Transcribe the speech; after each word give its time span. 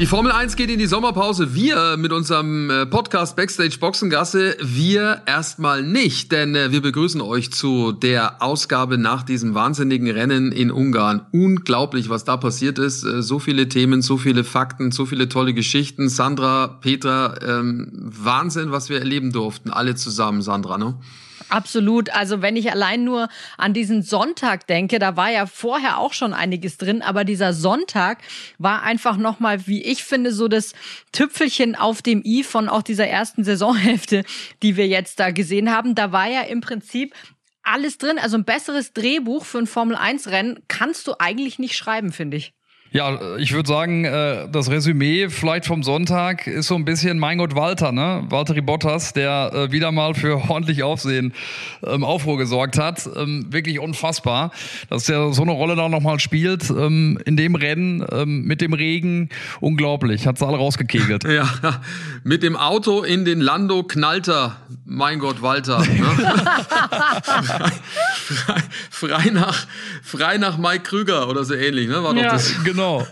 Die 0.00 0.06
Formel 0.06 0.30
1 0.30 0.54
geht 0.54 0.70
in 0.70 0.78
die 0.78 0.86
Sommerpause. 0.86 1.56
Wir 1.56 1.96
mit 1.96 2.12
unserem 2.12 2.70
äh, 2.70 2.86
Podcast 2.86 3.34
Backstage 3.34 3.78
Boxengasse, 3.80 4.56
wir 4.62 5.22
erstmal 5.26 5.82
nicht, 5.82 6.30
denn 6.30 6.54
äh, 6.54 6.70
wir 6.70 6.80
begrüßen 6.80 7.20
euch 7.20 7.50
zu 7.50 7.90
der 7.90 8.40
Ausgabe 8.40 8.96
nach 8.96 9.24
diesem 9.24 9.54
wahnsinnigen 9.54 10.08
Rennen 10.08 10.52
in 10.52 10.70
Ungarn. 10.70 11.26
Unglaublich, 11.32 12.08
was 12.10 12.24
da 12.24 12.36
passiert 12.36 12.78
ist. 12.78 13.02
Äh, 13.02 13.24
so 13.24 13.40
viele 13.40 13.68
Themen, 13.68 14.00
so 14.00 14.18
viele 14.18 14.44
Fakten, 14.44 14.92
so 14.92 15.04
viele 15.04 15.28
tolle 15.28 15.52
Geschichten. 15.52 16.08
Sandra, 16.08 16.68
Petra, 16.68 17.34
ähm, 17.44 17.90
Wahnsinn, 17.92 18.70
was 18.70 18.90
wir 18.90 19.00
erleben 19.00 19.32
durften. 19.32 19.70
Alle 19.70 19.96
zusammen, 19.96 20.42
Sandra, 20.42 20.78
ne? 20.78 20.94
Absolut. 21.48 22.10
Also 22.10 22.42
wenn 22.42 22.56
ich 22.56 22.70
allein 22.70 23.04
nur 23.04 23.28
an 23.56 23.72
diesen 23.72 24.02
Sonntag 24.02 24.66
denke, 24.66 24.98
da 24.98 25.16
war 25.16 25.30
ja 25.30 25.46
vorher 25.46 25.98
auch 25.98 26.12
schon 26.12 26.34
einiges 26.34 26.76
drin, 26.76 27.02
aber 27.02 27.24
dieser 27.24 27.52
Sonntag 27.52 28.18
war 28.58 28.82
einfach 28.82 29.16
nochmal, 29.16 29.66
wie 29.66 29.82
ich 29.82 30.04
finde, 30.04 30.32
so 30.32 30.48
das 30.48 30.74
Tüpfelchen 31.12 31.74
auf 31.74 32.02
dem 32.02 32.22
i 32.24 32.42
von 32.42 32.68
auch 32.68 32.82
dieser 32.82 33.06
ersten 33.06 33.44
Saisonhälfte, 33.44 34.24
die 34.62 34.76
wir 34.76 34.86
jetzt 34.86 35.20
da 35.20 35.30
gesehen 35.30 35.70
haben. 35.70 35.94
Da 35.94 36.12
war 36.12 36.28
ja 36.28 36.42
im 36.42 36.60
Prinzip 36.60 37.14
alles 37.62 37.98
drin. 37.98 38.18
Also 38.18 38.36
ein 38.36 38.44
besseres 38.44 38.92
Drehbuch 38.92 39.44
für 39.44 39.58
ein 39.58 39.66
Formel 39.66 39.96
1 39.96 40.28
Rennen 40.28 40.60
kannst 40.68 41.06
du 41.06 41.14
eigentlich 41.18 41.58
nicht 41.58 41.76
schreiben, 41.76 42.12
finde 42.12 42.38
ich. 42.38 42.52
Ja, 42.90 43.36
ich 43.36 43.52
würde 43.52 43.68
sagen, 43.68 44.06
äh, 44.06 44.48
das 44.50 44.70
Resümee 44.70 45.28
vielleicht 45.28 45.66
vom 45.66 45.82
Sonntag 45.82 46.46
ist 46.46 46.68
so 46.68 46.74
ein 46.74 46.86
bisschen 46.86 47.18
mein 47.18 47.36
Gott 47.36 47.54
Walter, 47.54 47.92
ne? 47.92 48.24
Walter 48.30 48.54
Bottas, 48.62 49.12
der 49.12 49.50
äh, 49.52 49.72
wieder 49.72 49.92
mal 49.92 50.14
für 50.14 50.48
ordentlich 50.48 50.82
Aufsehen 50.82 51.34
ähm, 51.84 52.02
Aufruhr 52.02 52.38
gesorgt 52.38 52.78
hat. 52.78 53.06
Ähm, 53.14 53.46
wirklich 53.50 53.78
unfassbar, 53.78 54.52
dass 54.88 55.06
er 55.08 55.34
so 55.34 55.42
eine 55.42 55.52
Rolle 55.52 55.76
da 55.76 55.90
nochmal 55.90 56.18
spielt 56.18 56.70
ähm, 56.70 57.18
in 57.26 57.36
dem 57.36 57.56
Rennen 57.56 58.06
ähm, 58.10 58.44
mit 58.44 58.62
dem 58.62 58.72
Regen. 58.72 59.28
Unglaublich, 59.60 60.26
hat's 60.26 60.42
alle 60.42 60.56
rausgekegelt. 60.56 61.24
ja, 61.28 61.46
mit 62.24 62.42
dem 62.42 62.56
Auto 62.56 63.02
in 63.02 63.26
den 63.26 63.40
Lando 63.40 63.82
knallt 63.82 64.28
er. 64.28 64.56
Mein 64.86 65.18
Gott, 65.18 65.42
Walter. 65.42 65.80
Ne? 65.80 65.86
frei, 68.34 68.62
frei, 68.90 69.30
nach, 69.30 69.66
frei 70.02 70.38
nach 70.38 70.58
Mike 70.58 70.84
Krüger 70.84 71.28
oder 71.28 71.44
so 71.44 71.54
ähnlich, 71.54 71.88
ne? 71.88 72.02
War 72.02 72.14
doch 72.14 72.22
ja, 72.22 72.32
das. 72.32 72.52
Genau 72.64 72.78
genau. 72.98 73.06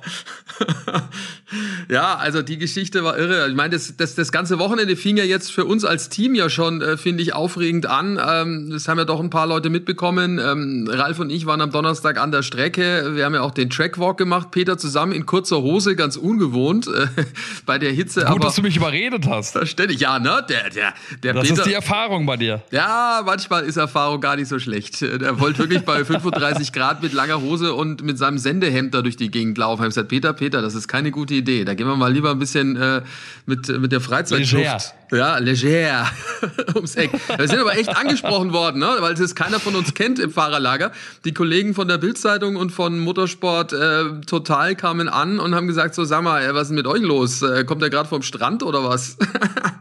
ja, 1.89 2.17
also 2.17 2.43
die 2.43 2.59
Geschichte 2.59 3.05
war 3.05 3.19
irre. 3.19 3.49
Ich 3.49 3.55
meine, 3.55 3.71
das, 3.71 3.97
das, 3.97 4.15
das 4.15 4.33
ganze 4.33 4.59
Wochenende 4.59 4.97
fing 4.97 5.17
ja 5.17 5.25
jetzt 5.25 5.53
für 5.53 5.65
uns 5.65 5.85
als 5.85 6.09
Team 6.09 6.35
ja 6.35 6.49
schon, 6.51 6.83
äh, 6.83 6.97
finde 6.97 7.23
ich, 7.23 7.35
aufregend 7.35 7.87
an. 7.87 8.21
Ähm, 8.25 8.71
das 8.71 8.89
haben 8.89 8.99
ja 8.99 9.05
doch 9.05 9.21
ein 9.21 9.31
paar 9.31 9.47
Leute 9.47 9.71
mitbekommen. 9.71 10.39
Ähm, 10.39 10.89
Ralf 10.91 11.19
und 11.19 11.31
ich 11.31 11.47
waren 11.47 11.61
am 11.61 11.71
Donnerstag 11.71 12.19
an 12.19 12.31
der 12.33 12.43
Strecke. 12.43 13.13
Wir 13.15 13.25
haben 13.25 13.35
ja 13.35 13.43
auch 13.43 13.53
den 13.53 13.71
Trackwalk 13.71 14.17
gemacht, 14.17 14.51
Peter 14.51 14.79
zusammen 14.79 15.13
in 15.13 15.27
kurzer 15.27 15.63
Hose, 15.63 15.97
ganz 15.97 16.17
ungewohnt 16.17 16.89
äh, 16.89 17.07
bei 17.67 17.79
der 17.79 17.93
Hitze. 17.93 18.21
Gut, 18.21 18.31
aber 18.31 18.41
dass 18.41 18.57
du 18.57 18.63
mich 18.63 18.77
überredet 18.77 19.27
hast. 19.29 19.53
Verständlich, 19.53 20.01
ja, 20.01 20.19
ne? 20.19 20.45
Der, 20.49 20.71
der, 20.71 20.95
der 21.23 21.35
das 21.35 21.49
Peter, 21.49 21.63
ist 21.63 21.67
die 21.67 21.75
Erfahrung 21.75 22.27
bei 22.27 22.37
dir. 22.37 22.63
Ja, 22.71 23.23
manchmal 23.25 23.65
ist 23.65 23.77
Erfahrung 23.77 24.21
gar 24.21 24.37
nicht 24.37 24.49
so 24.49 24.59
schlecht. 24.59 25.01
Der 25.03 25.39
wollte 25.41 25.59
wirklich 25.59 25.83
bei 25.83 26.05
35 26.17 26.73
Grad 26.73 27.03
mit 27.03 27.13
langer 27.13 27.41
Hose 27.41 27.75
und 27.75 28.03
mit 28.03 28.19
seinem 28.19 28.39
Sendehemd 28.39 28.95
da 28.95 29.03
durch 29.03 29.17
die 29.17 29.31
Gegend 29.31 29.59
laufen. 29.59 29.83
Ich 29.83 29.89
gesagt, 29.89 30.09
Peter, 30.09 30.33
Peter, 30.33 30.46
das 30.51 30.75
ist 30.75 30.89
keine 30.89 31.11
gute 31.11 31.35
Idee. 31.35 31.65
Da 31.65 31.75
gehen 31.75 31.87
wir 31.87 31.97
mal 31.97 32.13
lieber 32.13 32.31
ein 32.31 32.39
bisschen 32.39 32.77
äh, 32.77 33.03
mit, 33.47 33.69
mit 33.81 33.93
der. 33.93 34.01
Leger. 34.31 34.79
Ja, 35.13 35.39
leger 35.39 36.07
ums 36.75 36.97
Eck. 36.97 37.11
Wir 37.37 37.47
sind 37.47 37.61
aber 37.61 37.77
echt 37.77 37.97
angesprochen 37.97 38.53
worden, 38.53 38.81
ne? 38.81 38.97
weil 39.01 39.13
es 39.13 39.35
keiner 39.35 39.61
von 39.61 39.77
uns 39.77 39.95
kennt 39.95 40.19
im 40.19 40.31
Fahrerlager. 40.31 40.91
Die 41.25 41.33
Kollegen 41.33 41.75
von 41.75 41.87
der 41.87 41.99
Bildzeitung 41.99 42.57
und 42.57 42.71
von 42.71 42.99
Motorsport 42.99 43.73
äh, 43.73 44.21
Total 44.27 44.75
kamen 44.75 45.09
an 45.09 45.39
und 45.39 45.55
haben 45.55 45.69
gesagt, 45.69 45.95
so 45.95 46.05
sag 46.05 46.23
mal, 46.23 46.55
was 46.55 46.69
ist 46.69 46.75
mit 46.75 46.87
euch 46.87 47.03
los? 47.03 47.43
Äh, 47.43 47.65
kommt 47.65 47.83
der 47.83 47.91
gerade 47.91 48.09
vom 48.09 48.23
Strand 48.23 48.65
oder 48.65 48.83
was? 48.83 49.17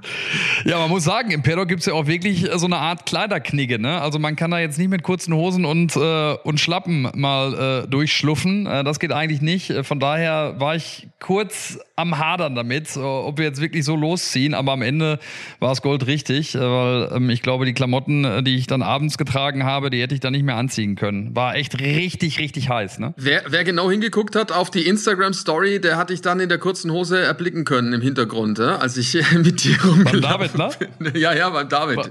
ja, 0.66 0.78
man 0.78 0.90
muss 0.90 1.04
sagen, 1.04 1.32
im 1.32 1.42
Paddock 1.42 1.70
gibt's 1.70 1.88
ja 1.88 1.94
auch 1.94 2.06
wirklich 2.06 2.48
so 2.56 2.68
eine 2.68 2.78
Art 2.78 3.06
Kleiderknigge. 3.08 3.80
Ne? 3.80 4.00
Also 4.00 4.20
man 4.20 4.36
kann 4.36 4.52
da 4.52 4.60
jetzt 4.60 4.78
nicht 4.78 4.90
mit 4.90 5.02
kurzen 5.02 5.34
Hosen 5.34 5.66
und, 5.66 5.96
äh, 5.96 6.36
und 6.44 6.60
Schlappen 6.60 7.10
mal 7.16 7.84
äh, 7.84 7.88
durchschluffen. 7.88 8.68
Äh, 8.68 8.84
das 8.84 9.00
geht 9.00 9.12
eigentlich 9.12 9.42
nicht. 9.42 9.74
Von 9.84 10.00
daher 10.00 10.55
war 10.60 10.76
ich 10.76 11.08
kurz 11.20 11.80
am 11.96 12.18
Hadern 12.18 12.56
damit, 12.56 12.98
ob 12.98 13.38
wir 13.38 13.46
jetzt 13.46 13.62
wirklich 13.62 13.86
so 13.86 13.96
losziehen. 13.96 14.54
Aber 14.54 14.74
am 14.74 14.82
Ende 14.82 15.20
war 15.60 15.72
es 15.72 15.82
Gold 15.82 16.08
richtig, 16.08 16.56
äh, 16.56 16.60
weil 16.60 17.10
ähm, 17.16 17.30
ich 17.30 17.42
glaube, 17.42 17.66
die 17.66 17.74
Klamotten, 17.74 18.26
äh, 18.26 18.44
die 18.44 18.56
ich 18.56 18.68
dann 18.68 18.82
abends 18.82 19.18
getragen 19.18 19.64
habe, 19.64 19.90
die 19.90 20.02
hätte 20.02 20.14
ich 20.14 20.22
dann 20.22 20.34
nicht 20.34 20.44
mehr 20.44 20.58
anziehen 20.58 20.96
können. 20.96 21.36
War 21.36 21.56
echt 21.56 21.80
richtig, 21.80 22.40
richtig 22.40 22.70
heiß. 22.70 23.00
Ne? 23.00 23.14
Wer, 23.18 23.44
wer 23.48 23.64
genau 23.64 23.90
hingeguckt 23.90 24.36
hat 24.36 24.52
auf 24.52 24.70
die 24.70 24.88
Instagram-Story, 24.88 25.80
der 25.82 25.98
hatte 25.98 26.14
ich 26.14 26.22
dann 26.22 26.40
in 26.40 26.50
der 26.50 26.58
kurzen 26.58 26.92
Hose 26.92 27.20
erblicken 27.20 27.66
können 27.66 27.94
im 27.94 28.02
Hintergrund, 28.02 28.60
äh, 28.60 28.64
als 28.64 28.98
ich 28.98 29.14
mit 29.34 29.64
dir 29.64 29.82
rumgelaufen 29.84 30.22
David, 30.22 30.58
ne? 30.58 30.70
bin. 31.00 31.16
Ja, 31.22 31.34
ja, 31.34 31.50
beim 31.50 31.70
David. 31.70 31.96
Ba 31.98 32.10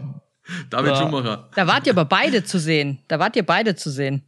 David 0.70 0.92
ja. 0.92 0.96
Schumacher. 0.96 1.48
Da 1.54 1.66
wart 1.66 1.86
ihr 1.86 1.92
aber 1.92 2.04
beide 2.04 2.44
zu 2.44 2.58
sehen. 2.58 3.00
Da 3.08 3.18
wart 3.18 3.36
ihr 3.36 3.44
beide 3.44 3.76
zu 3.76 3.90
sehen. 3.90 4.24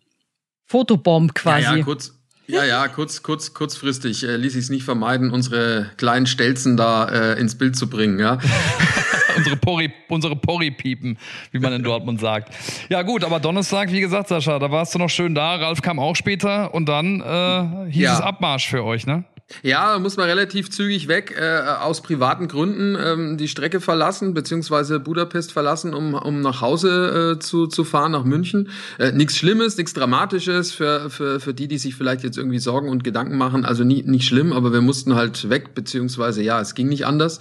Fotobomb 0.64 1.34
quasi. 1.34 1.62
Ja, 1.62 1.76
ja 1.76 1.84
kurz, 1.84 2.15
ja, 2.46 2.64
ja, 2.64 2.88
kurz, 2.88 3.22
kurz, 3.22 3.54
kurzfristig 3.54 4.24
äh, 4.24 4.36
ließ 4.36 4.54
ich 4.54 4.64
es 4.64 4.70
nicht 4.70 4.84
vermeiden, 4.84 5.30
unsere 5.30 5.90
kleinen 5.96 6.26
Stelzen 6.26 6.76
da 6.76 7.08
äh, 7.08 7.40
ins 7.40 7.56
Bild 7.56 7.76
zu 7.76 7.88
bringen, 7.88 8.18
ja. 8.18 8.38
unsere 9.36 9.56
Porri, 9.56 9.92
unsere 10.08 10.36
Porri-Piepen, 10.36 11.18
wie 11.50 11.58
man 11.58 11.72
in 11.72 11.82
Dortmund 11.82 12.20
sagt. 12.20 12.52
Ja, 12.88 13.02
gut, 13.02 13.24
aber 13.24 13.40
Donnerstag, 13.40 13.92
wie 13.92 14.00
gesagt, 14.00 14.28
Sascha, 14.28 14.58
da 14.58 14.70
warst 14.70 14.94
du 14.94 14.98
noch 14.98 15.10
schön 15.10 15.34
da. 15.34 15.56
Ralf 15.56 15.82
kam 15.82 15.98
auch 15.98 16.16
später 16.16 16.74
und 16.74 16.86
dann 16.88 17.20
äh, 17.20 17.90
hieß 17.90 18.02
ja. 18.02 18.14
es 18.14 18.20
Abmarsch 18.20 18.68
für 18.68 18.84
euch, 18.84 19.06
ne? 19.06 19.24
Ja, 19.62 19.98
muss 20.00 20.16
man 20.16 20.26
relativ 20.28 20.70
zügig 20.70 21.06
weg, 21.06 21.36
äh, 21.38 21.60
aus 21.80 22.02
privaten 22.02 22.48
Gründen 22.48 22.96
ähm, 23.00 23.36
die 23.36 23.46
Strecke 23.46 23.80
verlassen, 23.80 24.34
beziehungsweise 24.34 24.98
Budapest 24.98 25.52
verlassen, 25.52 25.94
um, 25.94 26.14
um 26.14 26.40
nach 26.40 26.60
Hause 26.60 27.36
äh, 27.36 27.38
zu, 27.38 27.68
zu 27.68 27.84
fahren, 27.84 28.12
nach 28.12 28.24
München. 28.24 28.70
Äh, 28.98 29.12
nichts 29.12 29.36
Schlimmes, 29.36 29.76
nichts 29.76 29.94
Dramatisches 29.94 30.72
für, 30.72 31.10
für, 31.10 31.38
für 31.38 31.54
die, 31.54 31.68
die 31.68 31.78
sich 31.78 31.94
vielleicht 31.94 32.24
jetzt 32.24 32.38
irgendwie 32.38 32.58
Sorgen 32.58 32.88
und 32.88 33.04
Gedanken 33.04 33.38
machen. 33.38 33.64
Also 33.64 33.84
nie, 33.84 34.02
nicht 34.02 34.26
schlimm, 34.26 34.52
aber 34.52 34.72
wir 34.72 34.80
mussten 34.80 35.14
halt 35.14 35.48
weg, 35.48 35.76
beziehungsweise 35.76 36.42
ja, 36.42 36.60
es 36.60 36.74
ging 36.74 36.88
nicht 36.88 37.06
anders. 37.06 37.38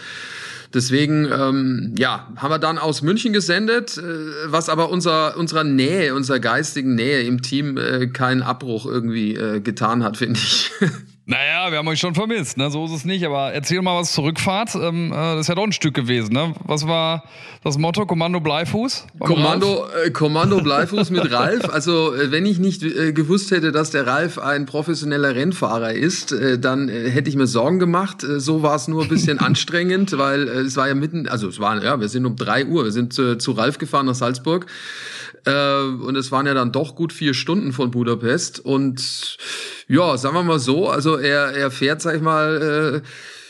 Deswegen, 0.75 1.27
ähm, 1.31 1.95
ja, 1.97 2.27
haben 2.35 2.51
wir 2.51 2.59
dann 2.59 2.77
aus 2.77 3.01
München 3.01 3.33
gesendet, 3.33 3.97
äh, 3.97 4.01
was 4.45 4.69
aber 4.69 4.89
unser, 4.89 5.37
unserer 5.37 5.63
Nähe, 5.63 6.13
unserer 6.13 6.39
geistigen 6.39 6.93
Nähe 6.93 7.23
im 7.23 7.41
Team 7.41 7.77
äh, 7.77 8.07
keinen 8.07 8.43
Abbruch 8.43 8.85
irgendwie 8.85 9.35
äh, 9.35 9.59
getan 9.59 10.03
hat, 10.03 10.17
finde 10.17 10.39
ich. 10.39 10.71
Naja, 11.27 11.71
wir 11.71 11.79
haben 11.79 11.87
euch 11.87 11.99
schon 11.99 12.13
vermisst, 12.13 12.55
ne? 12.57 12.69
so 12.69 12.85
ist 12.85 12.91
es 12.91 13.03
nicht. 13.03 13.25
Aber 13.25 13.51
erzähl 13.51 13.81
mal 13.81 13.99
was 13.99 14.13
zur 14.13 14.25
Rückfahrt. 14.25 14.75
Ähm, 14.75 15.11
äh, 15.11 15.15
das 15.15 15.41
ist 15.41 15.47
ja 15.47 15.55
doch 15.55 15.63
ein 15.63 15.71
Stück 15.71 15.95
gewesen. 15.95 16.33
Ne? 16.33 16.53
Was 16.65 16.87
war 16.87 17.23
das 17.63 17.79
Motto? 17.79 18.05
Kommando 18.05 18.39
Bleifuß? 18.39 19.07
Kommando, 19.19 19.87
äh, 20.05 20.11
Kommando 20.11 20.61
Bleifuß 20.61 21.09
mit 21.09 21.31
Ralf. 21.31 21.67
Also 21.69 22.13
äh, 22.13 22.29
wenn 22.31 22.45
ich 22.45 22.59
nicht 22.59 22.83
äh, 22.83 23.11
gewusst 23.11 23.49
hätte, 23.49 23.71
dass 23.71 23.89
der 23.89 24.05
Ralf 24.05 24.37
ein 24.37 24.67
professioneller 24.67 25.33
Rennfahrer 25.33 25.93
ist, 25.93 26.31
äh, 26.31 26.59
dann 26.59 26.89
äh, 26.89 27.09
hätte 27.09 27.27
ich 27.27 27.35
mir 27.35 27.47
Sorgen 27.47 27.79
gemacht. 27.79 28.17
So 28.21 28.61
war 28.61 28.75
es 28.75 28.87
nur 28.87 29.01
ein 29.01 29.09
bisschen 29.09 29.39
anstrengend, 29.39 30.15
weil 30.19 30.47
es 30.47 30.77
war 30.77 30.87
ja 30.87 30.93
mitten, 30.93 31.27
also 31.27 31.47
es 31.47 31.59
war, 31.59 31.83
ja, 31.83 31.99
wir 31.99 32.07
sind 32.07 32.27
um 32.27 32.35
drei 32.35 32.67
Uhr, 32.67 32.83
wir 32.83 32.91
sind 32.91 33.17
äh, 33.17 33.39
zu 33.39 33.53
Ralf 33.53 33.79
gefahren 33.79 34.05
nach 34.05 34.15
Salzburg. 34.15 34.67
Und 35.47 36.15
es 36.15 36.31
waren 36.31 36.47
ja 36.47 36.55
dann 36.55 36.71
doch 36.71 36.95
gut 36.95 37.13
vier 37.13 37.35
Stunden 37.35 37.71
von 37.71 37.91
Budapest. 37.91 38.59
Und 38.59 39.37
ja, 39.87 40.17
sagen 40.17 40.35
wir 40.35 40.43
mal 40.43 40.59
so, 40.59 40.89
also 40.89 41.17
er, 41.17 41.53
er 41.53 41.71
fährt, 41.71 42.01
sag 42.01 42.15
ich 42.15 42.21
mal, 42.21 43.01
äh, 43.03 43.07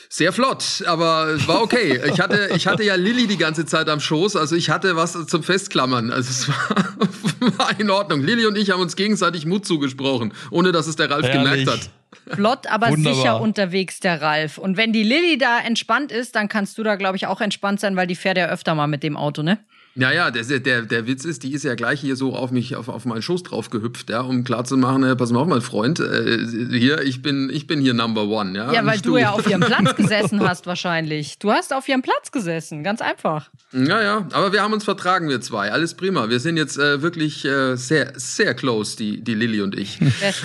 sehr 0.10 0.32
flott, 0.32 0.84
aber 0.86 1.28
es 1.36 1.48
war 1.48 1.62
okay. 1.62 2.00
Ich 2.12 2.20
hatte, 2.20 2.50
ich 2.56 2.68
hatte 2.68 2.84
ja 2.84 2.96
Lilly 2.96 3.28
die 3.28 3.38
ganze 3.38 3.66
Zeit 3.66 3.90
am 3.90 4.00
Schoß, 4.00 4.36
also 4.36 4.56
ich 4.56 4.70
hatte 4.70 4.96
was 4.96 5.28
zum 5.28 5.44
Festklammern. 5.44 6.12
Also 6.12 6.30
es 6.30 6.48
war, 6.48 7.58
war 7.58 7.80
in 7.80 7.90
Ordnung. 7.90 8.22
Lilly 8.22 8.46
und 8.46 8.58
ich 8.58 8.70
haben 8.70 8.82
uns 8.82 8.96
gegenseitig 8.96 9.46
Mut 9.46 9.66
zugesprochen, 9.66 10.34
ohne 10.52 10.72
dass 10.72 10.88
es 10.88 10.96
der 10.96 11.10
Ralf 11.10 11.26
Herrlich. 11.26 11.66
gemerkt 11.66 11.70
hat. 11.70 11.90
Flott, 12.34 12.68
aber 12.68 12.90
Wunderbar. 12.90 13.16
sicher 13.16 13.42
unterwegs, 13.42 14.00
der 14.00 14.22
Ralf. 14.22 14.58
Und 14.58 14.78
wenn 14.78 14.94
die 14.94 15.04
Lilly 15.04 15.38
da 15.38 15.60
entspannt 15.60 16.12
ist, 16.12 16.36
dann 16.36 16.48
kannst 16.48 16.78
du 16.78 16.84
da, 16.84 16.96
glaube 16.96 17.18
ich, 17.18 17.28
auch 17.28 17.42
entspannt 17.42 17.80
sein, 17.80 17.96
weil 17.96 18.08
die 18.08 18.16
fährt 18.16 18.38
ja 18.38 18.48
öfter 18.48 18.74
mal 18.74 18.88
mit 18.88 19.04
dem 19.04 19.18
Auto, 19.18 19.42
ne? 19.42 19.60
Ja, 19.98 20.12
ja, 20.12 20.30
der, 20.30 20.44
der, 20.60 20.82
der 20.82 21.08
Witz 21.08 21.24
ist, 21.24 21.44
die 21.44 21.54
ist 21.54 21.64
ja 21.64 21.76
gleich 21.76 22.02
hier 22.02 22.18
so 22.18 22.36
auf 22.36 22.52
mich, 22.52 22.76
auf, 22.76 22.90
auf 22.90 23.06
meinen 23.06 23.22
Schoß 23.22 23.44
drauf 23.44 23.70
gehüpft, 23.70 24.10
ja, 24.10 24.20
um 24.22 24.44
klarzumachen, 24.44 25.04
äh, 25.04 25.16
pass 25.16 25.32
mal 25.32 25.40
auf, 25.40 25.48
mein 25.48 25.62
Freund, 25.62 26.02
äh, 26.02 26.38
hier, 26.70 27.02
ich 27.02 27.22
bin, 27.22 27.50
ich 27.50 27.66
bin 27.66 27.80
hier 27.80 27.94
Number 27.94 28.28
One, 28.28 28.58
ja. 28.58 28.74
Ja, 28.74 28.86
weil 28.86 29.00
du, 29.00 29.12
du 29.12 29.18
ja 29.18 29.30
auf 29.30 29.48
ihrem 29.50 29.62
Platz 29.62 29.96
gesessen 29.96 30.46
hast 30.46 30.68
wahrscheinlich. 30.68 31.40
Du 31.40 31.52
hast 31.52 31.74
auf 31.74 31.88
ihrem 31.88 32.02
Platz 32.02 32.34
gesessen, 32.34 32.84
ganz 32.84 33.00
einfach. 33.00 33.50
Ja, 33.72 34.02
ja, 34.02 34.28
aber 34.34 34.52
wir 34.52 34.62
haben 34.62 34.74
uns 34.74 34.84
vertragen, 34.84 35.30
wir 35.30 35.40
zwei, 35.40 35.72
alles 35.72 35.94
prima. 35.94 36.30
Wir 36.30 36.42
sind 36.42 36.58
jetzt 36.58 36.78
äh, 36.78 37.02
wirklich 37.02 37.46
äh, 37.46 37.78
sehr, 37.78 38.12
sehr 38.16 38.54
close, 38.54 38.98
die, 38.98 39.24
die 39.24 39.34
Lilly 39.34 39.62
und 39.62 39.80
ich. 39.80 40.00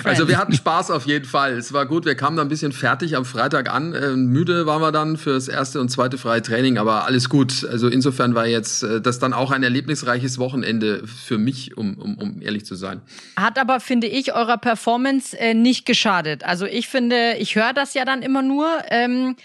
Also 0.05 0.29
wir 0.29 0.37
hatten 0.37 0.53
Spaß 0.53 0.91
auf 0.91 1.07
jeden 1.07 1.25
Fall. 1.25 1.57
Es 1.57 1.73
war 1.73 1.85
gut, 1.85 2.05
wir 2.05 2.15
kamen 2.15 2.37
da 2.37 2.43
ein 2.43 2.49
bisschen 2.49 2.71
fertig 2.71 3.17
am 3.17 3.25
Freitag 3.25 3.69
an. 3.69 3.93
Äh, 3.93 4.15
müde 4.15 4.65
waren 4.65 4.81
wir 4.81 4.93
dann 4.93 5.17
fürs 5.17 5.49
erste 5.49 5.81
und 5.81 5.89
zweite 5.89 6.17
freie 6.17 6.41
Training, 6.41 6.77
aber 6.77 7.05
alles 7.05 7.27
gut. 7.27 7.65
Also 7.69 7.89
insofern 7.89 8.33
war 8.33 8.47
jetzt 8.47 8.83
äh, 8.83 9.01
das 9.01 9.19
dann 9.19 9.33
auch 9.33 9.40
auch 9.41 9.51
ein 9.51 9.63
erlebnisreiches 9.63 10.37
Wochenende 10.37 11.05
für 11.07 11.37
mich, 11.37 11.75
um, 11.75 11.97
um, 11.97 12.17
um 12.17 12.41
ehrlich 12.41 12.65
zu 12.65 12.75
sein. 12.75 13.01
Hat 13.35 13.57
aber, 13.57 13.79
finde 13.79 14.07
ich, 14.07 14.33
eurer 14.33 14.57
Performance 14.57 15.37
äh, 15.37 15.53
nicht 15.53 15.85
geschadet. 15.85 16.43
Also 16.45 16.65
ich 16.65 16.87
finde, 16.87 17.35
ich 17.39 17.55
höre 17.55 17.73
das 17.73 17.93
ja 17.93 18.05
dann 18.05 18.21
immer 18.21 18.41
nur. 18.41 18.67
Ähm, 18.89 19.35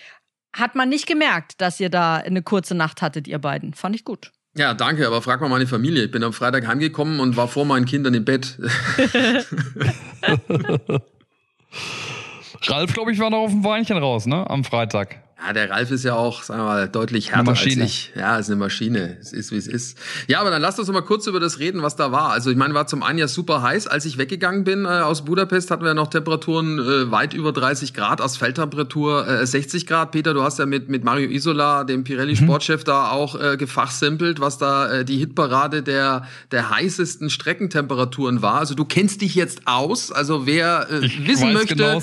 hat 0.55 0.75
man 0.75 0.89
nicht 0.89 1.07
gemerkt, 1.07 1.61
dass 1.61 1.81
ihr 1.81 1.91
da 1.91 2.17
eine 2.17 2.43
kurze 2.43 2.75
Nacht 2.75 3.03
hattet, 3.03 3.29
ihr 3.29 3.39
beiden. 3.39 3.75
Fand 3.75 3.95
ich 3.95 4.05
gut. 4.05 4.33
Ja, 4.57 4.73
danke, 4.73 5.07
aber 5.07 5.21
frag 5.21 5.43
mal 5.43 5.51
meine 5.51 5.67
Familie. 5.67 6.05
Ich 6.05 6.11
bin 6.11 6.23
am 6.25 6.33
Freitag 6.33 6.67
heimgekommen 6.67 7.21
und 7.21 7.37
war 7.37 7.47
vor 7.47 7.67
meinen 7.67 7.85
Kindern 7.85 8.15
im 8.15 8.25
Bett. 8.25 8.59
Ralf, 12.63 12.95
glaube 12.95 13.13
ich, 13.13 13.19
war 13.19 13.29
noch 13.29 13.41
auf 13.41 13.51
dem 13.51 13.65
Weinchen 13.65 13.99
raus, 13.99 14.25
ne? 14.25 14.49
Am 14.49 14.65
Freitag. 14.65 15.26
Ja, 15.39 15.53
der 15.53 15.71
Ralf 15.71 15.91
ist 15.91 16.03
ja 16.03 16.15
auch, 16.15 16.43
sagen 16.43 16.61
wir 16.61 16.65
mal, 16.65 16.89
deutlich 16.89 17.31
härter 17.31 17.51
als 17.51 17.67
ich. 17.67 18.13
Ja, 18.17 18.39
ist 18.39 18.47
eine 18.49 18.57
Maschine. 18.57 19.19
Es 19.21 19.35
ist, 19.35 19.53
wie 19.53 19.57
es 19.57 19.67
ist. 19.67 19.99
Ja, 20.29 20.41
aber 20.41 20.51
dann 20.51 20.63
lasst 20.63 20.79
uns 20.79 20.89
mal 20.89 21.03
kurz 21.03 21.27
über 21.27 21.41
das 21.41 21.59
reden, 21.59 21.83
was 21.83 21.95
da 21.95 22.11
war. 22.11 22.31
Also 22.31 22.51
ich 22.51 22.57
meine, 22.57 22.73
war 22.73 22.87
zum 22.87 23.03
einen 23.03 23.19
ja 23.19 23.29
super 23.29 23.61
heiß. 23.61 23.87
Als 23.87 24.07
ich 24.07 24.17
weggegangen 24.17 24.65
bin 24.65 24.87
äh, 24.87 24.89
aus 24.89 25.27
Budapest, 25.27 25.71
hatten 25.71 25.83
wir 25.83 25.89
ja 25.89 25.95
noch 25.95 26.09
Temperaturen 26.09 26.79
äh, 26.79 27.11
weit 27.11 27.35
über 27.35 27.53
30 27.53 27.93
Grad, 27.93 28.23
Asphalttemperatur 28.23 29.29
äh, 29.29 29.47
60 29.47 29.87
Grad. 29.87 30.13
Peter, 30.13 30.33
du 30.33 30.43
hast 30.43 30.59
ja 30.59 30.65
mit, 30.65 30.89
mit 30.89 31.05
Mario 31.05 31.29
Isola, 31.29 31.85
dem 31.85 32.03
Pirelli-Sportchef, 32.03 32.81
mhm. 32.81 32.87
da 32.87 33.11
auch 33.11 33.39
äh, 33.39 33.59
gefachsimpelt, 33.59 34.41
was 34.41 34.57
da 34.57 34.91
äh, 34.91 35.05
die 35.05 35.19
Hitparade 35.19 35.83
der, 35.83 36.27
der 36.51 36.71
heißesten 36.71 37.29
Streckentemperaturen 37.29 38.41
war. 38.41 38.55
Also 38.55 38.75
du 38.75 38.87
kennst 38.87 39.21
dich 39.21 39.35
jetzt 39.35 39.67
aus. 39.67 40.11
Also 40.11 40.47
wer 40.47 40.89
äh, 40.91 41.03
wissen 41.27 41.53
möchte, 41.53 42.01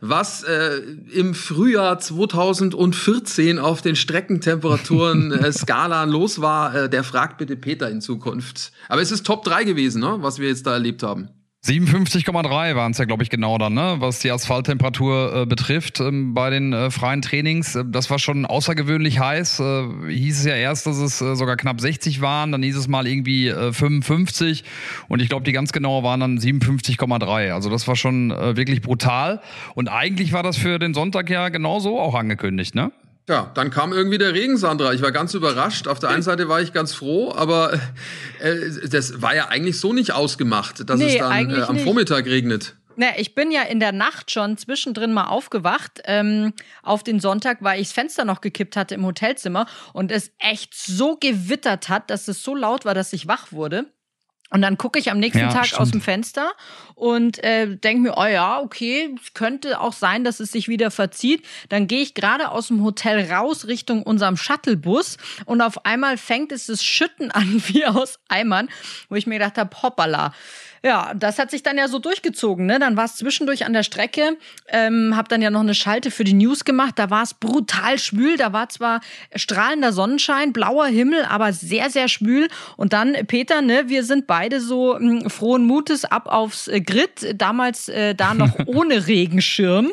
was 0.00 0.42
äh, 0.42 0.80
im 1.12 1.34
Frühjahr 1.34 2.00
2000 2.00 2.47
2014 2.52 3.58
auf 3.58 3.82
den 3.82 3.96
Streckentemperaturen 3.96 5.32
äh, 5.32 5.52
Skala 5.52 6.04
los 6.04 6.40
war, 6.40 6.74
äh, 6.74 6.88
der 6.88 7.04
fragt 7.04 7.38
bitte 7.38 7.56
Peter 7.56 7.90
in 7.90 8.00
Zukunft. 8.00 8.72
Aber 8.88 9.02
es 9.02 9.12
ist 9.12 9.26
Top 9.26 9.44
3 9.44 9.64
gewesen, 9.64 10.00
ne, 10.00 10.16
was 10.20 10.38
wir 10.38 10.48
jetzt 10.48 10.66
da 10.66 10.72
erlebt 10.72 11.02
haben. 11.02 11.28
57,3 11.68 12.76
waren 12.76 12.92
es 12.92 12.98
ja, 12.98 13.04
glaube 13.04 13.22
ich, 13.22 13.28
genau 13.28 13.58
dann, 13.58 13.74
ne? 13.74 13.96
was 13.98 14.20
die 14.20 14.30
Asphalttemperatur 14.30 15.42
äh, 15.42 15.46
betrifft 15.46 16.00
ähm, 16.00 16.32
bei 16.32 16.48
den 16.48 16.72
äh, 16.72 16.90
freien 16.90 17.20
Trainings. 17.20 17.74
Äh, 17.74 17.84
das 17.86 18.08
war 18.08 18.18
schon 18.18 18.46
außergewöhnlich 18.46 19.20
heiß. 19.20 19.60
Äh, 19.60 19.84
hieß 20.08 20.38
es 20.38 20.44
ja 20.46 20.54
erst, 20.54 20.86
dass 20.86 20.96
es 20.96 21.20
äh, 21.20 21.36
sogar 21.36 21.56
knapp 21.58 21.78
60 21.78 22.22
waren, 22.22 22.52
dann 22.52 22.62
hieß 22.62 22.76
es 22.76 22.88
mal 22.88 23.06
irgendwie 23.06 23.52
55 23.52 24.62
äh, 24.62 24.64
und 25.08 25.20
ich 25.20 25.28
glaube, 25.28 25.44
die 25.44 25.52
ganz 25.52 25.72
genaue 25.72 26.02
waren 26.02 26.20
dann 26.20 26.38
57,3. 26.38 27.52
Also 27.52 27.68
das 27.68 27.86
war 27.86 27.96
schon 27.96 28.30
wirklich 28.30 28.80
brutal. 28.80 29.40
Und 29.74 29.88
eigentlich 29.88 30.32
war 30.32 30.42
das 30.42 30.56
für 30.56 30.78
den 30.78 30.94
Sonntag 30.94 31.28
ja 31.28 31.48
genauso 31.50 32.00
auch 32.00 32.14
angekündigt, 32.14 32.74
ne? 32.74 32.92
Ja, 33.28 33.50
dann 33.54 33.70
kam 33.70 33.92
irgendwie 33.92 34.16
der 34.16 34.32
Regen, 34.32 34.56
Sandra. 34.56 34.94
Ich 34.94 35.02
war 35.02 35.12
ganz 35.12 35.34
überrascht. 35.34 35.86
Auf 35.86 35.98
der 35.98 36.08
einen 36.08 36.22
Seite 36.22 36.48
war 36.48 36.62
ich 36.62 36.72
ganz 36.72 36.94
froh, 36.94 37.30
aber 37.34 37.74
äh, 38.40 38.88
das 38.90 39.20
war 39.20 39.36
ja 39.36 39.48
eigentlich 39.48 39.78
so 39.78 39.92
nicht 39.92 40.12
ausgemacht, 40.12 40.88
dass 40.88 40.98
nee, 40.98 41.12
es 41.12 41.18
dann 41.18 41.50
äh, 41.50 41.62
am 41.62 41.74
nicht. 41.74 41.84
Vormittag 41.84 42.24
regnet. 42.24 42.74
Na, 42.96 43.16
ich 43.18 43.34
bin 43.34 43.52
ja 43.52 43.62
in 43.62 43.80
der 43.80 43.92
Nacht 43.92 44.30
schon 44.30 44.56
zwischendrin 44.56 45.12
mal 45.12 45.26
aufgewacht 45.26 46.00
ähm, 46.04 46.54
auf 46.82 47.04
den 47.04 47.20
Sonntag, 47.20 47.58
weil 47.60 47.80
ich 47.80 47.88
das 47.88 47.92
Fenster 47.92 48.24
noch 48.24 48.40
gekippt 48.40 48.76
hatte 48.76 48.94
im 48.94 49.04
Hotelzimmer 49.04 49.66
und 49.92 50.10
es 50.10 50.32
echt 50.38 50.74
so 50.74 51.16
gewittert 51.16 51.90
hat, 51.90 52.10
dass 52.10 52.28
es 52.28 52.42
so 52.42 52.56
laut 52.56 52.86
war, 52.86 52.94
dass 52.94 53.12
ich 53.12 53.28
wach 53.28 53.52
wurde. 53.52 53.84
Und 54.50 54.62
dann 54.62 54.78
gucke 54.78 54.98
ich 54.98 55.10
am 55.10 55.18
nächsten 55.18 55.40
ja, 55.40 55.52
Tag 55.52 55.66
stimmt. 55.66 55.80
aus 55.80 55.90
dem 55.90 56.00
Fenster 56.00 56.52
und 56.94 57.42
äh, 57.44 57.76
denke 57.76 58.02
mir, 58.02 58.14
oh 58.16 58.24
ja, 58.24 58.60
okay, 58.60 59.14
es 59.22 59.34
könnte 59.34 59.80
auch 59.80 59.92
sein, 59.92 60.24
dass 60.24 60.40
es 60.40 60.52
sich 60.52 60.68
wieder 60.68 60.90
verzieht. 60.90 61.44
Dann 61.68 61.86
gehe 61.86 62.00
ich 62.00 62.14
gerade 62.14 62.50
aus 62.50 62.68
dem 62.68 62.82
Hotel 62.82 63.30
raus 63.30 63.66
Richtung 63.66 64.02
unserem 64.02 64.36
Shuttlebus 64.36 65.18
und 65.44 65.60
auf 65.60 65.84
einmal 65.84 66.16
fängt 66.16 66.50
es 66.50 66.66
das 66.66 66.82
Schütten 66.82 67.30
an 67.32 67.62
wie 67.66 67.84
aus 67.84 68.18
Eimern, 68.28 68.68
wo 69.08 69.16
ich 69.16 69.26
mir 69.26 69.38
gedacht 69.38 69.58
habe, 69.58 69.82
hoppala. 69.82 70.32
Ja, 70.82 71.12
das 71.14 71.38
hat 71.38 71.50
sich 71.50 71.62
dann 71.62 71.76
ja 71.76 71.88
so 71.88 71.98
durchgezogen. 71.98 72.66
Ne? 72.66 72.78
Dann 72.78 72.96
war 72.96 73.04
es 73.04 73.16
zwischendurch 73.16 73.66
an 73.66 73.72
der 73.72 73.82
Strecke, 73.82 74.36
ähm, 74.68 75.16
habe 75.16 75.28
dann 75.28 75.42
ja 75.42 75.50
noch 75.50 75.60
eine 75.60 75.74
Schalte 75.74 76.10
für 76.10 76.24
die 76.24 76.34
News 76.34 76.64
gemacht. 76.64 76.98
Da 76.98 77.10
war 77.10 77.22
es 77.22 77.34
brutal 77.34 77.98
schwül. 77.98 78.36
Da 78.36 78.52
war 78.52 78.68
zwar 78.68 79.00
strahlender 79.34 79.92
Sonnenschein, 79.92 80.52
blauer 80.52 80.86
Himmel, 80.86 81.24
aber 81.24 81.52
sehr, 81.52 81.90
sehr 81.90 82.08
schwül. 82.08 82.48
Und 82.76 82.92
dann, 82.92 83.14
Peter, 83.26 83.60
ne, 83.60 83.88
wir 83.88 84.04
sind 84.04 84.26
beide 84.38 84.60
so 84.60 84.96
mh, 84.98 85.22
hm, 85.22 85.30
frohen 85.30 85.64
Mutes 85.64 86.04
ab 86.04 86.28
aufs 86.28 86.68
äh, 86.68 86.80
Grid. 86.80 87.34
Damals 87.34 87.88
äh, 87.88 88.14
da 88.14 88.34
noch 88.34 88.52
ohne 88.66 89.08
Regenschirm. 89.08 89.90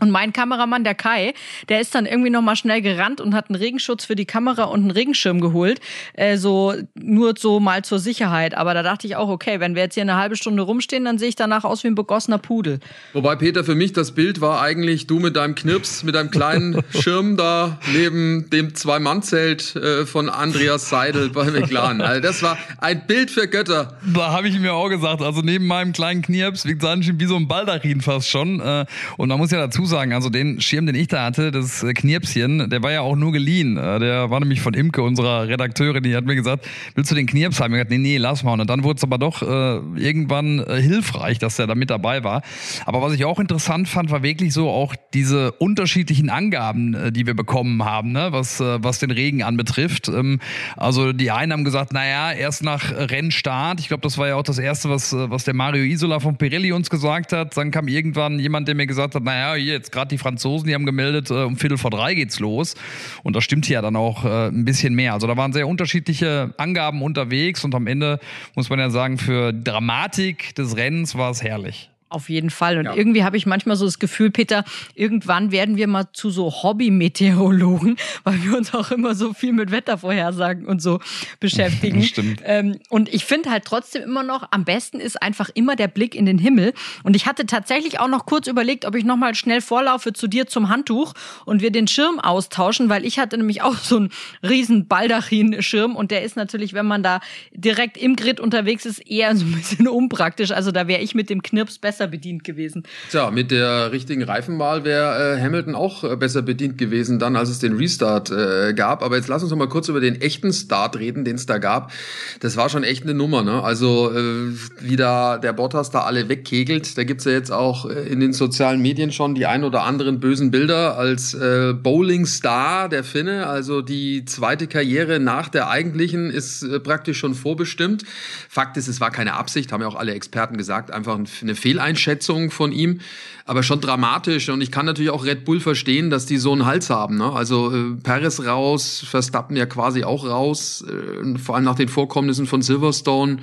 Und 0.00 0.10
mein 0.10 0.32
Kameramann, 0.32 0.82
der 0.82 0.96
Kai, 0.96 1.34
der 1.68 1.80
ist 1.80 1.94
dann 1.94 2.04
irgendwie 2.04 2.30
nochmal 2.30 2.56
schnell 2.56 2.82
gerannt 2.82 3.20
und 3.20 3.32
hat 3.32 3.48
einen 3.48 3.54
Regenschutz 3.54 4.04
für 4.04 4.16
die 4.16 4.24
Kamera 4.24 4.64
und 4.64 4.80
einen 4.80 4.90
Regenschirm 4.90 5.40
geholt. 5.40 5.80
Äh, 6.14 6.36
so 6.36 6.74
nur 7.00 7.34
so 7.38 7.60
mal 7.60 7.84
zur 7.84 8.00
Sicherheit. 8.00 8.56
Aber 8.56 8.74
da 8.74 8.82
dachte 8.82 9.06
ich 9.06 9.14
auch, 9.14 9.28
okay, 9.28 9.60
wenn 9.60 9.76
wir 9.76 9.82
jetzt 9.82 9.94
hier 9.94 10.02
eine 10.02 10.16
halbe 10.16 10.34
Stunde 10.34 10.62
rumstehen, 10.62 11.04
dann 11.04 11.18
sehe 11.18 11.28
ich 11.28 11.36
danach 11.36 11.62
aus 11.62 11.84
wie 11.84 11.88
ein 11.88 11.94
begossener 11.94 12.38
Pudel. 12.38 12.80
Wobei, 13.12 13.36
Peter, 13.36 13.62
für 13.62 13.76
mich 13.76 13.92
das 13.92 14.10
Bild 14.12 14.40
war 14.40 14.60
eigentlich 14.60 15.06
du 15.06 15.20
mit 15.20 15.36
deinem 15.36 15.54
Knirps, 15.54 16.02
mit 16.02 16.16
deinem 16.16 16.32
kleinen 16.32 16.82
Schirm 16.90 17.36
da 17.36 17.78
neben 17.92 18.50
dem 18.50 18.74
Zwei-Mann-Zelt 18.74 19.76
äh, 19.76 20.06
von 20.06 20.28
Andreas 20.28 20.88
Seidel 20.88 21.30
bei 21.30 21.44
McLaren. 21.44 22.00
Also 22.00 22.20
das 22.20 22.42
war 22.42 22.58
ein 22.78 23.06
Bild 23.06 23.30
für 23.30 23.46
Götter. 23.46 23.96
Da 24.12 24.32
habe 24.32 24.48
ich 24.48 24.58
mir 24.58 24.74
auch 24.74 24.88
gesagt, 24.88 25.22
also 25.22 25.40
neben 25.40 25.68
meinem 25.68 25.92
kleinen 25.92 26.22
Knirps 26.22 26.66
wiegt 26.66 26.82
wie 26.82 27.26
so 27.26 27.36
ein 27.36 27.46
Baldachin 27.46 28.00
fast 28.00 28.28
schon. 28.28 28.58
Äh, 28.58 28.86
und 29.18 29.28
man 29.28 29.38
muss 29.38 29.52
ja 29.52 29.58
dazu 29.58 29.83
sagen, 29.86 30.12
also 30.12 30.30
den 30.30 30.60
Schirm, 30.60 30.86
den 30.86 30.94
ich 30.94 31.08
da 31.08 31.24
hatte, 31.24 31.50
das 31.50 31.82
äh, 31.82 31.92
Knirpschen, 31.92 32.70
der 32.70 32.82
war 32.82 32.92
ja 32.92 33.00
auch 33.00 33.16
nur 33.16 33.32
geliehen. 33.32 33.76
Äh, 33.76 33.98
der 33.98 34.30
war 34.30 34.40
nämlich 34.40 34.60
von 34.60 34.74
Imke, 34.74 35.02
unserer 35.02 35.48
Redakteurin, 35.48 36.02
die 36.02 36.14
hat 36.16 36.24
mir 36.24 36.34
gesagt, 36.34 36.66
willst 36.94 37.10
du 37.10 37.14
den 37.14 37.26
Knirps 37.26 37.60
haben? 37.60 37.72
Ich 37.72 37.80
habe 37.80 37.88
gesagt, 37.88 37.90
nee, 37.90 37.98
nee, 37.98 38.16
lass 38.18 38.42
mal. 38.42 38.58
Und 38.58 38.68
dann 38.68 38.84
wurde 38.84 38.96
es 38.96 39.02
aber 39.02 39.18
doch 39.18 39.42
äh, 39.42 40.00
irgendwann 40.00 40.60
äh, 40.60 40.80
hilfreich, 40.80 41.38
dass 41.38 41.56
der 41.56 41.66
da 41.66 41.74
mit 41.74 41.90
dabei 41.90 42.24
war. 42.24 42.42
Aber 42.86 43.02
was 43.02 43.12
ich 43.12 43.24
auch 43.24 43.38
interessant 43.38 43.88
fand, 43.88 44.10
war 44.10 44.22
wirklich 44.22 44.52
so 44.52 44.70
auch 44.70 44.94
diese 45.12 45.52
unterschiedlichen 45.52 46.30
Angaben, 46.30 46.94
äh, 46.94 47.12
die 47.12 47.26
wir 47.26 47.34
bekommen 47.34 47.84
haben, 47.84 48.12
ne? 48.12 48.28
was, 48.30 48.60
äh, 48.60 48.82
was 48.82 48.98
den 48.98 49.10
Regen 49.10 49.42
anbetrifft. 49.42 50.08
Ähm, 50.08 50.40
also 50.76 51.12
die 51.12 51.30
einen 51.30 51.52
haben 51.52 51.64
gesagt, 51.64 51.92
naja, 51.92 52.32
erst 52.32 52.62
nach 52.62 52.92
Rennstart, 52.92 53.80
ich 53.80 53.88
glaube, 53.88 54.02
das 54.02 54.18
war 54.18 54.28
ja 54.28 54.36
auch 54.36 54.42
das 54.42 54.58
Erste, 54.58 54.90
was, 54.90 55.12
was 55.14 55.44
der 55.44 55.54
Mario 55.54 55.84
Isola 55.84 56.20
von 56.20 56.36
Pirelli 56.36 56.72
uns 56.72 56.90
gesagt 56.90 57.32
hat. 57.32 57.56
Dann 57.56 57.70
kam 57.70 57.88
irgendwann 57.88 58.38
jemand, 58.38 58.68
der 58.68 58.74
mir 58.74 58.86
gesagt 58.86 59.14
hat, 59.14 59.22
naja, 59.24 59.54
hier, 59.54 59.73
jetzt 59.74 59.92
gerade 59.92 60.08
die 60.08 60.18
Franzosen, 60.18 60.66
die 60.68 60.74
haben 60.74 60.86
gemeldet, 60.86 61.30
äh, 61.30 61.44
um 61.44 61.56
Viertel 61.56 61.78
vor 61.78 61.90
drei 61.90 62.14
geht's 62.14 62.40
los. 62.40 62.74
Und 63.22 63.36
das 63.36 63.44
stimmt 63.44 63.68
ja 63.68 63.82
dann 63.82 63.96
auch 63.96 64.24
äh, 64.24 64.48
ein 64.48 64.64
bisschen 64.64 64.94
mehr. 64.94 65.12
Also 65.12 65.26
da 65.26 65.36
waren 65.36 65.52
sehr 65.52 65.68
unterschiedliche 65.68 66.54
Angaben 66.56 67.02
unterwegs 67.02 67.64
und 67.64 67.74
am 67.74 67.86
Ende 67.86 68.20
muss 68.54 68.70
man 68.70 68.78
ja 68.78 68.90
sagen, 68.90 69.18
für 69.18 69.52
Dramatik 69.52 70.54
des 70.54 70.76
Rennens 70.76 71.14
war 71.14 71.30
es 71.30 71.42
herrlich. 71.42 71.90
Auf 72.14 72.28
jeden 72.28 72.50
Fall. 72.50 72.78
Und 72.78 72.84
ja. 72.84 72.94
irgendwie 72.94 73.24
habe 73.24 73.36
ich 73.36 73.44
manchmal 73.44 73.74
so 73.74 73.84
das 73.84 73.98
Gefühl, 73.98 74.30
Peter, 74.30 74.64
irgendwann 74.94 75.50
werden 75.50 75.76
wir 75.76 75.88
mal 75.88 76.06
zu 76.12 76.30
so 76.30 76.62
Hobby-Meteorologen, 76.62 77.96
weil 78.24 78.40
wir 78.44 78.56
uns 78.56 78.72
auch 78.72 78.92
immer 78.92 79.16
so 79.16 79.34
viel 79.34 79.52
mit 79.52 79.72
Wettervorhersagen 79.72 80.64
und 80.64 80.80
so 80.80 81.00
beschäftigen. 81.40 82.02
Stimmt. 82.04 82.40
Ähm, 82.44 82.78
und 82.88 83.12
ich 83.12 83.24
finde 83.24 83.50
halt 83.50 83.64
trotzdem 83.64 84.02
immer 84.02 84.22
noch, 84.22 84.46
am 84.52 84.64
besten 84.64 85.00
ist 85.00 85.20
einfach 85.20 85.50
immer 85.54 85.74
der 85.74 85.88
Blick 85.88 86.14
in 86.14 86.24
den 86.24 86.38
Himmel. 86.38 86.72
Und 87.02 87.16
ich 87.16 87.26
hatte 87.26 87.46
tatsächlich 87.46 87.98
auch 87.98 88.06
noch 88.06 88.26
kurz 88.26 88.46
überlegt, 88.46 88.84
ob 88.84 88.94
ich 88.94 89.04
nochmal 89.04 89.34
schnell 89.34 89.60
vorlaufe 89.60 90.12
zu 90.12 90.28
dir 90.28 90.46
zum 90.46 90.68
Handtuch 90.68 91.14
und 91.46 91.62
wir 91.62 91.72
den 91.72 91.88
Schirm 91.88 92.20
austauschen, 92.20 92.88
weil 92.88 93.04
ich 93.04 93.18
hatte 93.18 93.36
nämlich 93.36 93.62
auch 93.62 93.74
so 93.74 93.96
einen 93.96 94.10
riesen 94.44 94.86
Baldachin-Schirm 94.86 95.96
und 95.96 96.12
der 96.12 96.22
ist 96.22 96.36
natürlich, 96.36 96.74
wenn 96.74 96.86
man 96.86 97.02
da 97.02 97.18
direkt 97.50 97.96
im 97.96 98.14
Grid 98.14 98.38
unterwegs 98.38 98.86
ist, 98.86 99.00
eher 99.00 99.34
so 99.34 99.44
ein 99.44 99.52
bisschen 99.52 99.88
unpraktisch. 99.88 100.52
Also 100.52 100.70
da 100.70 100.86
wäre 100.86 101.02
ich 101.02 101.16
mit 101.16 101.28
dem 101.28 101.42
Knirps 101.42 101.78
besser 101.78 102.03
besser 102.04 102.08
bedient 102.08 102.44
gewesen. 102.44 102.82
Tja, 103.10 103.30
mit 103.30 103.50
der 103.50 103.92
richtigen 103.92 104.22
Reifenwahl 104.22 104.84
wäre 104.84 105.36
äh, 105.36 105.40
Hamilton 105.40 105.74
auch 105.74 106.04
äh, 106.04 106.16
besser 106.16 106.42
bedient 106.42 106.78
gewesen, 106.78 107.18
dann 107.18 107.36
als 107.36 107.48
es 107.48 107.58
den 107.58 107.76
Restart 107.76 108.30
äh, 108.30 108.72
gab. 108.74 109.02
Aber 109.02 109.16
jetzt 109.16 109.28
lass 109.28 109.42
uns 109.42 109.50
noch 109.50 109.58
mal 109.58 109.68
kurz 109.68 109.88
über 109.88 110.00
den 110.00 110.20
echten 110.20 110.52
Start 110.52 110.98
reden, 110.98 111.24
den 111.24 111.36
es 111.36 111.46
da 111.46 111.58
gab. 111.58 111.92
Das 112.40 112.56
war 112.56 112.68
schon 112.68 112.84
echt 112.84 113.04
eine 113.04 113.14
Nummer, 113.14 113.42
ne? 113.42 113.62
Also 113.62 114.12
äh, 114.12 114.52
wie 114.80 114.96
da 114.96 115.38
der 115.38 115.52
Bottas 115.52 115.90
da 115.90 116.00
alle 116.00 116.28
wegkegelt. 116.28 116.96
Da 116.98 117.04
gibt's 117.04 117.24
ja 117.24 117.32
jetzt 117.32 117.50
auch 117.50 117.88
äh, 117.88 118.08
in 118.08 118.20
den 118.20 118.32
sozialen 118.32 118.80
Medien 118.80 119.12
schon 119.12 119.34
die 119.34 119.46
ein 119.46 119.64
oder 119.64 119.82
anderen 119.82 120.20
bösen 120.20 120.50
Bilder 120.50 120.96
als 120.98 121.34
Bowling-Star 121.34 122.88
der 122.88 123.04
Finne. 123.04 123.46
Also 123.46 123.82
die 123.82 124.24
zweite 124.24 124.66
Karriere 124.66 125.20
nach 125.20 125.48
der 125.48 125.68
eigentlichen 125.68 126.30
ist 126.30 126.66
praktisch 126.82 127.18
schon 127.18 127.34
vorbestimmt. 127.34 128.04
Fakt 128.48 128.76
ist, 128.76 128.88
es 128.88 129.00
war 129.00 129.10
keine 129.10 129.34
Absicht, 129.34 129.72
haben 129.72 129.80
ja 129.80 129.88
auch 129.88 129.94
alle 129.94 130.14
Experten 130.14 130.56
gesagt, 130.56 130.90
einfach 130.90 131.18
eine 131.42 131.54
Fehleinschätzung 131.94 132.50
von 132.50 132.72
ihm, 132.72 133.00
aber 133.46 133.62
schon 133.62 133.80
dramatisch. 133.80 134.48
Und 134.48 134.60
ich 134.60 134.70
kann 134.70 134.86
natürlich 134.86 135.10
auch 135.10 135.24
Red 135.24 135.44
Bull 135.44 135.60
verstehen, 135.60 136.10
dass 136.10 136.26
die 136.26 136.36
so 136.36 136.52
einen 136.52 136.66
Hals 136.66 136.90
haben. 136.90 137.16
Ne? 137.18 137.32
Also 137.32 137.72
äh, 137.72 137.94
Perez 138.02 138.40
raus, 138.40 139.04
Verstappen 139.08 139.56
ja 139.56 139.66
quasi 139.66 140.04
auch 140.04 140.26
raus, 140.26 140.84
äh, 140.86 141.38
vor 141.38 141.56
allem 141.56 141.64
nach 141.64 141.76
den 141.76 141.88
Vorkommnissen 141.88 142.46
von 142.46 142.62
Silverstone 142.62 143.38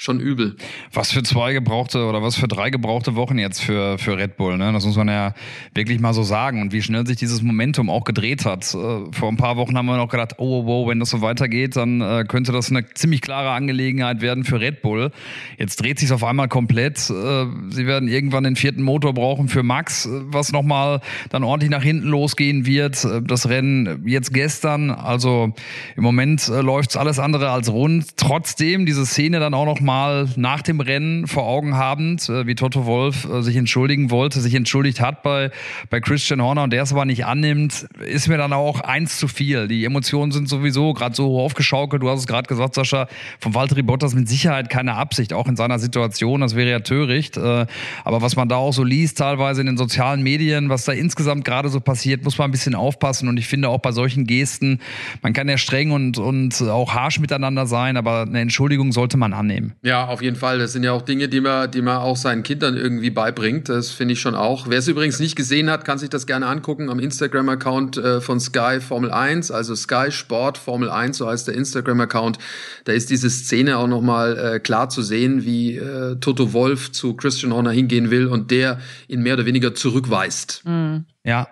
schon 0.00 0.18
übel. 0.18 0.56
Was 0.94 1.12
für 1.12 1.22
zwei 1.22 1.52
gebrauchte 1.52 2.06
oder 2.06 2.22
was 2.22 2.34
für 2.34 2.48
drei 2.48 2.70
gebrauchte 2.70 3.16
Wochen 3.16 3.38
jetzt 3.38 3.62
für, 3.62 3.98
für 3.98 4.16
Red 4.16 4.38
Bull, 4.38 4.56
ne? 4.56 4.72
Das 4.72 4.86
muss 4.86 4.96
man 4.96 5.08
ja 5.08 5.34
wirklich 5.74 6.00
mal 6.00 6.14
so 6.14 6.22
sagen. 6.22 6.62
Und 6.62 6.72
wie 6.72 6.80
schnell 6.80 7.06
sich 7.06 7.18
dieses 7.18 7.42
Momentum 7.42 7.90
auch 7.90 8.04
gedreht 8.04 8.46
hat. 8.46 8.64
Äh, 8.72 9.12
vor 9.12 9.28
ein 9.28 9.36
paar 9.36 9.58
Wochen 9.58 9.76
haben 9.76 9.84
wir 9.84 9.98
noch 9.98 10.08
gedacht, 10.08 10.36
oh, 10.38 10.64
oh, 10.64 10.64
oh 10.66 10.88
wenn 10.88 11.00
das 11.00 11.10
so 11.10 11.20
weitergeht, 11.20 11.76
dann 11.76 12.00
äh, 12.00 12.24
könnte 12.26 12.50
das 12.50 12.70
eine 12.70 12.86
ziemlich 12.94 13.20
klare 13.20 13.50
Angelegenheit 13.50 14.22
werden 14.22 14.44
für 14.44 14.58
Red 14.58 14.80
Bull. 14.80 15.10
Jetzt 15.58 15.76
dreht 15.82 15.98
sich 15.98 16.10
auf 16.12 16.24
einmal 16.24 16.48
komplett. 16.48 16.96
Äh, 17.10 17.46
sie 17.68 17.86
werden 17.86 18.08
irgendwann 18.08 18.44
den 18.44 18.56
vierten 18.56 18.82
Motor 18.82 19.12
brauchen 19.12 19.48
für 19.48 19.62
Max, 19.62 20.08
was 20.10 20.50
nochmal 20.50 21.02
dann 21.28 21.44
ordentlich 21.44 21.70
nach 21.70 21.82
hinten 21.82 22.08
losgehen 22.08 22.64
wird. 22.64 23.06
Das 23.26 23.50
Rennen 23.50 24.02
jetzt 24.06 24.32
gestern, 24.32 24.90
also 24.90 25.52
im 25.94 26.02
Moment 26.02 26.48
läuft's 26.48 26.96
alles 26.96 27.18
andere 27.18 27.50
als 27.50 27.70
rund. 27.70 28.16
Trotzdem 28.16 28.86
diese 28.86 29.04
Szene 29.04 29.40
dann 29.40 29.52
auch 29.52 29.66
noch 29.66 29.89
mal 29.90 30.00
mal 30.00 30.28
nach 30.36 30.62
dem 30.62 30.78
Rennen 30.78 31.26
vor 31.26 31.44
Augen 31.46 31.76
habend, 31.76 32.28
äh, 32.28 32.46
wie 32.46 32.54
Toto 32.54 32.86
Wolf 32.86 33.24
äh, 33.24 33.42
sich 33.42 33.56
entschuldigen 33.56 34.12
wollte, 34.12 34.40
sich 34.40 34.54
entschuldigt 34.54 35.00
hat 35.00 35.24
bei, 35.24 35.50
bei 35.90 36.00
Christian 36.00 36.40
Horner 36.40 36.62
und 36.62 36.72
der 36.72 36.84
es 36.84 36.92
aber 36.92 37.04
nicht 37.04 37.26
annimmt, 37.26 37.88
ist 38.06 38.28
mir 38.28 38.38
dann 38.38 38.52
auch 38.52 38.80
eins 38.80 39.18
zu 39.18 39.26
viel. 39.26 39.66
Die 39.66 39.84
Emotionen 39.84 40.30
sind 40.30 40.48
sowieso 40.48 40.94
gerade 40.94 41.16
so 41.16 41.40
aufgeschaukelt. 41.40 42.02
Du 42.02 42.08
hast 42.08 42.20
es 42.20 42.26
gerade 42.28 42.46
gesagt, 42.46 42.76
Sascha, 42.76 43.08
von 43.40 43.52
Valtteri 43.52 43.82
Bottas 43.82 44.14
mit 44.14 44.28
Sicherheit 44.28 44.70
keine 44.70 44.94
Absicht, 44.94 45.32
auch 45.32 45.48
in 45.48 45.56
seiner 45.56 45.80
Situation. 45.80 46.40
Das 46.40 46.54
wäre 46.54 46.70
ja 46.70 46.80
töricht. 46.80 47.36
Äh, 47.36 47.66
aber 48.04 48.22
was 48.22 48.36
man 48.36 48.48
da 48.48 48.56
auch 48.56 48.72
so 48.72 48.84
liest, 48.84 49.18
teilweise 49.18 49.60
in 49.60 49.66
den 49.66 49.76
sozialen 49.76 50.22
Medien, 50.22 50.68
was 50.68 50.84
da 50.84 50.92
insgesamt 50.92 51.44
gerade 51.44 51.68
so 51.68 51.80
passiert, 51.80 52.22
muss 52.22 52.38
man 52.38 52.48
ein 52.48 52.52
bisschen 52.52 52.76
aufpassen. 52.76 53.28
Und 53.28 53.38
ich 53.38 53.48
finde 53.48 53.68
auch 53.68 53.80
bei 53.80 53.90
solchen 53.90 54.24
Gesten, 54.24 54.78
man 55.22 55.32
kann 55.32 55.48
ja 55.48 55.58
streng 55.58 55.90
und, 55.90 56.18
und 56.18 56.62
auch 56.62 56.94
harsch 56.94 57.18
miteinander 57.18 57.66
sein, 57.66 57.96
aber 57.96 58.22
eine 58.22 58.40
Entschuldigung 58.40 58.92
sollte 58.92 59.16
man 59.16 59.32
annehmen. 59.32 59.74
Ja, 59.82 60.08
auf 60.08 60.20
jeden 60.20 60.36
Fall. 60.36 60.58
Das 60.58 60.74
sind 60.74 60.82
ja 60.82 60.92
auch 60.92 61.00
Dinge, 61.00 61.28
die 61.28 61.40
man, 61.40 61.70
die 61.70 61.80
man 61.80 61.96
auch 61.96 62.16
seinen 62.16 62.42
Kindern 62.42 62.76
irgendwie 62.76 63.08
beibringt. 63.08 63.70
Das 63.70 63.90
finde 63.90 64.12
ich 64.12 64.20
schon 64.20 64.34
auch. 64.34 64.68
Wer 64.68 64.78
es 64.78 64.88
übrigens 64.88 65.18
nicht 65.20 65.36
gesehen 65.36 65.70
hat, 65.70 65.86
kann 65.86 65.96
sich 65.98 66.10
das 66.10 66.26
gerne 66.26 66.46
angucken 66.46 66.90
am 66.90 66.98
Instagram-Account 66.98 67.96
äh, 67.96 68.20
von 68.20 68.40
Sky 68.40 68.80
Formel 68.80 69.10
1, 69.10 69.50
also 69.50 69.74
Sky 69.74 70.10
Sport 70.10 70.58
Formel 70.58 70.90
1, 70.90 71.16
so 71.16 71.26
heißt 71.26 71.48
der 71.48 71.54
Instagram-Account. 71.54 72.38
Da 72.84 72.92
ist 72.92 73.08
diese 73.08 73.30
Szene 73.30 73.78
auch 73.78 73.86
nochmal 73.86 74.36
äh, 74.36 74.60
klar 74.60 74.90
zu 74.90 75.00
sehen, 75.00 75.46
wie 75.46 75.76
äh, 75.76 76.16
Toto 76.16 76.52
Wolf 76.52 76.92
zu 76.92 77.14
Christian 77.14 77.54
Horner 77.54 77.70
hingehen 77.70 78.10
will 78.10 78.26
und 78.26 78.50
der 78.50 78.80
ihn 79.08 79.22
mehr 79.22 79.34
oder 79.34 79.46
weniger 79.46 79.74
zurückweist. 79.74 80.62
Mhm. 80.66 81.06
Ja, 81.24 81.48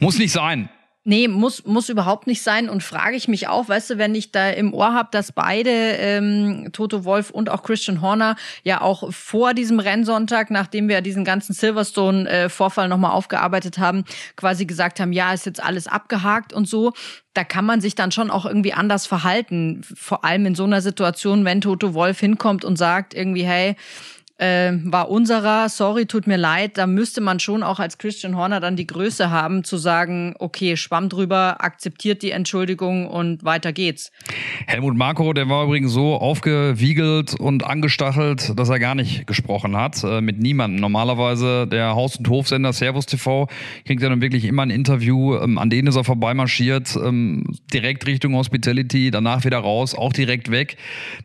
muss 0.00 0.18
nicht 0.18 0.32
sein. 0.32 0.70
Nee, 1.08 1.28
muss, 1.28 1.64
muss 1.64 1.88
überhaupt 1.88 2.26
nicht 2.26 2.42
sein. 2.42 2.68
Und 2.68 2.82
frage 2.82 3.14
ich 3.14 3.28
mich 3.28 3.46
auch, 3.46 3.68
weißt 3.68 3.90
du, 3.90 3.98
wenn 3.98 4.16
ich 4.16 4.32
da 4.32 4.50
im 4.50 4.74
Ohr 4.74 4.92
habe, 4.92 5.08
dass 5.12 5.30
beide, 5.30 5.70
ähm, 5.70 6.70
Toto 6.72 7.04
Wolf 7.04 7.30
und 7.30 7.48
auch 7.48 7.62
Christian 7.62 8.00
Horner, 8.00 8.34
ja 8.64 8.80
auch 8.80 9.12
vor 9.12 9.54
diesem 9.54 9.78
Rennsonntag, 9.78 10.50
nachdem 10.50 10.88
wir 10.88 11.02
diesen 11.02 11.24
ganzen 11.24 11.52
Silverstone-Vorfall 11.52 12.88
nochmal 12.88 13.12
aufgearbeitet 13.12 13.78
haben, 13.78 14.02
quasi 14.34 14.66
gesagt 14.66 14.98
haben, 14.98 15.12
ja, 15.12 15.32
ist 15.32 15.46
jetzt 15.46 15.62
alles 15.62 15.86
abgehakt 15.86 16.52
und 16.52 16.68
so. 16.68 16.92
Da 17.34 17.44
kann 17.44 17.64
man 17.64 17.80
sich 17.80 17.94
dann 17.94 18.10
schon 18.10 18.28
auch 18.28 18.44
irgendwie 18.44 18.72
anders 18.72 19.06
verhalten. 19.06 19.82
Vor 19.94 20.24
allem 20.24 20.44
in 20.44 20.54
so 20.56 20.64
einer 20.64 20.80
Situation, 20.80 21.44
wenn 21.44 21.60
Toto 21.60 21.94
Wolf 21.94 22.18
hinkommt 22.18 22.64
und 22.64 22.78
sagt 22.78 23.14
irgendwie, 23.14 23.44
hey, 23.44 23.76
äh, 24.38 24.72
war 24.84 25.10
unserer, 25.10 25.68
sorry, 25.68 26.06
tut 26.06 26.26
mir 26.26 26.36
leid, 26.36 26.76
da 26.76 26.86
müsste 26.86 27.20
man 27.20 27.40
schon 27.40 27.62
auch 27.62 27.80
als 27.80 27.96
Christian 27.96 28.36
Horner 28.36 28.60
dann 28.60 28.76
die 28.76 28.86
Größe 28.86 29.30
haben, 29.30 29.64
zu 29.64 29.78
sagen, 29.78 30.34
okay, 30.38 30.76
schwamm 30.76 31.08
drüber, 31.08 31.56
akzeptiert 31.60 32.22
die 32.22 32.32
Entschuldigung 32.32 33.06
und 33.06 33.44
weiter 33.44 33.72
geht's. 33.72 34.12
Helmut 34.66 34.96
Marko, 34.96 35.32
der 35.32 35.48
war 35.48 35.64
übrigens 35.64 35.92
so 35.92 36.16
aufgewiegelt 36.16 37.34
und 37.40 37.64
angestachelt, 37.64 38.52
dass 38.58 38.68
er 38.68 38.78
gar 38.78 38.94
nicht 38.94 39.26
gesprochen 39.26 39.76
hat, 39.76 40.04
äh, 40.04 40.20
mit 40.20 40.38
niemandem. 40.38 40.80
Normalerweise 40.80 41.66
der 41.66 41.94
Haus- 41.94 42.16
und 42.16 42.28
Hofsender 42.28 42.74
Servus 42.74 43.06
TV 43.06 43.48
kriegt 43.86 44.02
er 44.02 44.10
dann 44.10 44.20
wirklich 44.20 44.44
immer 44.44 44.62
ein 44.62 44.70
Interview, 44.70 45.36
ähm, 45.36 45.56
an 45.56 45.70
denen 45.70 45.88
ist 45.88 45.96
er 45.96 46.04
vorbeimarschiert, 46.04 46.94
ähm, 47.02 47.44
direkt 47.72 48.06
Richtung 48.06 48.34
Hospitality, 48.34 49.10
danach 49.10 49.44
wieder 49.44 49.58
raus, 49.58 49.94
auch 49.94 50.12
direkt 50.12 50.50
weg. 50.50 50.76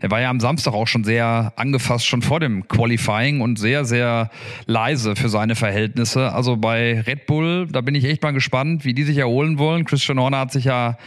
Der 0.02 0.12
war 0.12 0.22
ja 0.22 0.30
am 0.30 0.40
Samstag 0.40 0.74
auch 0.74 0.88
schon 0.88 1.04
sehr 1.04 1.52
angefasst, 1.58 2.06
schon 2.06 2.22
vor 2.22 2.40
dem 2.40 2.68
Qualifying 2.70 3.01
Qualifying 3.02 3.42
und 3.42 3.60
sehr, 3.60 3.86
sehr 3.86 4.30
leise 4.66 5.16
für 5.16 5.30
seine 5.30 5.56
Verhältnisse. 5.56 6.32
Also 6.32 6.58
bei 6.58 7.02
Red 7.02 7.26
Bull, 7.26 7.68
da 7.70 7.82
bin 7.82 7.96
ich 7.96 8.06
echt 8.06 8.24
mal 8.24 8.32
gespannt, 8.32 8.86
wie 8.86 8.94
die 8.94 9.04
sich 9.04 9.18
erholen 9.18 9.58
wollen. 9.58 9.86
Christian 9.86 10.20
Horner 10.20 10.40
hat 10.40 10.52
sich 10.52 10.66
ja 10.66 10.98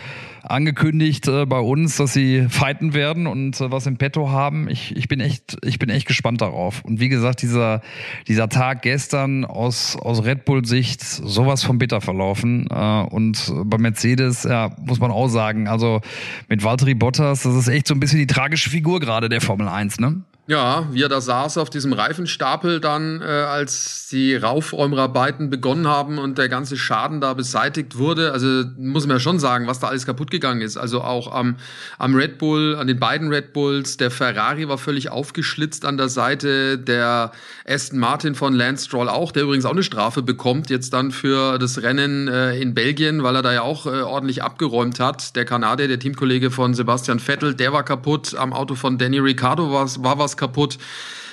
angekündigt 0.42 1.26
äh, 1.26 1.46
bei 1.46 1.58
uns, 1.58 1.96
dass 1.96 2.12
sie 2.12 2.46
fighten 2.50 2.92
werden 2.92 3.26
und 3.26 3.58
äh, 3.60 3.70
was 3.70 3.86
im 3.86 3.96
Petto 3.96 4.30
haben. 4.30 4.68
Ich, 4.68 4.94
ich 4.94 5.08
bin 5.08 5.20
echt, 5.20 5.56
ich 5.64 5.78
bin 5.78 5.88
echt 5.88 6.06
gespannt 6.06 6.42
darauf. 6.42 6.84
Und 6.84 7.00
wie 7.00 7.08
gesagt, 7.08 7.40
dieser, 7.40 7.80
dieser 8.28 8.50
Tag 8.50 8.82
gestern 8.82 9.46
aus, 9.46 9.96
aus 9.96 10.22
Red 10.22 10.44
Bull 10.44 10.66
Sicht 10.66 11.00
sowas 11.00 11.62
von 11.62 11.78
bitter 11.78 12.02
verlaufen. 12.02 12.66
Äh, 12.70 12.74
und 12.74 13.52
bei 13.64 13.78
Mercedes, 13.78 14.44
ja, 14.44 14.72
muss 14.84 15.00
man 15.00 15.10
auch 15.10 15.28
sagen, 15.28 15.66
also 15.66 16.02
mit 16.48 16.62
Valtteri 16.62 16.94
Bottas, 16.94 17.44
das 17.44 17.54
ist 17.54 17.68
echt 17.68 17.86
so 17.86 17.94
ein 17.94 18.00
bisschen 18.00 18.18
die 18.18 18.26
tragische 18.26 18.68
Figur 18.68 19.00
gerade 19.00 19.30
der 19.30 19.40
Formel 19.40 19.68
1, 19.68 19.98
ne? 19.98 20.24
Ja, 20.46 20.86
wie 20.90 21.00
er 21.00 21.08
da 21.08 21.22
saß 21.22 21.56
auf 21.56 21.70
diesem 21.70 21.94
Reifenstapel 21.94 22.78
dann, 22.78 23.22
äh, 23.22 23.24
als 23.24 24.08
die 24.08 24.36
Raufräumerarbeiten 24.36 25.48
begonnen 25.48 25.88
haben 25.88 26.18
und 26.18 26.36
der 26.36 26.50
ganze 26.50 26.76
Schaden 26.76 27.22
da 27.22 27.32
beseitigt 27.32 27.96
wurde. 27.96 28.30
Also 28.32 28.64
muss 28.76 29.06
man 29.06 29.16
ja 29.16 29.20
schon 29.20 29.38
sagen, 29.38 29.66
was 29.66 29.80
da 29.80 29.88
alles 29.88 30.04
kaputt 30.04 30.30
gegangen 30.30 30.60
ist. 30.60 30.76
Also 30.76 31.00
auch 31.00 31.32
am, 31.32 31.56
am 31.96 32.14
Red 32.14 32.36
Bull, 32.36 32.76
an 32.78 32.86
den 32.86 33.00
beiden 33.00 33.32
Red 33.32 33.54
Bulls. 33.54 33.96
Der 33.96 34.10
Ferrari 34.10 34.68
war 34.68 34.76
völlig 34.76 35.08
aufgeschlitzt 35.10 35.86
an 35.86 35.96
der 35.96 36.10
Seite. 36.10 36.76
Der 36.76 37.32
Aston 37.66 37.98
Martin 37.98 38.34
von 38.34 38.52
Lance 38.52 38.84
Stroll 38.84 39.08
auch, 39.08 39.32
der 39.32 39.44
übrigens 39.44 39.64
auch 39.64 39.72
eine 39.72 39.82
Strafe 39.82 40.20
bekommt 40.20 40.68
jetzt 40.68 40.92
dann 40.92 41.10
für 41.10 41.58
das 41.58 41.80
Rennen 41.80 42.28
äh, 42.28 42.60
in 42.60 42.74
Belgien, 42.74 43.22
weil 43.22 43.34
er 43.34 43.42
da 43.42 43.54
ja 43.54 43.62
auch 43.62 43.86
äh, 43.86 44.02
ordentlich 44.02 44.42
abgeräumt 44.42 45.00
hat. 45.00 45.36
Der 45.36 45.46
Kanadier, 45.46 45.88
der 45.88 45.98
Teamkollege 45.98 46.50
von 46.50 46.74
Sebastian 46.74 47.18
Vettel, 47.18 47.54
der 47.54 47.72
war 47.72 47.82
kaputt. 47.82 48.34
Am 48.34 48.52
Auto 48.52 48.74
von 48.74 48.98
Danny 48.98 49.20
Ricciardo 49.20 49.72
war, 49.72 49.88
war 50.04 50.18
was 50.18 50.33
kaputt. 50.36 50.78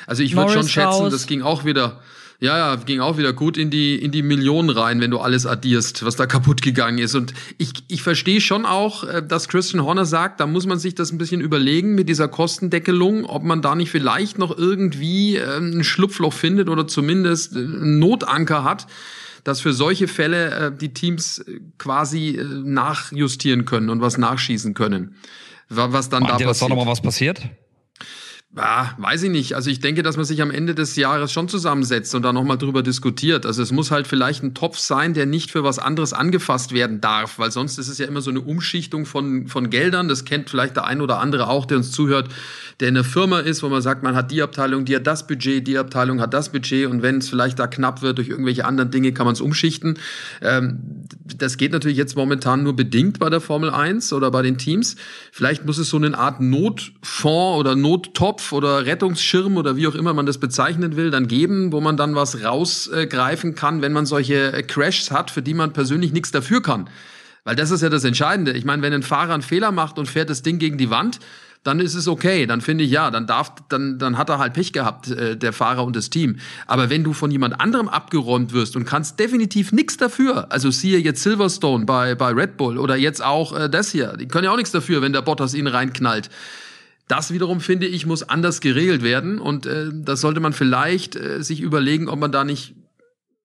Also 0.08 0.24
ich 0.24 0.36
würde 0.36 0.52
schon 0.52 0.68
schätzen, 0.68 1.04
raus. 1.04 1.12
das 1.12 1.28
ging 1.28 1.42
auch 1.42 1.66
wieder. 1.66 2.02
Ja, 2.42 2.58
ja, 2.58 2.76
ging 2.76 3.02
auch 3.02 3.20
wieder 3.20 3.34
gut 3.34 3.56
in 3.56 3.70
die, 3.70 3.96
in 3.96 4.12
die 4.12 4.24
Millionen 4.24 4.72
rein, 4.72 5.00
wenn 5.00 5.12
du 5.12 5.20
alles 5.20 5.46
addierst, 5.46 6.04
was 6.04 6.16
da 6.16 6.26
kaputt 6.26 6.64
gegangen 6.64 6.98
ist. 6.98 7.14
Und 7.14 7.36
ich, 7.60 7.72
ich 7.88 8.02
verstehe 8.02 8.42
schon 8.42 8.66
auch, 8.66 9.04
äh, 9.04 9.22
dass 9.22 9.48
Christian 9.48 9.84
Horner 9.84 10.06
sagt, 10.06 10.40
da 10.40 10.48
muss 10.48 10.66
man 10.66 10.80
sich 10.80 10.96
das 10.96 11.12
ein 11.12 11.20
bisschen 11.20 11.40
überlegen 11.40 11.94
mit 11.94 12.10
dieser 12.10 12.28
Kostendeckelung, 12.28 13.26
ob 13.26 13.44
man 13.44 13.62
da 13.62 13.76
nicht 13.76 13.92
vielleicht 13.92 14.40
noch 14.40 14.58
irgendwie 14.58 15.36
ähm, 15.36 15.78
ein 15.78 15.84
Schlupfloch 15.84 16.34
findet 16.34 16.68
oder 16.68 16.88
zumindest 16.88 17.56
äh, 17.56 17.60
einen 17.60 18.00
Notanker 18.00 18.64
hat, 18.64 18.88
dass 19.44 19.62
für 19.62 19.72
solche 19.72 20.08
Fälle 20.08 20.50
äh, 20.50 20.72
die 20.76 20.96
Teams 20.96 21.46
quasi 21.78 22.44
nachjustieren 22.64 23.66
können 23.66 23.92
und 23.92 24.02
was 24.02 24.18
nachschießen 24.18 24.74
können. 24.74 25.16
Was 25.70 26.10
dann 26.10 26.24
Meint 26.24 26.32
da 26.32 26.34
passiert. 26.34 26.50
dass 26.50 26.60
da 26.60 26.68
nochmal 26.70 26.88
was 26.88 27.02
passiert? 27.02 27.40
Ah, 28.58 28.90
weiß 28.98 29.24
ich 29.24 29.30
nicht. 29.30 29.54
Also 29.56 29.70
ich 29.70 29.80
denke, 29.80 30.04
dass 30.04 30.18
man 30.18 30.26
sich 30.26 30.42
am 30.42 30.52
Ende 30.52 30.76
des 30.76 30.98
Jahres 30.98 31.32
schon 31.32 31.48
zusammensetzt 31.48 32.14
und 32.16 32.24
da 32.24 32.34
nochmal 32.34 32.58
drüber 32.58 32.84
diskutiert. 32.84 33.46
Also 33.46 33.64
es 33.64 33.72
muss 33.72 33.92
halt 33.92 34.08
vielleicht 34.08 34.44
ein 34.44 34.54
Topf 34.54 34.78
sein, 34.78 35.14
der 35.14 35.26
nicht 35.26 35.52
für 35.52 35.64
was 35.64 35.80
anderes 35.80 36.12
angefasst 36.12 36.74
werden 36.74 37.00
darf, 37.00 37.40
weil 37.40 37.50
sonst 37.50 37.78
ist 37.78 37.88
es 37.88 37.98
ja 37.98 38.08
immer 38.08 38.20
so 38.20 38.30
eine 38.30 38.42
Umschichtung 38.42 39.06
von, 39.06 39.48
von 39.48 39.70
Geldern. 39.70 40.10
Das 40.10 40.26
kennt 40.26 40.50
vielleicht 40.50 40.76
der 40.76 40.84
ein 40.84 41.00
oder 41.00 41.20
andere 41.20 41.48
auch, 41.48 41.66
der 41.66 41.78
uns 41.78 41.92
zuhört, 41.92 42.28
der 42.82 42.90
in 42.90 42.98
einer 42.98 43.06
Firma 43.06 43.40
ist, 43.40 43.64
wo 43.64 43.70
man 43.70 43.82
sagt, 43.82 44.04
man 44.04 44.16
hat 44.16 44.32
die 44.32 44.42
Abteilung, 44.42 44.84
die 44.84 44.98
hat 44.98 45.08
das 45.08 45.28
Budget, 45.28 45.66
die 45.66 45.78
Abteilung 45.78 46.20
hat 46.20 46.34
das 46.34 46.52
Budget 46.52 46.88
und 46.88 47.02
wenn 47.02 47.20
es 47.20 47.30
vielleicht 47.30 47.58
da 47.58 47.68
knapp 47.68 48.02
wird 48.02 48.18
durch 48.18 48.28
irgendwelche 48.28 48.66
anderen 48.66 48.92
Dinge, 48.92 49.14
kann 49.14 49.26
man 49.26 49.34
es 49.34 49.40
umschichten. 49.40 49.98
Ähm, 50.42 51.08
das 51.38 51.56
geht 51.56 51.72
natürlich 51.72 51.98
jetzt 51.98 52.18
momentan 52.18 52.64
nur 52.64 52.76
bedingt 52.76 53.18
bei 53.20 53.30
der 53.30 53.40
Formel 53.40 53.70
1 53.70 54.12
oder 54.12 54.30
bei 54.30 54.42
den 54.42 54.58
Teams. 54.58 54.98
Vielleicht 55.32 55.66
muss 55.66 55.78
es 55.78 55.88
so 55.88 55.96
eine 55.96 56.18
Art 56.18 56.42
Notfonds 56.42 57.60
oder 57.60 57.78
Nottopf 57.78 58.41
Rettungstopf 58.42 58.52
oder 58.52 58.86
Rettungsschirm 58.86 59.58
oder 59.58 59.76
wie 59.76 59.88
auch 59.88 59.96
immer 59.96 60.14
man 60.14 60.26
das 60.26 60.38
bezeichnen 60.38 60.96
will, 60.96 61.12
dann 61.12 61.28
geben, 61.28 61.72
wo 61.72 61.82
man 61.82 61.98
dann 61.98 62.16
was 62.16 62.44
rausgreifen 62.44 63.56
kann, 63.56 63.82
wenn 63.82 63.94
man 63.94 64.06
solche 64.06 64.54
äh, 64.54 64.64
Crashs 64.64 65.12
hat, 65.12 65.32
für 65.32 65.42
die 65.42 65.54
man 65.54 65.74
persönlich 65.74 66.12
nichts 66.12 66.32
dafür 66.32 66.62
kann. 66.62 66.90
Weil 67.44 67.56
das 67.56 67.72
ist 67.72 67.82
ja 67.82 67.90
das 67.90 68.04
Entscheidende. 68.04 68.52
Ich 68.52 68.66
meine, 68.66 68.82
wenn 68.82 68.94
ein 68.94 69.04
Fahrer 69.04 69.34
einen 69.34 69.42
Fehler 69.42 69.72
macht 69.72 69.98
und 69.98 70.08
fährt 70.08 70.30
das 70.30 70.44
Ding 70.44 70.60
gegen 70.60 70.78
die 70.78 70.92
Wand, 70.92 71.20
dann 71.64 71.80
ist 71.80 71.96
es 71.96 72.08
okay. 72.08 72.46
Dann 72.46 72.62
finde 72.62 72.84
ich 72.84 72.92
ja, 72.92 73.10
dann 73.12 73.28
darf, 73.28 73.54
dann, 73.70 74.00
dann 74.00 74.18
hat 74.18 74.30
er 74.30 74.40
halt 74.40 74.54
Pech 74.54 74.74
gehabt, 74.74 75.10
äh, 75.10 75.38
der 75.38 75.54
Fahrer 75.54 75.84
und 75.84 75.96
das 75.96 76.10
Team. 76.10 76.38
Aber 76.68 76.90
wenn 76.90 77.04
du 77.04 77.14
von 77.14 77.32
jemand 77.32 77.60
anderem 77.60 77.88
abgeräumt 77.88 78.54
wirst 78.54 78.76
und 78.76 78.86
kannst 78.86 79.20
definitiv 79.20 79.72
nichts 79.72 79.98
dafür, 79.98 80.52
also 80.52 80.72
siehe 80.72 81.00
jetzt 81.00 81.24
Silverstone 81.24 81.86
bei, 81.86 82.16
bei 82.16 82.32
Red 82.32 82.58
Bull 82.58 82.78
oder 82.78 82.96
jetzt 82.96 83.24
auch 83.24 83.58
äh, 83.58 83.70
das 83.70 83.92
hier, 83.92 84.18
die 84.18 84.28
können 84.28 84.46
ja 84.46 84.52
auch 84.52 84.58
nichts 84.58 84.72
dafür, 84.72 85.02
wenn 85.02 85.14
der 85.14 85.22
Bottas 85.22 85.54
ihn 85.54 85.68
reinknallt. 85.68 86.30
Das 87.12 87.34
wiederum 87.34 87.60
finde 87.60 87.88
ich 87.88 88.06
muss 88.06 88.24
anders 88.24 88.62
geregelt 88.62 89.04
werden 89.04 89.38
und 89.38 89.66
äh, 89.66 89.90
das 89.94 90.22
sollte 90.22 90.40
man 90.40 90.54
vielleicht 90.54 91.18
äh, 91.18 91.44
sich 91.44 91.60
überlegen, 91.60 92.08
ob 92.08 92.18
man 92.20 92.32
da 92.32 92.46
nicht 92.46 92.74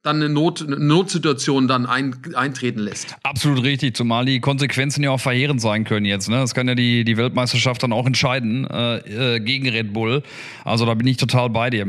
dann 0.05 0.23
eine, 0.23 0.29
Not, 0.29 0.63
eine 0.63 0.79
Notsituation 0.79 1.67
dann 1.67 1.85
ein, 1.85 2.15
eintreten 2.37 2.79
lässt. 2.79 3.17
Absolut 3.25 3.65
richtig, 3.65 3.97
zumal 3.97 4.25
die 4.25 4.39
Konsequenzen 4.39 5.03
ja 5.03 5.11
auch 5.11 5.19
verheerend 5.19 5.61
sein 5.61 5.83
können 5.83 6.07
jetzt. 6.07 6.29
Ne? 6.29 6.37
Das 6.37 6.55
kann 6.55 6.69
ja 6.69 6.77
die, 6.77 7.03
die 7.03 7.17
Weltmeisterschaft 7.17 7.83
dann 7.83 7.93
auch 7.93 8.07
entscheiden 8.07 8.69
äh, 8.71 9.35
äh, 9.35 9.41
gegen 9.41 9.69
Red 9.69 9.93
Bull. 9.93 10.23
Also 10.65 10.87
da 10.87 10.95
bin 10.95 11.09
ich 11.09 11.17
total 11.17 11.51
bei 11.51 11.69
dir. 11.69 11.85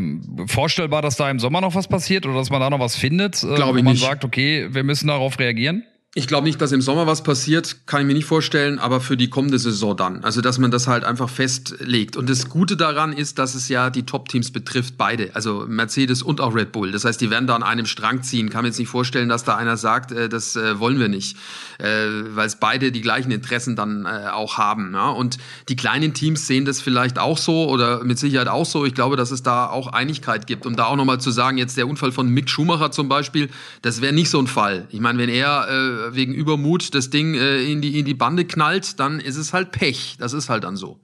Vorstellbar, 0.47 1.03
dass 1.03 1.15
da 1.15 1.29
im 1.29 1.37
Sommer 1.37 1.61
noch 1.61 1.75
was 1.75 1.87
passiert 1.87 2.25
oder 2.25 2.33
dass 2.33 2.49
man 2.49 2.59
da 2.59 2.71
noch 2.71 2.79
was 2.79 2.95
findet, 2.95 3.43
äh, 3.43 3.53
Glaube 3.53 3.73
wo 3.73 3.77
ich 3.77 3.83
man 3.83 3.93
nicht. 3.93 4.03
sagt, 4.03 4.25
okay, 4.25 4.67
wir 4.71 4.83
müssen 4.83 5.09
darauf 5.09 5.37
reagieren? 5.37 5.83
Ich 6.15 6.25
glaube 6.25 6.47
nicht, 6.47 6.59
dass 6.61 6.71
im 6.71 6.81
Sommer 6.81 7.05
was 7.05 7.21
passiert, 7.21 7.85
kann 7.85 8.01
ich 8.01 8.07
mir 8.07 8.13
nicht 8.13 8.25
vorstellen, 8.25 8.79
aber 8.79 9.01
für 9.01 9.17
die 9.17 9.29
kommende 9.29 9.59
Saison 9.59 9.95
dann. 9.95 10.23
Also, 10.23 10.41
dass 10.41 10.57
man 10.57 10.71
das 10.71 10.87
halt 10.87 11.03
einfach 11.03 11.29
festlegt. 11.29 12.15
Und 12.15 12.29
das 12.29 12.49
Gute 12.49 12.75
daran 12.75 13.13
ist, 13.13 13.37
dass 13.37 13.55
es 13.55 13.67
ja 13.69 13.89
die 13.89 14.03
Top-Teams 14.03 14.51
betrifft, 14.51 14.97
beide. 14.97 15.29
Also 15.35 15.65
Mercedes 15.67 16.23
und 16.23 16.41
auch 16.41 16.55
Red 16.55 16.71
Bull. 16.71 16.91
Das 16.91 17.03
heißt, 17.05 17.19
die 17.19 17.29
werden 17.29 17.45
da 17.45 17.55
an 17.55 17.61
einem 17.61 17.85
Strang 17.85 18.23
ziehen. 18.23 18.49
Kann 18.49 18.63
mir 18.63 18.69
jetzt 18.69 18.79
nicht 18.79 18.87
vorstellen, 18.87 19.29
dass 19.29 19.43
da 19.43 19.57
einer 19.57 19.75
sagt, 19.77 20.11
äh, 20.11 20.27
das 20.29 20.55
äh, 20.55 20.79
wollen 20.79 20.97
wir 20.97 21.09
nicht. 21.09 21.37
Äh, 21.77 22.07
Weil 22.29 22.47
es 22.47 22.55
beide 22.55 22.91
die 22.91 23.01
gleichen 23.01 23.29
Interessen 23.29 23.75
dann 23.75 24.05
äh, 24.05 24.29
auch 24.31 24.57
haben. 24.57 24.93
Ja? 24.93 25.09
Und 25.09 25.37
die 25.69 25.75
kleinen 25.75 26.13
Teams 26.13 26.47
sehen 26.47 26.65
das 26.65 26.81
vielleicht 26.81 27.19
auch 27.19 27.37
so 27.37 27.69
oder 27.69 28.03
mit 28.03 28.17
Sicherheit 28.17 28.47
auch 28.47 28.65
so. 28.65 28.85
Ich 28.85 28.95
glaube, 28.95 29.17
dass 29.17 29.29
es 29.29 29.43
da 29.43 29.67
auch 29.67 29.87
Einigkeit 29.87 30.47
gibt. 30.47 30.65
Um 30.65 30.75
da 30.77 30.85
auch 30.85 30.95
nochmal 30.95 31.19
zu 31.19 31.31
sagen, 31.31 31.57
jetzt 31.57 31.77
der 31.77 31.87
Unfall 31.87 32.13
von 32.13 32.29
Mick 32.29 32.49
Schumacher 32.49 32.91
zum 32.91 33.09
Beispiel, 33.09 33.49
das 33.83 34.01
wäre 34.01 34.13
nicht 34.13 34.31
so 34.31 34.39
ein 34.39 34.47
Fall. 34.47 34.87
Ich 34.89 35.01
meine, 35.01 35.19
wenn 35.19 35.29
er 35.29 35.67
äh, 35.69 35.96
wegen 36.11 36.33
Übermut 36.33 36.93
das 36.95 37.09
Ding 37.09 37.35
äh, 37.35 37.63
in, 37.63 37.81
die, 37.81 37.99
in 37.99 38.05
die 38.05 38.13
Bande 38.13 38.45
knallt, 38.45 38.99
dann 38.99 39.19
ist 39.19 39.37
es 39.37 39.53
halt 39.53 39.71
Pech. 39.71 40.15
Das 40.19 40.33
ist 40.33 40.49
halt 40.49 40.63
dann 40.63 40.75
so. 40.75 40.99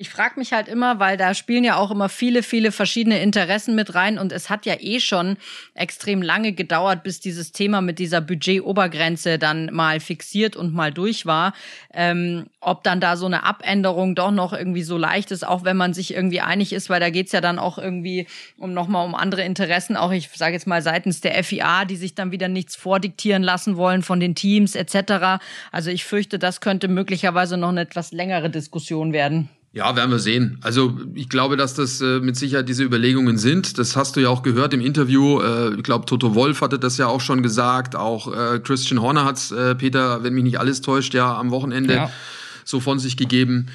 Ich 0.00 0.10
frage 0.10 0.38
mich 0.38 0.52
halt 0.52 0.68
immer, 0.68 1.00
weil 1.00 1.16
da 1.16 1.34
spielen 1.34 1.64
ja 1.64 1.74
auch 1.74 1.90
immer 1.90 2.08
viele, 2.08 2.44
viele 2.44 2.70
verschiedene 2.70 3.20
Interessen 3.20 3.74
mit 3.74 3.96
rein 3.96 4.16
und 4.16 4.30
es 4.30 4.48
hat 4.48 4.64
ja 4.64 4.76
eh 4.78 5.00
schon 5.00 5.36
extrem 5.74 6.22
lange 6.22 6.52
gedauert, 6.52 7.02
bis 7.02 7.18
dieses 7.18 7.50
Thema 7.50 7.80
mit 7.80 7.98
dieser 7.98 8.20
Budgetobergrenze 8.20 9.40
dann 9.40 9.74
mal 9.74 9.98
fixiert 9.98 10.54
und 10.54 10.72
mal 10.72 10.92
durch 10.92 11.26
war. 11.26 11.52
Ähm, 11.92 12.46
ob 12.60 12.84
dann 12.84 13.00
da 13.00 13.16
so 13.16 13.26
eine 13.26 13.42
Abänderung 13.42 14.14
doch 14.14 14.30
noch 14.30 14.52
irgendwie 14.52 14.84
so 14.84 14.96
leicht 14.96 15.32
ist, 15.32 15.44
auch 15.44 15.64
wenn 15.64 15.76
man 15.76 15.94
sich 15.94 16.14
irgendwie 16.14 16.42
einig 16.42 16.72
ist, 16.72 16.88
weil 16.88 17.00
da 17.00 17.10
geht's 17.10 17.32
ja 17.32 17.40
dann 17.40 17.58
auch 17.58 17.76
irgendwie 17.76 18.28
um 18.56 18.72
nochmal 18.72 19.04
um 19.04 19.16
andere 19.16 19.42
Interessen, 19.42 19.96
auch 19.96 20.12
ich 20.12 20.30
sage 20.32 20.52
jetzt 20.52 20.68
mal 20.68 20.80
seitens 20.80 21.22
der 21.22 21.42
FIA, 21.42 21.84
die 21.84 21.96
sich 21.96 22.14
dann 22.14 22.30
wieder 22.30 22.46
nichts 22.46 22.76
vordiktieren 22.76 23.42
lassen 23.42 23.76
wollen 23.76 24.02
von 24.02 24.20
den 24.20 24.36
Teams 24.36 24.76
etc. 24.76 25.42
Also 25.72 25.90
ich 25.90 26.04
fürchte, 26.04 26.38
das 26.38 26.60
könnte 26.60 26.86
möglicherweise 26.86 27.56
noch 27.56 27.70
eine 27.70 27.80
etwas 27.80 28.12
längere 28.12 28.48
Diskussion 28.48 29.12
werden. 29.12 29.48
Ja, 29.72 29.94
werden 29.96 30.10
wir 30.10 30.18
sehen. 30.18 30.58
Also 30.62 30.98
ich 31.14 31.28
glaube, 31.28 31.56
dass 31.56 31.74
das 31.74 32.00
äh, 32.00 32.20
mit 32.20 32.36
Sicherheit 32.36 32.68
diese 32.68 32.84
Überlegungen 32.84 33.36
sind. 33.36 33.78
Das 33.78 33.96
hast 33.96 34.16
du 34.16 34.20
ja 34.20 34.30
auch 34.30 34.42
gehört 34.42 34.72
im 34.72 34.80
Interview. 34.80 35.40
Äh, 35.40 35.74
ich 35.74 35.82
glaube, 35.82 36.06
Toto 36.06 36.34
Wolf 36.34 36.62
hatte 36.62 36.78
das 36.78 36.96
ja 36.96 37.06
auch 37.06 37.20
schon 37.20 37.42
gesagt. 37.42 37.94
Auch 37.94 38.32
äh, 38.34 38.58
Christian 38.60 39.00
Horner 39.02 39.24
hat's, 39.26 39.50
äh, 39.52 39.74
Peter, 39.74 40.22
wenn 40.24 40.32
mich 40.32 40.44
nicht 40.44 40.58
alles 40.58 40.80
täuscht, 40.80 41.12
ja 41.14 41.36
am 41.36 41.50
Wochenende 41.50 41.94
Ja. 41.94 42.10
so 42.64 42.80
von 42.80 42.98
sich 42.98 43.16
gegeben. 43.18 43.66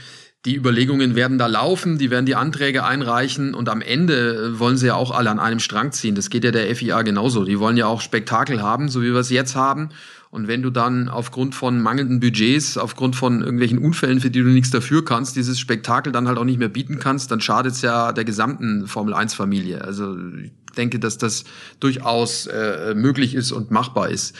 Die 0.45 0.55
Überlegungen 0.57 1.15
werden 1.15 1.37
da 1.37 1.45
laufen, 1.47 1.97
die 1.97 2.09
werden 2.09 2.25
die 2.25 2.35
Anträge 2.35 2.83
einreichen 2.83 3.53
und 3.53 3.69
am 3.69 3.81
Ende 3.81 4.33
äh, 4.55 4.59
wollen 4.59 4.75
sie 4.77 4.87
ja 4.87 4.95
auch 4.95 5.11
alle 5.11 5.29
an 5.29 5.39
einem 5.39 5.59
Strang 5.59 5.91
ziehen. 5.93 6.15
Das 6.15 6.29
geht 6.29 6.43
ja 6.43 6.51
der 6.51 6.75
FIA 6.75 7.03
genauso. 7.03 7.45
Die 7.45 7.59
wollen 7.59 7.77
ja 7.77 7.85
auch 7.85 8.01
Spektakel 8.01 8.61
haben, 8.61 8.89
so 8.89 9.01
wie 9.03 9.13
wir 9.13 9.19
es 9.21 9.29
jetzt 9.29 9.55
haben. 9.55 9.89
Und 10.33 10.47
wenn 10.47 10.63
du 10.63 10.71
dann 10.71 11.09
aufgrund 11.09 11.53
von 11.53 11.79
mangelnden 11.79 12.19
Budgets, 12.19 12.75
aufgrund 12.79 13.15
von 13.15 13.41
irgendwelchen 13.41 13.77
Unfällen, 13.77 14.19
für 14.19 14.31
die 14.31 14.41
du 14.41 14.47
nichts 14.47 14.71
dafür 14.71 15.05
kannst, 15.05 15.35
dieses 15.35 15.59
Spektakel 15.59 16.11
dann 16.11 16.27
halt 16.27 16.39
auch 16.39 16.43
nicht 16.43 16.57
mehr 16.57 16.69
bieten 16.69 16.97
kannst, 16.97 17.29
dann 17.29 17.39
schadet 17.39 17.73
es 17.73 17.83
ja 17.83 18.11
der 18.11 18.25
gesamten 18.25 18.87
Formel 18.87 19.13
1 19.13 19.35
Familie. 19.35 19.83
Also 19.83 20.17
ich 20.43 20.51
denke, 20.73 20.99
dass 20.99 21.17
das 21.17 21.43
durchaus 21.79 22.47
äh, 22.47 22.93
möglich 22.95 23.35
ist 23.35 23.51
und 23.51 23.71
machbar 23.71 24.09
ist. 24.09 24.35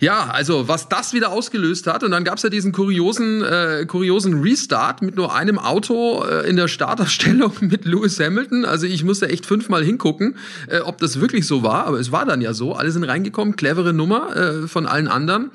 Ja, 0.00 0.26
also 0.26 0.68
was 0.68 0.88
das 0.88 1.12
wieder 1.12 1.30
ausgelöst 1.30 1.86
hat, 1.86 2.02
und 2.02 2.10
dann 2.10 2.24
gab 2.24 2.36
es 2.36 2.42
ja 2.42 2.50
diesen 2.50 2.72
kuriosen, 2.72 3.42
äh, 3.42 3.84
kuriosen 3.86 4.42
Restart 4.42 5.02
mit 5.02 5.16
nur 5.16 5.34
einem 5.34 5.58
Auto 5.58 6.24
äh, 6.24 6.48
in 6.48 6.56
der 6.56 6.68
Starterstellung 6.68 7.52
mit 7.60 7.84
Lewis 7.84 8.18
Hamilton. 8.20 8.64
Also 8.64 8.86
ich 8.86 9.04
musste 9.04 9.28
echt 9.28 9.46
fünfmal 9.46 9.84
hingucken, 9.84 10.36
äh, 10.68 10.80
ob 10.80 10.98
das 10.98 11.20
wirklich 11.20 11.46
so 11.46 11.62
war, 11.62 11.86
aber 11.86 11.98
es 11.98 12.12
war 12.12 12.24
dann 12.24 12.40
ja 12.40 12.54
so. 12.54 12.74
Alle 12.74 12.90
sind 12.90 13.04
reingekommen, 13.04 13.56
clevere 13.56 13.92
Nummer 13.92 14.36
äh, 14.36 14.68
von 14.68 14.86
allen 14.86 15.08
anderen. 15.08 15.50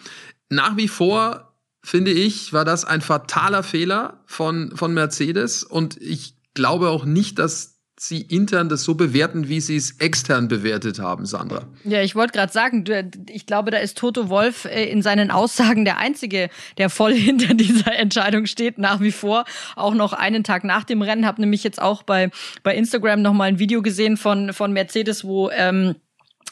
Nach 0.49 0.77
wie 0.77 0.87
vor 0.87 1.49
finde 1.81 2.11
ich, 2.11 2.53
war 2.53 2.65
das 2.65 2.85
ein 2.85 3.01
fataler 3.01 3.63
Fehler 3.63 4.21
von, 4.25 4.75
von 4.75 4.93
Mercedes 4.93 5.63
und 5.63 5.99
ich 6.01 6.35
glaube 6.53 6.89
auch 6.89 7.05
nicht, 7.05 7.39
dass 7.39 7.78
sie 8.01 8.21
intern 8.21 8.69
das 8.69 8.83
so 8.83 8.95
bewerten, 8.95 9.49
wie 9.49 9.59
sie 9.59 9.75
es 9.75 9.99
extern 9.99 10.47
bewertet 10.47 10.99
haben, 10.99 11.25
Sandra. 11.25 11.67
Ja, 11.83 12.01
ich 12.01 12.15
wollte 12.15 12.31
gerade 12.33 12.51
sagen, 12.51 12.85
ich 13.29 13.45
glaube, 13.45 13.71
da 13.71 13.77
ist 13.77 13.97
Toto 13.97 14.29
Wolf 14.29 14.65
äh, 14.65 14.85
in 14.85 15.01
seinen 15.01 15.31
Aussagen 15.31 15.83
der 15.83 15.97
Einzige, 15.97 16.49
der 16.77 16.89
voll 16.89 17.13
hinter 17.15 17.53
dieser 17.53 17.93
Entscheidung 17.95 18.45
steht, 18.45 18.77
nach 18.77 19.01
wie 19.01 19.11
vor. 19.11 19.43
Auch 19.75 19.93
noch 19.93 20.13
einen 20.13 20.43
Tag 20.43 20.63
nach 20.63 20.85
dem 20.85 21.01
Rennen. 21.01 21.25
Habe 21.25 21.41
nämlich 21.41 21.63
jetzt 21.63 21.81
auch 21.81 22.03
bei, 22.03 22.31
bei 22.63 22.73
Instagram 22.75 23.21
noch 23.21 23.33
mal 23.33 23.45
ein 23.45 23.59
Video 23.59 23.81
gesehen 23.81 24.17
von, 24.17 24.53
von 24.53 24.71
Mercedes, 24.71 25.25
wo... 25.25 25.49
Ähm, 25.51 25.95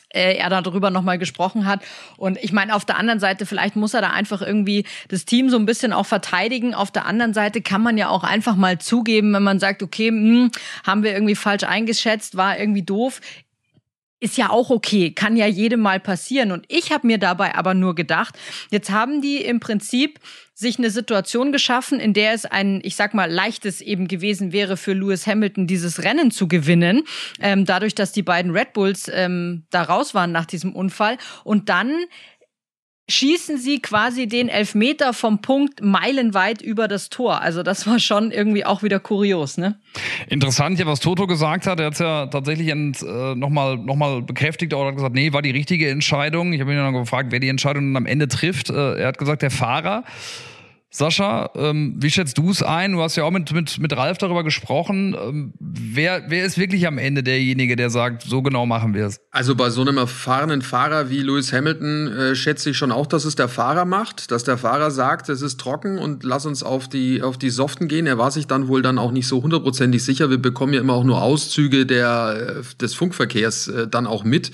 äh, 0.09 0.35
er 0.35 0.49
darüber 0.49 0.89
nochmal 0.89 1.17
gesprochen 1.17 1.65
hat. 1.65 1.81
Und 2.17 2.37
ich 2.41 2.51
meine, 2.51 2.75
auf 2.75 2.85
der 2.85 2.97
anderen 2.97 3.19
Seite, 3.19 3.45
vielleicht 3.45 3.75
muss 3.75 3.93
er 3.93 4.01
da 4.01 4.09
einfach 4.09 4.41
irgendwie 4.41 4.85
das 5.09 5.25
Team 5.25 5.49
so 5.49 5.57
ein 5.57 5.65
bisschen 5.65 5.93
auch 5.93 6.05
verteidigen. 6.05 6.73
Auf 6.73 6.91
der 6.91 7.05
anderen 7.05 7.33
Seite 7.33 7.61
kann 7.61 7.81
man 7.81 7.97
ja 7.97 8.09
auch 8.09 8.23
einfach 8.23 8.55
mal 8.55 8.77
zugeben, 8.79 9.33
wenn 9.33 9.43
man 9.43 9.59
sagt, 9.59 9.83
okay, 9.83 10.09
hm, 10.09 10.51
haben 10.85 11.03
wir 11.03 11.13
irgendwie 11.13 11.35
falsch 11.35 11.63
eingeschätzt, 11.63 12.37
war 12.37 12.59
irgendwie 12.59 12.83
doof 12.83 13.21
ist 14.19 14.37
ja 14.37 14.49
auch 14.49 14.69
okay, 14.69 15.11
kann 15.11 15.37
ja 15.37 15.45
jedem 15.45 15.79
mal 15.81 15.99
passieren. 15.99 16.51
Und 16.51 16.65
ich 16.69 16.91
habe 16.91 17.05
mir 17.05 17.17
dabei 17.17 17.55
aber 17.55 17.73
nur 17.73 17.95
gedacht, 17.95 18.37
jetzt 18.71 18.89
haben 18.89 19.21
die 19.21 19.37
im 19.37 19.59
Prinzip 19.59 20.19
sich 20.55 20.79
eine 20.79 20.89
Situation 20.89 21.51
geschaffen, 21.51 21.99
in 21.99 22.13
der 22.13 22.33
es 22.33 22.45
ein, 22.45 22.81
ich 22.83 22.95
sag 22.95 23.13
mal, 23.13 23.31
leichtes 23.31 23.79
eben 23.79 24.07
gewesen 24.07 24.51
wäre 24.51 24.75
für 24.75 24.93
Lewis 24.93 25.27
Hamilton, 25.27 25.67
dieses 25.67 26.03
Rennen 26.03 26.31
zu 26.31 26.47
gewinnen, 26.47 27.03
ähm, 27.39 27.65
dadurch, 27.65 27.93
dass 27.93 28.11
die 28.11 28.23
beiden 28.23 28.51
Red 28.51 28.73
Bulls 28.73 29.09
ähm, 29.13 29.65
da 29.69 29.83
raus 29.83 30.15
waren 30.15 30.31
nach 30.31 30.45
diesem 30.45 30.73
Unfall. 30.73 31.17
Und 31.43 31.69
dann 31.69 31.93
schießen 33.09 33.57
sie 33.57 33.79
quasi 33.79 34.27
den 34.27 34.49
Elfmeter 34.49 35.13
vom 35.13 35.39
Punkt 35.41 35.81
meilenweit 35.81 36.61
über 36.61 36.87
das 36.87 37.09
Tor. 37.09 37.41
Also 37.41 37.63
das 37.63 37.87
war 37.87 37.99
schon 37.99 38.31
irgendwie 38.31 38.65
auch 38.65 38.83
wieder 38.83 38.99
kurios, 38.99 39.57
ne? 39.57 39.79
Interessant, 40.27 40.77
ja, 40.79 40.85
was 40.85 40.99
Toto 40.99 41.25
gesagt 41.25 41.67
hat, 41.67 41.79
er 41.79 41.87
hat 41.87 41.93
es 41.93 41.99
ja 41.99 42.25
tatsächlich 42.27 42.67
äh, 42.67 43.35
nochmal 43.35 43.77
noch 43.77 43.95
mal 43.95 44.21
bekräftigt 44.21 44.73
oder 44.73 44.89
hat 44.89 44.95
gesagt, 44.95 45.15
nee, 45.15 45.31
war 45.31 45.41
die 45.41 45.51
richtige 45.51 45.89
Entscheidung. 45.89 46.51
Ich 46.53 46.59
habe 46.59 46.71
ihn 46.71 46.77
dann 46.77 46.93
gefragt, 46.93 47.31
wer 47.31 47.39
die 47.39 47.49
Entscheidung 47.49 47.93
dann 47.93 48.03
am 48.03 48.05
Ende 48.05 48.27
trifft. 48.27 48.69
Äh, 48.69 48.99
er 48.99 49.07
hat 49.07 49.17
gesagt, 49.17 49.41
der 49.41 49.51
Fahrer. 49.51 50.03
Sascha, 50.89 51.51
ähm, 51.55 51.95
wie 51.97 52.09
schätzt 52.09 52.37
du 52.37 52.49
es 52.49 52.63
ein? 52.63 52.93
Du 52.93 53.01
hast 53.01 53.17
ja 53.17 53.25
auch 53.25 53.31
mit, 53.31 53.51
mit, 53.51 53.77
mit 53.77 53.95
Ralf 53.95 54.17
darüber 54.19 54.45
gesprochen. 54.45 55.15
Ähm, 55.19 55.53
wer, 55.59 56.23
wer 56.29 56.45
ist 56.45 56.57
wirklich 56.57 56.87
am 56.87 56.97
Ende 56.97 57.23
derjenige, 57.23 57.75
der 57.75 57.89
sagt, 57.89 58.23
so 58.23 58.41
genau 58.41 58.65
machen 58.65 58.93
wir 58.93 59.05
es? 59.05 59.19
Also 59.31 59.53
bei 59.53 59.69
so 59.69 59.81
einem 59.81 59.97
erfahrenen 59.97 60.61
Fahrer 60.61 61.09
wie 61.09 61.21
Lewis 61.21 61.51
Hamilton 61.51 62.07
äh, 62.07 62.35
schätze 62.35 62.69
ich 62.69 62.77
schon 62.77 62.93
auch, 62.93 63.05
dass 63.05 63.25
es 63.25 63.35
der 63.35 63.49
Fahrer 63.49 63.83
macht, 63.83 64.31
dass 64.31 64.45
der 64.45 64.57
Fahrer 64.57 64.89
sagt, 64.89 65.27
es 65.27 65.41
ist 65.41 65.59
trocken 65.59 65.97
und 65.97 66.23
lass 66.23 66.45
uns 66.45 66.63
auf 66.63 66.87
die, 66.87 67.21
auf 67.21 67.37
die 67.37 67.49
Soften 67.49 67.89
gehen. 67.89 68.07
Er 68.07 68.17
war 68.17 68.31
sich 68.31 68.47
dann 68.47 68.69
wohl 68.69 68.81
dann 68.81 68.97
auch 68.97 69.11
nicht 69.11 69.27
so 69.27 69.43
hundertprozentig 69.43 70.03
sicher. 70.03 70.29
Wir 70.29 70.37
bekommen 70.37 70.73
ja 70.73 70.79
immer 70.79 70.93
auch 70.93 71.03
nur 71.03 71.21
Auszüge 71.21 71.85
der, 71.85 72.61
äh, 72.61 72.75
des 72.79 72.93
Funkverkehrs 72.93 73.67
äh, 73.67 73.87
dann 73.89 74.07
auch 74.07 74.23
mit. 74.23 74.51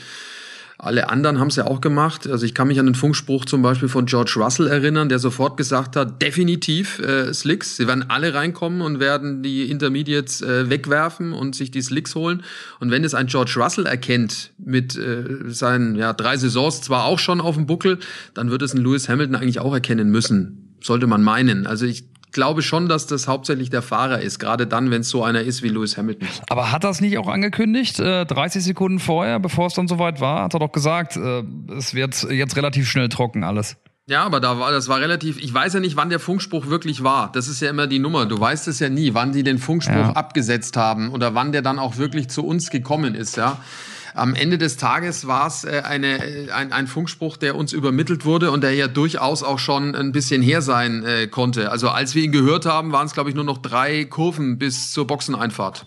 Alle 0.77 1.09
anderen 1.09 1.39
haben 1.39 1.47
es 1.47 1.55
ja 1.55 1.65
auch 1.65 1.81
gemacht. 1.81 2.27
Also 2.27 2.45
ich 2.45 2.53
kann 2.53 2.67
mich 2.67 2.79
an 2.79 2.85
den 2.85 2.95
Funkspruch 2.95 3.45
zum 3.45 3.61
Beispiel 3.61 3.89
von 3.89 4.05
George 4.05 4.33
Russell 4.37 4.67
erinnern, 4.67 5.09
der 5.09 5.19
sofort 5.19 5.57
gesagt 5.57 5.95
hat, 5.95 6.21
definitiv 6.21 6.99
äh, 6.99 7.33
Slicks. 7.33 7.77
Sie 7.77 7.87
werden 7.87 8.09
alle 8.09 8.33
reinkommen 8.33 8.81
und 8.81 8.99
werden 8.99 9.43
die 9.43 9.69
Intermediates 9.69 10.41
äh, 10.41 10.69
wegwerfen 10.69 11.33
und 11.33 11.55
sich 11.55 11.71
die 11.71 11.81
Slicks 11.81 12.15
holen. 12.15 12.43
Und 12.79 12.91
wenn 12.91 13.03
es 13.03 13.13
ein 13.13 13.27
George 13.27 13.53
Russell 13.57 13.85
erkennt, 13.85 14.51
mit 14.57 14.95
äh, 14.97 15.23
seinen 15.47 15.95
ja, 15.95 16.13
drei 16.13 16.37
Saisons 16.37 16.81
zwar 16.81 17.05
auch 17.05 17.19
schon 17.19 17.41
auf 17.41 17.55
dem 17.55 17.65
Buckel, 17.65 17.99
dann 18.33 18.49
wird 18.51 18.61
es 18.61 18.73
ein 18.73 18.81
Lewis 18.81 19.09
Hamilton 19.09 19.35
eigentlich 19.35 19.59
auch 19.59 19.73
erkennen 19.73 20.09
müssen. 20.09 20.75
Sollte 20.81 21.07
man 21.07 21.23
meinen. 21.23 21.65
Also 21.65 21.85
ich 21.85 22.03
glaube 22.33 22.61
schon, 22.61 22.87
dass 22.89 23.07
das 23.07 23.27
hauptsächlich 23.27 23.69
der 23.69 23.81
Fahrer 23.81 24.19
ist, 24.19 24.39
gerade 24.39 24.67
dann, 24.67 24.91
wenn 24.91 25.01
es 25.01 25.09
so 25.09 25.23
einer 25.23 25.41
ist 25.41 25.63
wie 25.63 25.69
Lewis 25.69 25.97
Hamilton. 25.97 26.27
Aber 26.49 26.71
hat 26.71 26.83
das 26.83 27.01
nicht 27.01 27.17
auch 27.17 27.27
angekündigt, 27.27 27.99
äh, 27.99 28.25
30 28.25 28.63
Sekunden 28.63 28.99
vorher, 28.99 29.39
bevor 29.39 29.67
es 29.67 29.73
dann 29.73 29.87
soweit 29.87 30.19
war, 30.19 30.43
hat 30.43 30.53
er 30.53 30.59
doch 30.59 30.71
gesagt, 30.71 31.15
äh, 31.15 31.43
es 31.77 31.93
wird 31.93 32.27
jetzt 32.29 32.55
relativ 32.55 32.89
schnell 32.89 33.09
trocken 33.09 33.43
alles. 33.43 33.77
Ja, 34.05 34.23
aber 34.25 34.41
da 34.41 34.59
war, 34.59 34.71
das 34.71 34.89
war 34.89 34.99
relativ, 34.99 35.41
ich 35.41 35.53
weiß 35.53 35.75
ja 35.75 35.79
nicht, 35.79 35.95
wann 35.95 36.09
der 36.09 36.19
Funkspruch 36.19 36.67
wirklich 36.67 37.03
war. 37.03 37.31
Das 37.31 37.47
ist 37.47 37.61
ja 37.61 37.69
immer 37.69 37.87
die 37.87 37.99
Nummer. 37.99 38.25
Du 38.25 38.37
weißt 38.37 38.67
es 38.67 38.79
ja 38.79 38.89
nie, 38.89 39.13
wann 39.13 39.31
die 39.31 39.43
den 39.43 39.59
Funkspruch 39.59 39.95
ja. 39.95 40.11
abgesetzt 40.11 40.75
haben 40.75 41.09
oder 41.11 41.35
wann 41.35 41.53
der 41.53 41.61
dann 41.61 41.79
auch 41.79 41.97
wirklich 41.97 42.29
zu 42.29 42.45
uns 42.45 42.69
gekommen 42.69 43.15
ist, 43.15 43.37
ja. 43.37 43.59
Am 44.15 44.35
Ende 44.35 44.57
des 44.59 44.77
Tages 44.77 45.25
war 45.27 45.47
es 45.47 45.63
äh, 45.63 45.81
eine, 45.83 46.23
äh, 46.23 46.51
ein, 46.51 46.71
ein 46.71 46.87
Funkspruch, 46.87 47.37
der 47.37 47.55
uns 47.55 47.73
übermittelt 47.73 48.25
wurde 48.25 48.51
und 48.51 48.61
der 48.61 48.73
ja 48.73 48.87
durchaus 48.87 49.41
auch 49.41 49.57
schon 49.57 49.95
ein 49.95 50.11
bisschen 50.11 50.41
her 50.43 50.61
sein 50.61 51.03
äh, 51.03 51.27
konnte. 51.27 51.71
Also 51.71 51.89
als 51.89 52.13
wir 52.13 52.23
ihn 52.23 52.31
gehört 52.31 52.65
haben, 52.65 52.91
waren 52.91 53.07
es, 53.07 53.13
glaube 53.13 53.29
ich, 53.29 53.35
nur 53.35 53.43
noch 53.43 53.57
drei 53.57 54.05
Kurven 54.05 54.59
bis 54.59 54.91
zur 54.91 55.07
Boxeneinfahrt. 55.07 55.85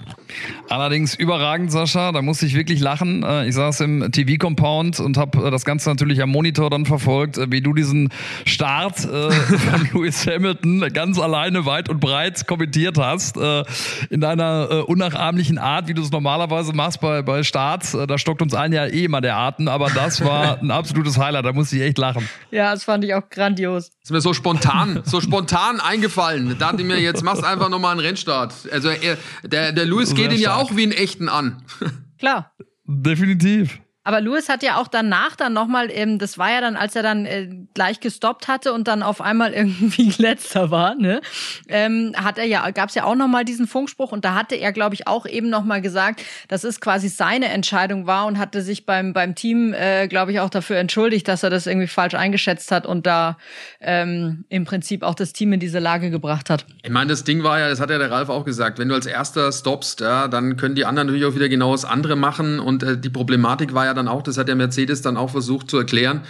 Allerdings 0.69 1.15
überragend, 1.15 1.71
Sascha. 1.71 2.11
Da 2.11 2.21
musste 2.21 2.47
ich 2.47 2.55
wirklich 2.55 2.81
lachen. 2.81 3.23
Äh, 3.23 3.47
ich 3.47 3.55
saß 3.55 3.81
im 3.81 4.11
TV-Compound 4.11 4.99
und 4.99 5.17
habe 5.17 5.51
das 5.51 5.65
Ganze 5.65 5.89
natürlich 5.89 6.21
am 6.21 6.31
Monitor 6.31 6.69
dann 6.69 6.85
verfolgt, 6.85 7.39
wie 7.51 7.61
du 7.61 7.75
diesen 7.75 8.11
Start 8.45 9.05
äh, 9.05 9.31
von 9.31 9.89
Lewis 9.93 10.27
Hamilton 10.27 10.93
ganz 10.93 11.21
alleine 11.21 11.65
weit 11.65 11.89
und 11.89 12.01
breit 12.01 12.47
kommentiert 12.49 12.99
hast. 12.99 13.37
Äh, 13.37 13.63
in 14.11 14.21
deiner 14.21 14.89
unnachahmlichen 14.89 15.59
Art, 15.59 15.87
wie 15.87 15.95
du 15.95 16.03
es 16.03 16.11
normalerweise 16.11 16.73
machst 16.73 17.01
bei, 17.01 17.23
bei 17.23 17.45
Starts. 17.45 17.93
Da 17.93 18.16
da 18.17 18.19
stockt 18.19 18.41
uns 18.41 18.55
allen 18.55 18.73
ja 18.73 18.87
eh 18.87 19.05
immer 19.05 19.21
der 19.21 19.37
Atem, 19.37 19.69
aber 19.69 19.91
das 19.91 20.25
war 20.25 20.59
ein 20.63 20.71
absolutes 20.71 21.19
Highlight, 21.19 21.45
da 21.45 21.53
musste 21.53 21.77
ich 21.77 21.83
echt 21.83 21.99
lachen. 21.99 22.27
Ja, 22.51 22.73
das 22.73 22.85
fand 22.85 23.05
ich 23.05 23.13
auch 23.13 23.29
grandios. 23.29 23.91
Ist 24.03 24.11
mir 24.11 24.23
so 24.23 24.33
spontan, 24.33 25.03
so 25.05 25.21
spontan 25.21 25.81
eingefallen. 25.81 26.49
Da 26.49 26.55
dachte 26.55 26.81
ich 26.81 26.89
mir, 26.89 26.99
jetzt 26.99 27.23
machst 27.23 27.45
einfach 27.45 27.69
nochmal 27.69 27.93
einen 27.93 28.01
Rennstart. 28.01 28.55
Also 28.73 28.89
er, 28.89 29.19
der, 29.45 29.73
der 29.73 29.85
Lewis 29.85 30.15
geht 30.15 30.33
ihn 30.33 30.41
ja 30.41 30.57
auch 30.57 30.75
wie 30.75 30.85
einen 30.85 30.93
echten 30.93 31.29
an. 31.29 31.63
Klar. 32.19 32.53
Definitiv. 32.87 33.81
Aber 34.07 34.21
Lewis 34.21 34.49
hat 34.49 34.63
ja 34.63 34.77
auch 34.77 34.87
danach 34.87 35.35
dann 35.35 35.53
nochmal, 35.53 35.89
ähm, 35.91 36.21
das 36.21 36.39
war 36.39 36.53
ja 36.53 36.61
dann, 36.61 36.77
als 36.77 36.95
er 36.95 37.03
dann 37.03 37.27
äh, 37.27 37.49
gleich 37.75 37.99
gestoppt 37.99 38.47
hatte 38.47 38.73
und 38.73 38.87
dann 38.87 39.03
auf 39.03 39.21
einmal 39.21 39.53
irgendwie 39.53 40.15
letzter 40.17 40.71
war, 40.71 40.95
ne, 40.95 41.21
ähm, 41.67 42.13
hat 42.17 42.39
er 42.39 42.45
ja, 42.45 42.71
gab 42.71 42.91
es 42.91 42.95
ja 42.95 43.03
auch 43.03 43.17
nochmal 43.17 43.45
diesen 43.45 43.67
Funkspruch 43.67 44.13
und 44.13 44.25
da 44.25 44.37
hatte 44.37 44.55
er, 44.55 44.71
glaube 44.71 44.95
ich, 44.95 45.09
auch 45.09 45.27
eben 45.27 45.51
nochmal 45.51 45.83
gesagt, 45.83 46.23
dass 46.47 46.63
es 46.63 46.81
quasi 46.81 47.09
seine 47.09 47.49
Entscheidung 47.49 48.07
war 48.07 48.27
und 48.27 48.39
hatte 48.39 48.63
sich 48.63 48.87
beim, 48.87 49.13
beim 49.13 49.35
Team, 49.35 49.75
äh, 49.75 50.07
glaube 50.07 50.31
ich, 50.31 50.39
auch 50.39 50.51
dafür 50.51 50.77
entschuldigt, 50.77 51.27
dass 51.27 51.43
er 51.43 51.51
das 51.51 51.67
irgendwie 51.67 51.89
falsch 51.89 52.15
eingeschätzt 52.15 52.71
hat 52.71 52.87
und 52.87 53.07
da 53.07 53.37
ähm, 53.81 54.45
im 54.49 54.67
Prinzip 54.67 55.03
auch 55.03 55.17
das 55.17 55.33
Team 55.33 55.53
in 55.53 55.59
diese 55.59 55.81
Lage 55.81 56.11
gebracht 56.11 56.49
hat. 56.49 56.65
Ich 56.85 56.91
meine, 56.91 57.11
das 57.11 57.25
Ding 57.25 57.43
war 57.43 57.59
ja, 57.59 57.69
das 57.69 57.81
hat 57.81 57.91
ja 57.91 57.99
der 57.99 58.13
Ralf 58.13 58.29
auch 58.29 58.45
gesagt, 58.45 58.79
wenn 58.79 58.89
du 58.89 58.95
als 58.95 59.07
erster 59.07 59.51
stoppst, 59.51 59.99
ja, 59.99 60.29
dann 60.29 60.57
können 60.57 60.77
die 60.77 60.85
anderen 60.85 61.09
natürlich 61.09 61.29
auch 61.29 61.35
wieder 61.35 61.49
genau 61.49 61.73
das 61.73 61.85
andere 61.85 62.15
machen 62.15 62.61
und 62.61 62.85
äh, 62.85 62.97
die 62.97 63.11
Problematik 63.11 63.75
war 63.75 63.85
ja 63.85 63.96
dann 63.97 64.09
auch, 64.09 64.23
das 64.23 64.39
hat 64.39 64.49
der 64.49 64.57
Mercedes 64.57 65.03
dann 65.03 65.17
auch 65.17 65.31
versucht 65.31 65.71
zu 65.71 65.79
erklären, 65.79 66.23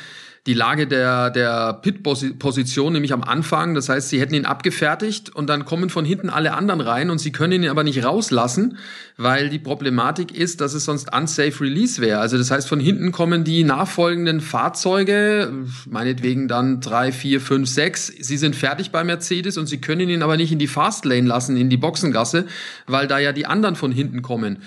die 0.46 0.54
Lage 0.54 0.86
der, 0.86 1.30
der 1.30 1.74
Pit-Position, 1.82 2.92
nämlich 2.92 3.12
am 3.12 3.24
Anfang. 3.24 3.74
Das 3.74 3.88
heißt, 3.88 4.08
sie 4.08 4.20
hätten 4.20 4.34
ihn 4.34 4.46
abgefertigt 4.46 5.34
und 5.34 5.48
dann 5.48 5.64
kommen 5.64 5.90
von 5.90 6.04
hinten 6.04 6.30
alle 6.30 6.54
anderen 6.54 6.80
rein 6.80 7.10
und 7.10 7.18
sie 7.18 7.32
können 7.32 7.64
ihn 7.64 7.68
aber 7.68 7.82
nicht 7.82 8.04
rauslassen, 8.04 8.78
weil 9.16 9.48
die 9.48 9.58
Problematik 9.58 10.32
ist, 10.32 10.60
dass 10.60 10.74
es 10.74 10.84
sonst 10.84 11.12
unsafe 11.12 11.60
Release 11.62 12.00
wäre. 12.00 12.20
Also 12.20 12.38
das 12.38 12.52
heißt, 12.52 12.68
von 12.68 12.78
hinten 12.78 13.10
kommen 13.10 13.42
die 13.42 13.64
nachfolgenden 13.64 14.40
Fahrzeuge, 14.40 15.52
meinetwegen 15.90 16.46
dann 16.46 16.80
drei, 16.80 17.10
vier, 17.10 17.40
fünf, 17.40 17.68
sechs. 17.68 18.06
Sie 18.06 18.36
sind 18.36 18.54
fertig 18.54 18.92
bei 18.92 19.02
Mercedes 19.02 19.58
und 19.58 19.66
sie 19.66 19.80
können 19.80 20.08
ihn 20.08 20.22
aber 20.22 20.36
nicht 20.36 20.52
in 20.52 20.60
die 20.60 20.68
Fastlane 20.68 21.26
lassen, 21.26 21.56
in 21.56 21.70
die 21.70 21.76
Boxengasse, 21.76 22.46
weil 22.86 23.08
da 23.08 23.18
ja 23.18 23.32
die 23.32 23.46
anderen 23.46 23.74
von 23.74 23.90
hinten 23.90 24.22
kommen. 24.22 24.58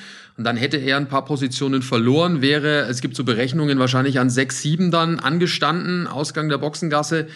Dann 0.41 0.55
hätte 0.55 0.77
er 0.77 0.95
ein 0.95 1.09
paar 1.09 1.25
Positionen 1.25 1.81
verloren, 1.81 2.41
wäre, 2.41 2.87
es 2.87 3.01
gibt 3.01 3.15
so 3.17 3.25
Berechnungen, 3.25 3.77
wahrscheinlich 3.77 4.19
an 4.19 4.29
6, 4.29 4.61
7 4.61 4.89
dann 4.89 5.19
angestanden, 5.19 6.07
Ausgang 6.07 6.47
der 6.47 6.59
Boxengasse. 6.59 7.27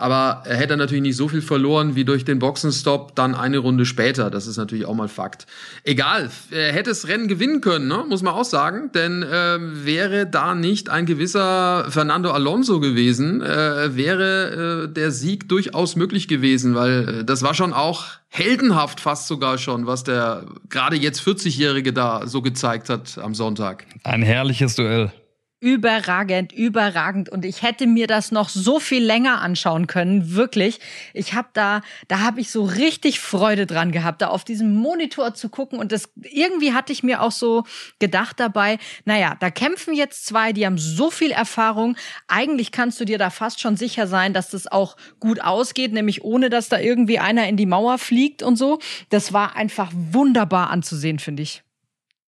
Aber 0.00 0.42
er 0.46 0.56
hätte 0.56 0.78
natürlich 0.78 1.02
nicht 1.02 1.16
so 1.16 1.28
viel 1.28 1.42
verloren 1.42 1.94
wie 1.94 2.06
durch 2.06 2.24
den 2.24 2.38
Boxenstopp 2.38 3.14
dann 3.16 3.34
eine 3.34 3.58
Runde 3.58 3.84
später. 3.84 4.30
Das 4.30 4.46
ist 4.46 4.56
natürlich 4.56 4.86
auch 4.86 4.94
mal 4.94 5.08
Fakt. 5.08 5.46
Egal, 5.84 6.30
er 6.50 6.72
hätte 6.72 6.88
das 6.88 7.06
Rennen 7.06 7.28
gewinnen 7.28 7.60
können, 7.60 7.86
ne? 7.86 8.06
muss 8.08 8.22
man 8.22 8.32
auch 8.32 8.46
sagen. 8.46 8.90
Denn 8.94 9.22
äh, 9.22 9.58
wäre 9.60 10.26
da 10.26 10.54
nicht 10.54 10.88
ein 10.88 11.04
gewisser 11.04 11.84
Fernando 11.90 12.30
Alonso 12.30 12.80
gewesen, 12.80 13.42
äh, 13.42 13.94
wäre 13.94 14.86
äh, 14.86 14.92
der 14.92 15.10
Sieg 15.10 15.50
durchaus 15.50 15.96
möglich 15.96 16.28
gewesen, 16.28 16.74
weil 16.74 17.20
äh, 17.20 17.24
das 17.24 17.42
war 17.42 17.52
schon 17.52 17.74
auch 17.74 18.06
heldenhaft 18.28 19.00
fast 19.00 19.26
sogar 19.26 19.58
schon, 19.58 19.86
was 19.86 20.04
der 20.04 20.44
gerade 20.70 20.96
jetzt 20.96 21.20
40-Jährige 21.20 21.92
da 21.92 22.26
so 22.26 22.40
gezeigt 22.40 22.88
hat 22.88 23.18
am 23.18 23.34
Sonntag. 23.34 23.84
Ein 24.04 24.22
herrliches 24.22 24.76
Duell 24.76 25.12
überragend, 25.60 26.52
überragend. 26.52 27.28
Und 27.28 27.44
ich 27.44 27.62
hätte 27.62 27.86
mir 27.86 28.06
das 28.06 28.32
noch 28.32 28.48
so 28.48 28.80
viel 28.80 29.04
länger 29.04 29.42
anschauen 29.42 29.86
können, 29.86 30.34
wirklich. 30.34 30.80
Ich 31.12 31.34
habe 31.34 31.48
da, 31.52 31.82
da 32.08 32.20
habe 32.20 32.40
ich 32.40 32.50
so 32.50 32.64
richtig 32.64 33.20
Freude 33.20 33.66
dran 33.66 33.92
gehabt, 33.92 34.22
da 34.22 34.28
auf 34.28 34.42
diesem 34.44 34.74
Monitor 34.74 35.34
zu 35.34 35.50
gucken. 35.50 35.78
Und 35.78 35.92
das 35.92 36.08
irgendwie 36.22 36.72
hatte 36.72 36.92
ich 36.92 37.02
mir 37.02 37.20
auch 37.20 37.32
so 37.32 37.64
gedacht 37.98 38.40
dabei, 38.40 38.78
naja, 39.04 39.36
da 39.38 39.50
kämpfen 39.50 39.94
jetzt 39.94 40.26
zwei, 40.26 40.54
die 40.54 40.64
haben 40.64 40.78
so 40.78 41.10
viel 41.10 41.30
Erfahrung. 41.30 41.94
Eigentlich 42.26 42.72
kannst 42.72 42.98
du 42.98 43.04
dir 43.04 43.18
da 43.18 43.28
fast 43.28 43.60
schon 43.60 43.76
sicher 43.76 44.06
sein, 44.06 44.32
dass 44.32 44.50
das 44.50 44.66
auch 44.66 44.96
gut 45.20 45.42
ausgeht, 45.42 45.92
nämlich 45.92 46.24
ohne, 46.24 46.48
dass 46.48 46.70
da 46.70 46.78
irgendwie 46.78 47.18
einer 47.18 47.46
in 47.48 47.58
die 47.58 47.66
Mauer 47.66 47.98
fliegt 47.98 48.42
und 48.42 48.56
so. 48.56 48.78
Das 49.10 49.34
war 49.34 49.56
einfach 49.56 49.92
wunderbar 49.94 50.70
anzusehen, 50.70 51.18
finde 51.18 51.42
ich. 51.42 51.62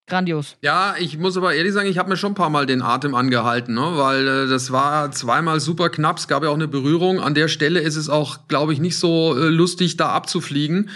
Grandios. 0.09 0.57
Ja, 0.63 0.95
ich 0.99 1.19
muss 1.19 1.37
aber 1.37 1.55
ehrlich 1.55 1.73
sagen, 1.73 1.89
ich 1.89 1.99
habe 1.99 2.09
mir 2.09 2.17
schon 2.17 2.33
ein 2.33 2.37
paar 2.37 2.51
Mal 2.51 2.67
den 2.67 2.83
Atem 2.83 3.15
angehalten, 3.15 3.75
ne? 3.75 3.93
weil 3.95 4.27
äh, 4.27 4.47
das 4.49 4.73
war 4.73 5.11
zweimal 5.13 5.61
super 5.61 5.91
knapp. 5.91 6.19
Es 6.19 6.29
gab 6.29 6.43
ja 6.43 6.49
auch 6.49 6.55
eine 6.55 6.69
Berührung. 6.69 7.21
An 7.21 7.35
der 7.35 7.49
Stelle 7.49 7.81
ist 7.81 7.97
es 7.97 8.09
auch, 8.09 8.39
glaube 8.49 8.73
ich, 8.73 8.81
nicht 8.81 8.99
so 8.99 9.37
äh, 9.37 9.49
lustig, 9.49 9.97
da 9.97 10.11
abzufliegen, 10.11 10.91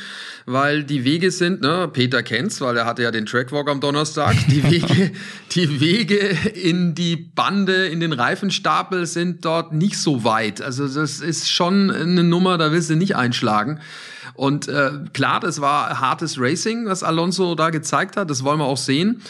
weil 0.47 0.85
die 0.85 1.05
Wege 1.05 1.31
sind, 1.31 1.61
ne, 1.63 1.89
Peter 1.93 2.23
kennt's, 2.23 2.61
weil 2.61 2.77
er 2.77 2.87
hatte 2.87 3.03
ja 3.03 3.11
den 3.11 3.27
Trackwalk 3.27 3.69
am 3.69 3.81
Donnerstag. 3.81 4.37
Die 4.49 4.63
Wege, 4.71 5.13
die 5.53 5.81
Wege 5.81 6.17
in 6.55 6.95
die 6.95 7.17
Bande, 7.17 7.87
in 7.87 8.01
den 8.01 8.13
Reifenstapel 8.13 9.07
sind 9.07 9.45
dort 9.45 9.73
nicht 9.73 9.99
so 9.99 10.25
weit. 10.25 10.61
Also 10.61 10.89
das 10.89 11.21
ist 11.21 11.51
schon 11.51 11.91
eine 11.91 12.25
Nummer, 12.25 12.59
da 12.59 12.73
willst 12.73 12.91
du 12.91 12.97
nicht 12.97 13.17
einschlagen. 13.17 13.81
Und 14.35 14.69
äh, 14.69 14.91
klar, 15.13 15.41
das 15.41 15.61
war 15.61 16.01
hartes 16.01 16.41
Racing, 16.41 16.87
was 16.87 17.03
Alonso 17.03 17.55
da 17.55 17.71
gezeigt 17.71 18.17
hat. 18.17 18.31
Das 18.31 18.45
wollen 18.45 18.59
wir 18.59 18.67
auch 18.67 18.77
sehen. 18.77 19.23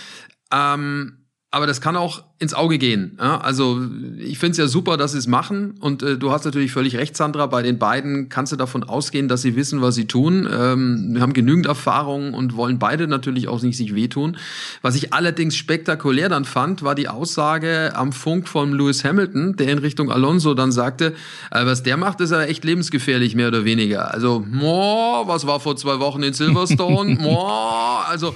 Ähm, 0.53 1.22
aber 1.55 1.67
das 1.67 1.83
kann 1.83 1.97
auch 1.97 2.25
ins 2.39 2.55
Auge 2.55 2.79
gehen. 2.79 3.19
Ja? 3.21 3.39
Also 3.43 3.83
ich 4.19 4.39
finde 4.39 4.53
es 4.53 4.57
ja 4.57 4.67
super, 4.67 4.97
dass 4.97 5.13
sie 5.13 5.19
es 5.19 5.27
machen. 5.27 5.75
Und 5.81 6.03
äh, 6.03 6.17
du 6.17 6.33
hast 6.33 6.47
natürlich 6.47 6.73
völlig 6.73 6.97
recht, 6.97 7.15
Sandra. 7.15 7.45
Bei 7.45 7.61
den 7.61 7.79
beiden 7.79 8.31
kannst 8.31 8.53
du 8.53 8.57
davon 8.57 8.83
ausgehen, 8.83 9.29
dass 9.29 9.43
sie 9.43 9.55
wissen, 9.55 9.83
was 9.83 9.95
sie 9.95 10.07
tun. 10.07 10.49
Ähm, 10.51 11.11
wir 11.13 11.21
haben 11.21 11.35
genügend 11.35 11.67
Erfahrung 11.67 12.33
und 12.33 12.57
wollen 12.57 12.79
beide 12.79 13.07
natürlich 13.07 13.49
auch 13.49 13.61
nicht 13.61 13.77
sich 13.77 13.95
wehtun. 13.95 14.39
Was 14.81 14.95
ich 14.95 15.13
allerdings 15.13 15.55
spektakulär 15.55 16.31
dann 16.31 16.47
fand, 16.47 16.83
war 16.83 16.95
die 16.95 17.09
Aussage 17.09 17.93
am 17.95 18.13
Funk 18.13 18.49
von 18.49 18.73
Lewis 18.73 19.05
Hamilton, 19.05 19.55
der 19.57 19.69
in 19.69 19.79
Richtung 19.79 20.11
Alonso 20.11 20.55
dann 20.55 20.73
sagte, 20.73 21.13
äh, 21.51 21.67
was 21.67 21.83
der 21.83 21.99
macht, 21.99 22.23
ist 22.23 22.31
ja 22.31 22.43
echt 22.45 22.65
lebensgefährlich, 22.65 23.35
mehr 23.35 23.49
oder 23.49 23.67
weniger. 23.67 24.13
Also, 24.15 24.43
moah, 24.51 25.29
was 25.29 25.47
war 25.47 25.61
vor 25.61 25.77
zwei 25.77 26.01
Wochen 26.01 26.23
in 26.23 26.33
Silverstone? 26.33 27.15
moah, 27.21 28.07
also, 28.09 28.35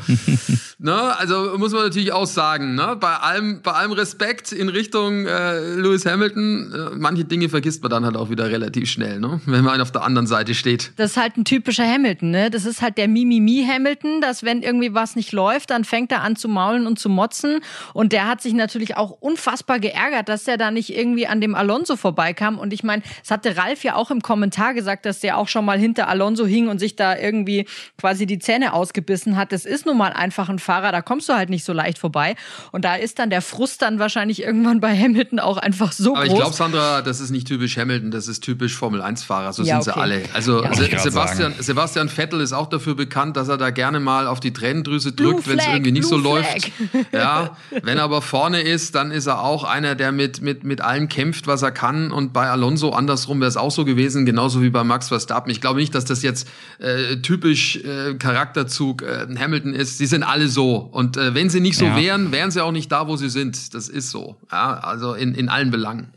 ne, 0.79 1.19
also 1.19 1.57
muss 1.59 1.73
man 1.73 1.85
natürlich 1.85 2.13
auch 2.13 2.27
sagen, 2.27 2.75
ne, 2.75 2.97
bei 2.99 3.15
allem, 3.15 3.63
bei 3.63 3.73
allem 3.73 3.93
Respekt 3.93 4.53
in 4.53 4.69
Richtung 4.69 5.27
äh, 5.27 5.75
Lewis 5.75 6.07
Hamilton. 6.07 6.73
Äh, 6.73 6.97
manche 6.97 7.25
Dinge 7.25 7.49
vergisst 7.49 7.83
man 7.83 7.91
dann 7.91 8.05
halt 8.05 8.17
auch 8.17 8.31
wieder 8.31 8.51
relativ 8.51 8.91
schnell, 8.91 9.21
ne? 9.21 9.41
wenn 9.47 9.65
man 9.65 9.81
auf 9.81 9.93
der 9.93 10.03
anderen 10.03 10.27
Seite 10.27 10.55
steht. 10.55 10.93
Das 10.97 11.13
ist 11.13 11.17
halt 11.17 11.37
ein 11.37 11.45
typischer 11.45 11.87
Hamilton. 11.87 12.31
Ne? 12.31 12.51
Das 12.51 12.65
ist 12.67 12.83
halt 12.83 12.99
der 12.99 13.09
Mimimi-Hamilton, 13.09 14.21
dass 14.21 14.43
wenn 14.43 14.63
irgendwie 14.63 14.95
was 14.95 15.17
nicht 15.17 15.33
läuft, 15.33 15.71
dann 15.71 15.85
fängt 15.85 16.13
er 16.13 16.23
an 16.23 16.37
zu 16.37 16.49
maulen 16.49 16.87
und 16.87 16.99
zu 16.99 17.09
motzen. 17.09 17.61
Und 17.93 18.13
der 18.13 18.29
hat 18.29 18.43
sich 18.43 18.53
natürlich 18.53 18.97
auch 18.97 19.11
unfassbar 19.11 19.81
geärgert, 19.81 20.29
dass 20.29 20.47
er 20.47 20.57
da 20.57 20.71
nicht 20.71 20.95
irgendwie 20.97 21.27
an 21.27 21.41
dem 21.41 21.55
Alonso 21.55 21.97
vorbeikam. 21.97 22.59
Und 22.59 22.73
ich 22.73 22.83
meine, 22.83 23.03
es 23.25 23.31
hatte 23.31 23.57
Ralf 23.57 23.85
ja 23.85 23.95
auch 23.95 24.11
im 24.11 24.21
Kommentar 24.21 24.75
gesagt, 24.75 25.07
dass 25.07 25.21
der 25.21 25.39
auch 25.39 25.49
schon 25.49 25.65
mal 25.65 25.79
hinter 25.79 26.09
Alonso 26.09 26.47
hing 26.47 26.69
und 26.69 26.79
sich 26.79 26.97
da 26.97 27.17
irgendwie 27.17 27.67
quasi 27.99 28.27
die 28.27 28.39
Zähne 28.39 28.73
ausgebissen 28.73 29.37
hat. 29.37 29.53
Das 29.53 29.65
ist 29.65 29.87
nun 29.87 29.97
mal 29.97 30.13
einfach 30.13 30.49
ein 30.49 30.59
Fahrer, 30.67 30.93
da 30.93 31.01
kommst 31.01 31.29
du 31.29 31.33
halt 31.35 31.49
nicht 31.49 31.65
so 31.65 31.73
leicht 31.73 31.99
vorbei. 31.99 32.35
Und 32.73 32.85
da 32.85 32.97
ist 32.97 33.19
dann 33.19 33.31
der 33.31 33.41
Frust 33.43 33.81
dann 33.83 33.99
wahrscheinlich 33.99 34.43
irgendwann 34.43 34.81
bei 34.81 34.97
Hamilton 34.97 35.39
auch 35.39 35.57
einfach 35.57 35.93
so 35.93 36.15
Aber 36.15 36.25
groß. 36.25 36.33
ich 36.33 36.39
glaube, 36.41 36.55
Sandra, 36.57 37.03
das 37.03 37.21
ist 37.21 37.31
nicht 37.31 37.47
typisch 37.47 37.77
Hamilton, 37.79 38.11
das 38.11 38.29
ist 38.29 38.41
typisch 38.43 38.75
Formel-1-Fahrer. 38.75 39.53
So 39.53 39.63
Ja, 39.63 39.81
sind 39.81 39.93
okay. 39.93 39.99
sie 39.99 40.03
alle. 40.03 40.23
Also 40.35 40.63
Ja. 40.65 40.75
Se 40.75 40.85
Sebastian, 40.99 41.53
sagen. 41.53 41.63
Sebastian 41.63 42.09
Vettel 42.09 42.41
ist 42.41 42.53
auch 42.53 42.69
dafür 42.69 42.95
bekannt, 42.95 43.37
dass 43.37 43.49
er 43.49 43.57
da 43.57 43.71
gerne 43.71 44.01
mal 44.01 44.27
auf 44.27 44.41
die 44.41 44.53
Tränendrüse 44.53 45.13
drückt, 45.13 45.49
wenn 45.49 45.59
es 45.59 45.67
irgendwie 45.67 45.93
nicht 45.93 46.07
so 46.09 46.19
Blue 46.19 46.35
läuft. 46.35 46.71
Flag. 46.73 47.07
Ja, 47.13 47.57
wenn 47.83 47.99
er 47.99 48.05
aber 48.05 48.21
vorne 48.23 48.61
ist, 48.63 48.95
dann 48.95 49.11
ist 49.11 49.27
er 49.27 49.41
auch 49.43 49.65
einer, 49.65 49.95
der 49.95 50.11
mit, 50.13 50.43
mit, 50.43 50.65
mit 50.65 50.81
allem 50.81 51.09
kämpft, 51.09 51.47
was 51.47 51.63
er 51.63 51.71
kann. 51.71 52.11
Und 52.11 52.33
bei 52.33 52.49
Alonso 52.49 52.91
andersrum 52.91 53.41
wäre 53.41 53.49
es 53.49 53.57
auch 53.57 53.71
so 53.71 53.85
gewesen, 53.85 54.27
genauso 54.27 54.63
wie 54.63 54.71
bei 54.71 54.83
Max 54.85 55.09
Verstappen. 55.09 55.51
Ich 55.51 55.61
glaube 55.61 55.81
nicht, 55.81 55.95
dass 55.95 56.05
das 56.05 56.23
jetzt 56.23 56.49
äh, 56.79 57.17
typisch 57.19 57.77
äh, 57.77 58.15
Charakterzug 58.15 59.03
äh, 59.03 59.27
Hamilton 59.39 59.75
ist. 59.75 59.99
Sie 59.99 60.07
sind 60.07 60.23
alle 60.23 60.49
so. 60.49 60.56
Und 60.65 61.17
äh, 61.17 61.35
wenn 61.35 61.51
sie 61.51 61.61
nicht 61.61 61.77
so 61.77 61.85
Ja. 61.87 61.97
wären, 61.97 62.33
wären 62.33 62.51
sie 62.51 62.63
auch 62.63 62.73
nicht 62.73 62.91
da, 62.93 63.09
wo 63.09 63.17
sie 63.17 63.29
sind. 63.31 63.75
Das 63.75 63.89
ist 63.89 64.11
so. 64.11 64.37
Ja, 64.51 64.79
also 64.79 65.15
in, 65.15 65.35
in 65.35 65.49
allen 65.49 65.71
Belangen. 65.71 66.09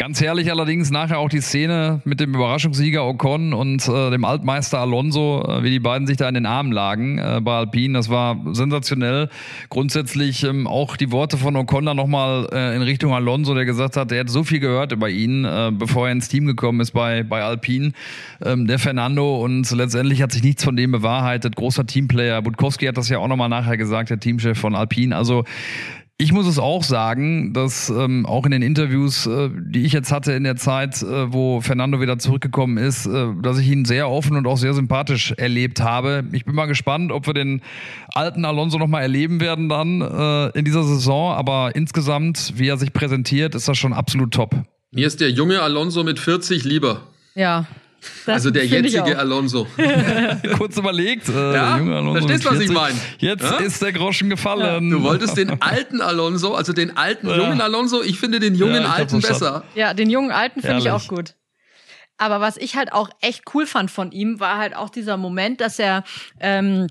Ganz 0.00 0.18
herrlich 0.22 0.50
allerdings 0.50 0.90
nachher 0.90 1.18
auch 1.18 1.28
die 1.28 1.42
Szene 1.42 2.00
mit 2.06 2.20
dem 2.20 2.34
Überraschungssieger 2.34 3.06
Ocon 3.06 3.52
und 3.52 3.86
äh, 3.86 4.10
dem 4.10 4.24
Altmeister 4.24 4.78
Alonso, 4.78 5.44
äh, 5.46 5.62
wie 5.62 5.68
die 5.68 5.78
beiden 5.78 6.06
sich 6.06 6.16
da 6.16 6.26
in 6.26 6.32
den 6.32 6.46
Armen 6.46 6.72
lagen 6.72 7.18
äh, 7.18 7.42
bei 7.42 7.58
Alpine. 7.58 7.98
Das 7.98 8.08
war 8.08 8.38
sensationell. 8.54 9.28
Grundsätzlich 9.68 10.42
ähm, 10.42 10.66
auch 10.66 10.96
die 10.96 11.12
Worte 11.12 11.36
von 11.36 11.54
Ocon 11.54 11.84
dann 11.84 11.98
nochmal 11.98 12.48
äh, 12.50 12.74
in 12.76 12.80
Richtung 12.80 13.12
Alonso, 13.12 13.54
der 13.54 13.66
gesagt 13.66 13.98
hat, 13.98 14.10
er 14.10 14.20
hat 14.20 14.30
so 14.30 14.42
viel 14.42 14.58
gehört 14.58 14.92
über 14.92 15.10
ihn, 15.10 15.44
äh, 15.44 15.70
bevor 15.70 16.06
er 16.06 16.12
ins 16.12 16.28
Team 16.28 16.46
gekommen 16.46 16.80
ist 16.80 16.92
bei, 16.92 17.22
bei 17.22 17.42
Alpine, 17.42 17.92
ähm, 18.42 18.66
der 18.66 18.78
Fernando. 18.78 19.44
Und 19.44 19.70
letztendlich 19.70 20.22
hat 20.22 20.32
sich 20.32 20.42
nichts 20.42 20.64
von 20.64 20.76
dem 20.76 20.92
bewahrheitet. 20.92 21.56
Großer 21.56 21.84
Teamplayer. 21.84 22.40
Budkowski 22.40 22.86
hat 22.86 22.96
das 22.96 23.10
ja 23.10 23.18
auch 23.18 23.28
nochmal 23.28 23.50
nachher 23.50 23.76
gesagt, 23.76 24.08
der 24.08 24.18
Teamchef 24.18 24.58
von 24.58 24.74
Alpine. 24.74 25.14
Also 25.14 25.44
ich 26.20 26.32
muss 26.32 26.46
es 26.46 26.58
auch 26.58 26.84
sagen, 26.84 27.54
dass 27.54 27.88
ähm, 27.88 28.26
auch 28.26 28.44
in 28.44 28.50
den 28.50 28.60
Interviews, 28.60 29.26
äh, 29.26 29.48
die 29.54 29.86
ich 29.86 29.94
jetzt 29.94 30.12
hatte 30.12 30.32
in 30.32 30.44
der 30.44 30.56
Zeit, 30.56 31.00
äh, 31.02 31.32
wo 31.32 31.62
Fernando 31.62 31.98
wieder 32.02 32.18
zurückgekommen 32.18 32.76
ist, 32.76 33.06
äh, 33.06 33.28
dass 33.40 33.58
ich 33.58 33.66
ihn 33.68 33.86
sehr 33.86 34.10
offen 34.10 34.36
und 34.36 34.46
auch 34.46 34.58
sehr 34.58 34.74
sympathisch 34.74 35.32
erlebt 35.38 35.80
habe. 35.80 36.24
Ich 36.32 36.44
bin 36.44 36.54
mal 36.54 36.66
gespannt, 36.66 37.10
ob 37.10 37.26
wir 37.26 37.32
den 37.32 37.62
alten 38.14 38.44
Alonso 38.44 38.76
nochmal 38.76 39.00
erleben 39.00 39.40
werden 39.40 39.70
dann 39.70 40.02
äh, 40.02 40.58
in 40.58 40.66
dieser 40.66 40.84
Saison. 40.84 41.32
Aber 41.32 41.74
insgesamt, 41.74 42.52
wie 42.56 42.68
er 42.68 42.76
sich 42.76 42.92
präsentiert, 42.92 43.54
ist 43.54 43.66
das 43.66 43.78
schon 43.78 43.94
absolut 43.94 44.34
top. 44.34 44.54
Mir 44.90 45.06
ist 45.06 45.22
der 45.22 45.30
junge 45.30 45.62
Alonso 45.62 46.04
mit 46.04 46.18
40 46.18 46.64
lieber. 46.64 47.00
Ja. 47.34 47.66
Das 48.26 48.34
Also 48.34 48.50
der 48.50 48.66
jetzige. 48.66 49.18
Alonso. 49.18 49.66
Kurz 50.58 50.76
überlegt. 50.76 51.28
Äh, 51.28 51.54
Ja, 51.54 51.78
junge 51.78 51.96
Alonso 51.96 52.26
verstehst, 52.26 52.44
mit 52.44 52.52
was 52.52 52.60
ich 52.60 52.70
40. 52.70 52.74
mein? 52.74 53.00
Jetzt 53.18 53.42
Ja? 53.44 53.56
ist 53.58 53.82
der 53.82 53.92
Groschen 53.92 54.30
gefallen. 54.30 54.90
Du 54.90 55.02
wolltest 55.02 55.36
den 55.36 55.50
alten 55.62 56.00
Alonso, 56.00 56.54
also 56.54 56.72
den 56.72 56.96
alten 56.96 57.28
Ja. 57.28 57.36
jungen 57.36 57.60
Alonso. 57.60 58.02
Ich 58.02 58.18
finde 58.18 58.40
den 58.40 58.54
jungen 58.54 58.82
Ja, 58.82 58.90
alten 58.90 59.20
besser. 59.20 59.64
Ja, 59.74 59.94
den 59.94 60.10
jungen 60.10 60.30
Alten 60.30 60.60
finde 60.62 60.78
ich 60.78 60.90
auch 60.90 61.06
gut. 61.08 61.34
Aber 62.16 62.40
was 62.42 62.58
ich 62.58 62.76
halt 62.76 62.92
auch 62.92 63.08
echt 63.22 63.44
cool 63.54 63.66
fand 63.66 63.90
von 63.90 64.12
ihm, 64.12 64.40
war 64.40 64.58
halt 64.58 64.76
auch 64.76 64.90
dieser 64.90 65.16
Moment, 65.16 65.60
dass 65.62 65.78
er 65.78 66.04
ähm, 66.38 66.86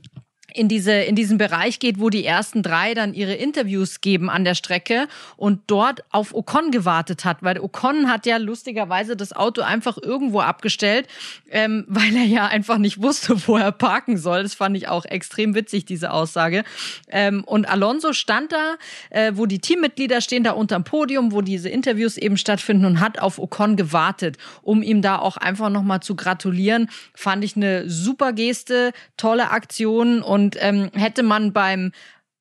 in 0.53 0.67
diese 0.67 0.91
in 0.91 1.15
diesen 1.15 1.37
Bereich 1.37 1.79
geht, 1.79 1.99
wo 1.99 2.09
die 2.09 2.25
ersten 2.25 2.63
drei 2.63 2.93
dann 2.93 3.13
ihre 3.13 3.33
Interviews 3.33 4.01
geben 4.01 4.29
an 4.29 4.43
der 4.43 4.55
Strecke 4.55 5.07
und 5.37 5.61
dort 5.67 6.03
auf 6.11 6.33
Ocon 6.33 6.71
gewartet 6.71 7.25
hat, 7.25 7.37
weil 7.41 7.59
Ocon 7.59 8.09
hat 8.09 8.25
ja 8.25 8.37
lustigerweise 8.37 9.15
das 9.15 9.33
Auto 9.33 9.61
einfach 9.61 9.97
irgendwo 10.01 10.39
abgestellt, 10.39 11.07
ähm, 11.51 11.85
weil 11.87 12.15
er 12.15 12.25
ja 12.25 12.47
einfach 12.47 12.77
nicht 12.77 13.01
wusste, 13.01 13.35
wo 13.47 13.57
er 13.57 13.71
parken 13.71 14.17
soll. 14.17 14.43
Das 14.43 14.53
fand 14.53 14.77
ich 14.77 14.87
auch 14.87 15.05
extrem 15.05 15.55
witzig 15.55 15.85
diese 15.85 16.11
Aussage. 16.11 16.63
Ähm, 17.09 17.43
und 17.43 17.69
Alonso 17.69 18.13
stand 18.13 18.51
da, 18.51 18.75
äh, 19.09 19.33
wo 19.35 19.45
die 19.45 19.59
Teammitglieder 19.59 20.21
stehen, 20.21 20.43
da 20.43 20.51
unterm 20.51 20.83
Podium, 20.83 21.31
wo 21.31 21.41
diese 21.41 21.69
Interviews 21.69 22.17
eben 22.17 22.37
stattfinden 22.37 22.85
und 22.85 22.99
hat 22.99 23.19
auf 23.19 23.39
Ocon 23.39 23.75
gewartet, 23.75 24.37
um 24.61 24.81
ihm 24.81 25.01
da 25.01 25.19
auch 25.19 25.37
einfach 25.37 25.69
nochmal 25.69 26.01
zu 26.01 26.15
gratulieren. 26.15 26.89
Fand 27.13 27.43
ich 27.43 27.55
eine 27.55 27.89
super 27.89 28.33
Geste, 28.33 28.91
tolle 29.17 29.51
Aktion 29.51 30.21
und 30.21 30.38
ähm, 30.59 30.89
hätte 30.93 31.23
man 31.23 31.53
beim 31.53 31.91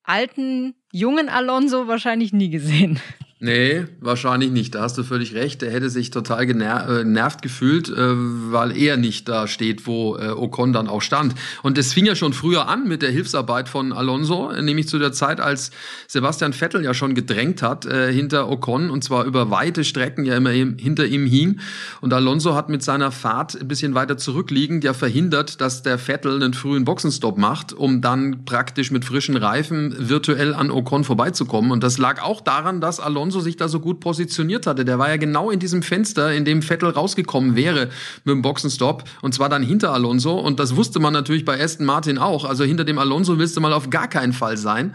alten, 0.03 0.75
jungen 0.93 1.29
Alonso 1.29 1.87
wahrscheinlich 1.87 2.33
nie 2.33 2.51
gesehen. 2.51 3.01
Nee, 3.41 3.85
wahrscheinlich 4.01 4.51
nicht. 4.51 4.75
Da 4.75 4.83
hast 4.83 4.99
du 4.99 5.05
völlig 5.05 5.33
recht. 5.33 5.63
Er 5.63 5.71
hätte 5.71 5.91
sich 5.91 6.11
total 6.11 6.43
äh, 6.43 6.47
genervt 6.47 7.41
gefühlt, 7.41 7.89
äh, 7.89 7.95
weil 7.95 8.77
er 8.77 8.97
nicht 8.97 9.29
da 9.29 9.47
steht, 9.47 9.87
wo 9.87 10.17
äh, 10.17 10.31
Ocon 10.31 10.73
dann 10.73 10.89
auch 10.89 11.03
stand. 11.03 11.37
Und 11.63 11.79
es 11.79 11.93
fing 11.93 12.05
ja 12.05 12.17
schon 12.17 12.33
früher 12.33 12.67
an 12.67 12.89
mit 12.89 13.01
der 13.01 13.13
Hilfsarbeit 13.13 13.69
von 13.69 13.93
Alonso, 13.93 14.51
nämlich 14.61 14.89
zu 14.89 14.99
der 14.99 15.13
Zeit, 15.13 15.41
als 15.41 15.71
Sebastian 16.09 16.53
Vettel 16.53 16.83
ja 16.83 16.95
schon 16.95 17.15
gedrängt 17.15 17.63
hat 17.63 17.85
hinter 17.85 18.49
Ocon 18.49 18.91
und 18.91 19.05
zwar 19.05 19.25
über 19.25 19.51
weite 19.51 19.85
Strecken 19.85 20.25
ja 20.25 20.37
immer 20.37 20.53
im, 20.53 20.77
hinter 20.79 21.07
ihm 21.07 21.27
hing. 21.27 21.61
Und 22.01 22.13
Alonso 22.13 22.55
hat 22.55 22.69
mit 22.69 22.83
seiner 22.83 23.13
Fahrt 23.13 23.61
ein 23.61 23.69
bisschen 23.69 23.95
weiter 23.95 24.17
zurückliegend 24.17 24.85
ja 24.85 24.95
verhindert, 24.95 25.61
dass 25.61 25.83
der 25.83 25.99
Vettel 25.99 26.43
einen 26.43 26.55
frühen 26.55 26.85
Boxenstopp 26.85 27.39
macht, 27.39 27.73
um 27.73 28.01
dann 28.01 28.45
praktisch 28.45 28.91
mit 28.91 29.05
frischen 29.05 29.37
Reifen 29.37 29.95
virtuell 30.09 30.55
an 30.55 30.71
Ocon 30.71 31.05
vorbeizukommen. 31.05 31.71
Und 31.71 31.83
das 31.83 31.99
lag 31.99 32.23
auch 32.23 32.41
daran, 32.41 32.81
dass 32.81 33.01
Alonso 33.01 33.28
sich 33.31 33.57
da 33.57 33.69
so 33.69 33.81
gut 33.81 34.01
positioniert 34.01 34.67
hatte. 34.67 34.85
Der 34.85 34.99
war 34.99 35.09
ja 35.09 35.17
genau 35.17 35.51
in 35.51 35.59
diesem 35.61 35.83
Fenster, 35.83 36.33
in 36.33 36.45
dem 36.45 36.63
Vettel 36.63 36.91
rausgekommen 36.91 37.57
wäre 37.57 37.89
mit 38.25 38.35
dem 38.35 38.43
Boxenstopp. 38.43 39.05
Und 39.23 39.35
zwar 39.35 39.49
dann 39.49 39.63
hinter 39.63 39.93
Alonso. 39.93 40.39
Und 40.39 40.61
das 40.61 40.77
wusste 40.77 41.01
man 41.01 41.13
natürlich 41.13 41.45
bei 41.45 41.63
Aston 41.63 41.87
Martin 41.87 42.19
auch. 42.19 42.45
Also 42.45 42.65
hinter 42.65 42.85
dem 42.85 42.99
Alonso 42.99 43.39
willst 43.39 43.57
du 43.57 43.61
mal 43.61 43.73
auf 43.73 43.91
gar 43.91 44.09
keinen 44.09 44.33
Fall 44.33 44.57
sein. 44.57 44.95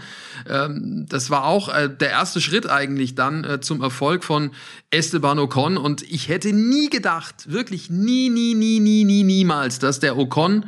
Ähm, 0.50 1.06
das 1.10 1.30
war 1.30 1.46
auch 1.46 1.70
äh, 1.70 1.90
der 1.90 2.10
erste 2.10 2.42
Schritt 2.42 2.70
eigentlich 2.70 3.16
dann 3.16 3.44
äh, 3.44 3.60
zum 3.62 3.82
Erfolg 3.82 4.24
von 4.24 4.52
Esteban 4.90 5.40
Ocon. 5.40 5.78
Und 5.78 6.02
ich 6.04 6.30
hätte 6.30 6.54
nie 6.54 6.90
gedacht, 6.90 7.52
wirklich 7.52 7.90
nie, 7.90 8.30
nie, 8.30 8.56
nie, 8.56 8.80
nie, 8.80 9.04
nie, 9.04 9.24
niemals, 9.24 9.80
dass 9.80 10.00
der 10.00 10.18
Ocon 10.18 10.66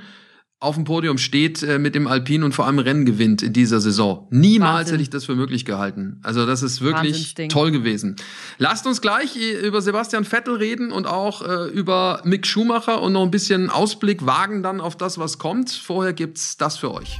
auf 0.65 0.75
dem 0.75 0.83
Podium 0.83 1.17
steht 1.17 1.63
äh, 1.63 1.79
mit 1.79 1.95
dem 1.95 2.07
Alpin 2.07 2.43
und 2.43 2.53
vor 2.53 2.65
allem 2.65 2.79
Rennen 2.79 3.05
gewinnt 3.05 3.41
in 3.41 3.53
dieser 3.53 3.79
Saison. 3.79 4.27
Niemals 4.31 4.73
Wahnsinn. 4.73 4.93
hätte 4.93 5.03
ich 5.03 5.09
das 5.09 5.25
für 5.25 5.35
möglich 5.35 5.63
gehalten. 5.63 6.19
Also 6.23 6.45
das 6.45 6.63
ist 6.63 6.81
wirklich 6.81 7.35
toll 7.49 7.71
gewesen. 7.71 8.15
Lasst 8.57 8.87
uns 8.87 8.99
gleich 8.99 9.37
äh, 9.37 9.65
über 9.65 9.81
Sebastian 9.81 10.25
Vettel 10.25 10.55
reden 10.55 10.91
und 10.91 11.07
auch 11.07 11.41
äh, 11.41 11.69
über 11.69 12.21
Mick 12.23 12.47
Schumacher 12.47 13.01
und 13.01 13.13
noch 13.13 13.23
ein 13.23 13.31
bisschen 13.31 13.69
Ausblick 13.69 14.25
wagen 14.25 14.63
dann 14.63 14.81
auf 14.81 14.97
das, 14.97 15.17
was 15.17 15.37
kommt. 15.37 15.71
Vorher 15.71 16.13
gibt's 16.13 16.57
das 16.57 16.77
für 16.77 16.91
euch. 16.91 17.19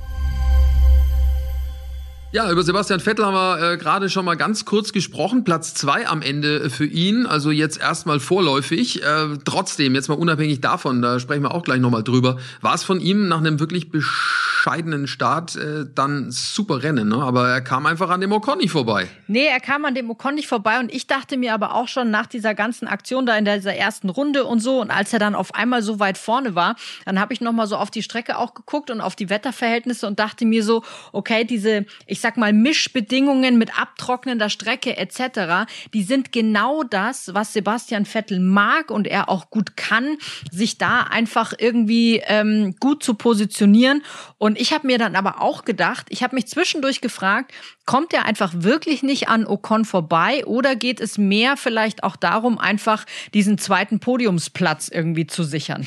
Ja, 2.33 2.49
über 2.49 2.63
Sebastian 2.63 3.01
Vettel 3.01 3.25
haben 3.25 3.33
wir 3.33 3.73
äh, 3.73 3.77
gerade 3.77 4.09
schon 4.09 4.23
mal 4.23 4.35
ganz 4.35 4.63
kurz 4.63 4.93
gesprochen. 4.93 5.43
Platz 5.43 5.73
zwei 5.73 6.07
am 6.07 6.21
Ende 6.21 6.69
für 6.69 6.85
ihn, 6.85 7.25
also 7.25 7.51
jetzt 7.51 7.77
erstmal 7.81 8.21
vorläufig. 8.21 9.03
Äh, 9.03 9.37
trotzdem, 9.43 9.95
jetzt 9.95 10.07
mal 10.07 10.13
unabhängig 10.13 10.61
davon, 10.61 11.01
da 11.01 11.19
sprechen 11.19 11.43
wir 11.43 11.53
auch 11.53 11.63
gleich 11.63 11.81
nochmal 11.81 12.05
drüber, 12.05 12.37
war 12.61 12.73
es 12.73 12.85
von 12.85 13.01
ihm 13.01 13.27
nach 13.27 13.39
einem 13.39 13.59
wirklich 13.59 13.91
bescheidenen 13.91 15.07
Start 15.07 15.57
äh, 15.57 15.83
dann 15.93 16.31
super 16.31 16.83
Rennen, 16.83 17.09
ne? 17.09 17.17
aber 17.17 17.49
er 17.49 17.59
kam 17.59 17.85
einfach 17.85 18.09
an 18.09 18.21
dem 18.21 18.31
Ocon 18.31 18.59
nicht 18.59 18.71
vorbei. 18.71 19.09
Nee, 19.27 19.47
er 19.47 19.59
kam 19.59 19.83
an 19.83 19.93
dem 19.93 20.09
Ocon 20.09 20.35
nicht 20.35 20.47
vorbei 20.47 20.79
und 20.79 20.89
ich 20.89 21.07
dachte 21.07 21.35
mir 21.35 21.53
aber 21.53 21.75
auch 21.75 21.89
schon 21.89 22.11
nach 22.11 22.27
dieser 22.27 22.55
ganzen 22.55 22.87
Aktion 22.87 23.25
da 23.25 23.35
in 23.35 23.43
dieser 23.43 23.75
ersten 23.75 24.07
Runde 24.07 24.45
und 24.45 24.61
so 24.61 24.79
und 24.79 24.89
als 24.89 25.11
er 25.11 25.19
dann 25.19 25.35
auf 25.35 25.53
einmal 25.53 25.81
so 25.81 25.99
weit 25.99 26.17
vorne 26.17 26.55
war, 26.55 26.77
dann 27.03 27.19
habe 27.19 27.33
ich 27.33 27.41
noch 27.41 27.51
mal 27.51 27.67
so 27.67 27.75
auf 27.75 27.91
die 27.91 28.03
Strecke 28.03 28.37
auch 28.37 28.53
geguckt 28.53 28.89
und 28.89 29.01
auf 29.01 29.17
die 29.17 29.29
Wetterverhältnisse 29.29 30.07
und 30.07 30.17
dachte 30.17 30.45
mir 30.45 30.63
so, 30.63 30.81
okay, 31.11 31.43
diese, 31.43 31.85
ich 32.05 32.20
sag 32.21 32.37
mal 32.37 32.53
Mischbedingungen 32.53 33.57
mit 33.57 33.77
abtrocknender 33.79 34.49
Strecke 34.49 34.97
etc., 34.97 35.69
die 35.93 36.03
sind 36.03 36.31
genau 36.31 36.83
das, 36.83 37.33
was 37.33 37.53
Sebastian 37.53 38.05
Vettel 38.05 38.39
mag 38.39 38.91
und 38.91 39.07
er 39.07 39.29
auch 39.29 39.49
gut 39.49 39.75
kann, 39.77 40.17
sich 40.51 40.77
da 40.77 41.01
einfach 41.01 41.53
irgendwie 41.57 42.21
ähm, 42.25 42.75
gut 42.79 43.03
zu 43.03 43.15
positionieren 43.15 44.03
Und 44.37 44.59
ich 44.59 44.73
habe 44.73 44.87
mir 44.87 44.97
dann 44.97 45.15
aber 45.15 45.41
auch 45.41 45.65
gedacht, 45.65 46.07
ich 46.09 46.23
habe 46.23 46.35
mich 46.35 46.47
zwischendurch 46.47 47.01
gefragt, 47.01 47.51
kommt 47.85 48.13
er 48.13 48.25
einfach 48.25 48.53
wirklich 48.55 49.03
nicht 49.03 49.27
an 49.27 49.45
Ocon 49.45 49.85
vorbei 49.85 50.45
oder 50.45 50.75
geht 50.75 50.99
es 50.99 51.17
mehr 51.17 51.57
vielleicht 51.57 52.03
auch 52.03 52.15
darum, 52.15 52.57
einfach 52.57 53.05
diesen 53.33 53.57
zweiten 53.57 53.99
Podiumsplatz 53.99 54.87
irgendwie 54.87 55.27
zu 55.27 55.43
sichern? 55.43 55.85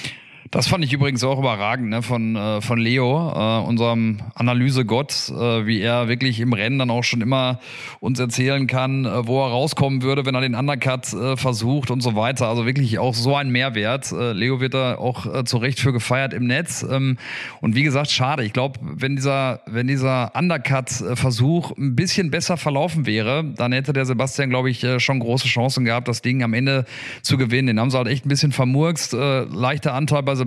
Das 0.55 0.69
fand 0.69 0.85
ich 0.85 0.93
übrigens 0.93 1.25
auch 1.25 1.41
überragend 1.41 1.89
ne, 1.91 2.01
von, 2.01 2.37
äh, 2.37 2.61
von 2.61 2.79
Leo, 2.79 3.33
äh, 3.35 3.67
unserem 3.67 4.19
Analysegott, 4.37 5.29
äh, 5.31 5.67
wie 5.67 5.81
er 5.81 6.07
wirklich 6.07 6.39
im 6.39 6.53
Rennen 6.53 6.79
dann 6.79 6.91
auch 6.91 7.03
schon 7.03 7.23
immer 7.23 7.59
uns 7.99 8.21
erzählen 8.21 8.69
kann, 8.69 9.05
äh, 9.05 9.27
wo 9.27 9.45
er 9.45 9.51
rauskommen 9.51 10.03
würde, 10.03 10.27
wenn 10.27 10.37
er 10.37 10.43
den 10.43 10.55
Undercut 10.55 11.13
äh, 11.13 11.37
versucht 11.37 11.91
und 11.91 12.03
so 12.03 12.15
weiter. 12.15 12.47
Also 12.47 12.67
wirklich 12.67 13.01
auch 13.01 13.15
so 13.15 13.35
ein 13.35 13.51
Mehrwert. 13.51 14.13
Äh, 14.13 14.31
Leo 14.31 14.61
wird 14.61 14.75
da 14.75 14.95
auch 14.95 15.27
äh, 15.27 15.45
zu 15.45 15.57
Recht 15.57 15.81
für 15.81 15.93
gefeiert 15.93 16.33
im 16.33 16.47
Netz. 16.47 16.87
Ähm, 16.89 17.17
und 17.61 17.75
wie 17.75 17.83
gesagt, 17.83 18.13
schade. 18.13 18.45
Ich 18.45 18.53
glaube, 18.53 18.79
wenn 18.81 19.17
dieser, 19.17 19.61
wenn 19.67 19.89
dieser 19.89 20.37
Undercut-Versuch 20.37 21.77
ein 21.77 21.97
bisschen 21.97 22.31
besser 22.31 22.57
verlaufen 22.59 23.07
wäre, 23.07 23.43
dann 23.43 23.73
hätte 23.73 23.93
der 23.93 24.07
Sebastian, 24.07 24.51
glaube 24.51 24.71
ich, 24.71 24.85
äh, 24.85 25.01
schon 25.01 25.19
große 25.19 25.49
Chancen 25.49 25.85
gehabt, 25.85 26.07
das 26.07 26.23
Ding 26.23 26.45
am 26.45 26.55
Ende 26.55 26.85
zu 27.23 27.39
gewinnen. 27.39 27.67
Den 27.67 27.81
haben 27.81 27.91
sie 27.91 27.97
halt 27.97 28.07
echt 28.07 28.25
ein 28.25 28.29
bisschen 28.29 28.53
vermurkst. 28.53 29.15
Äh, 29.15 29.47
leichter 29.47 29.95
Anteil 29.95 30.23
bei 30.23 30.37
Sebastian. 30.37 30.44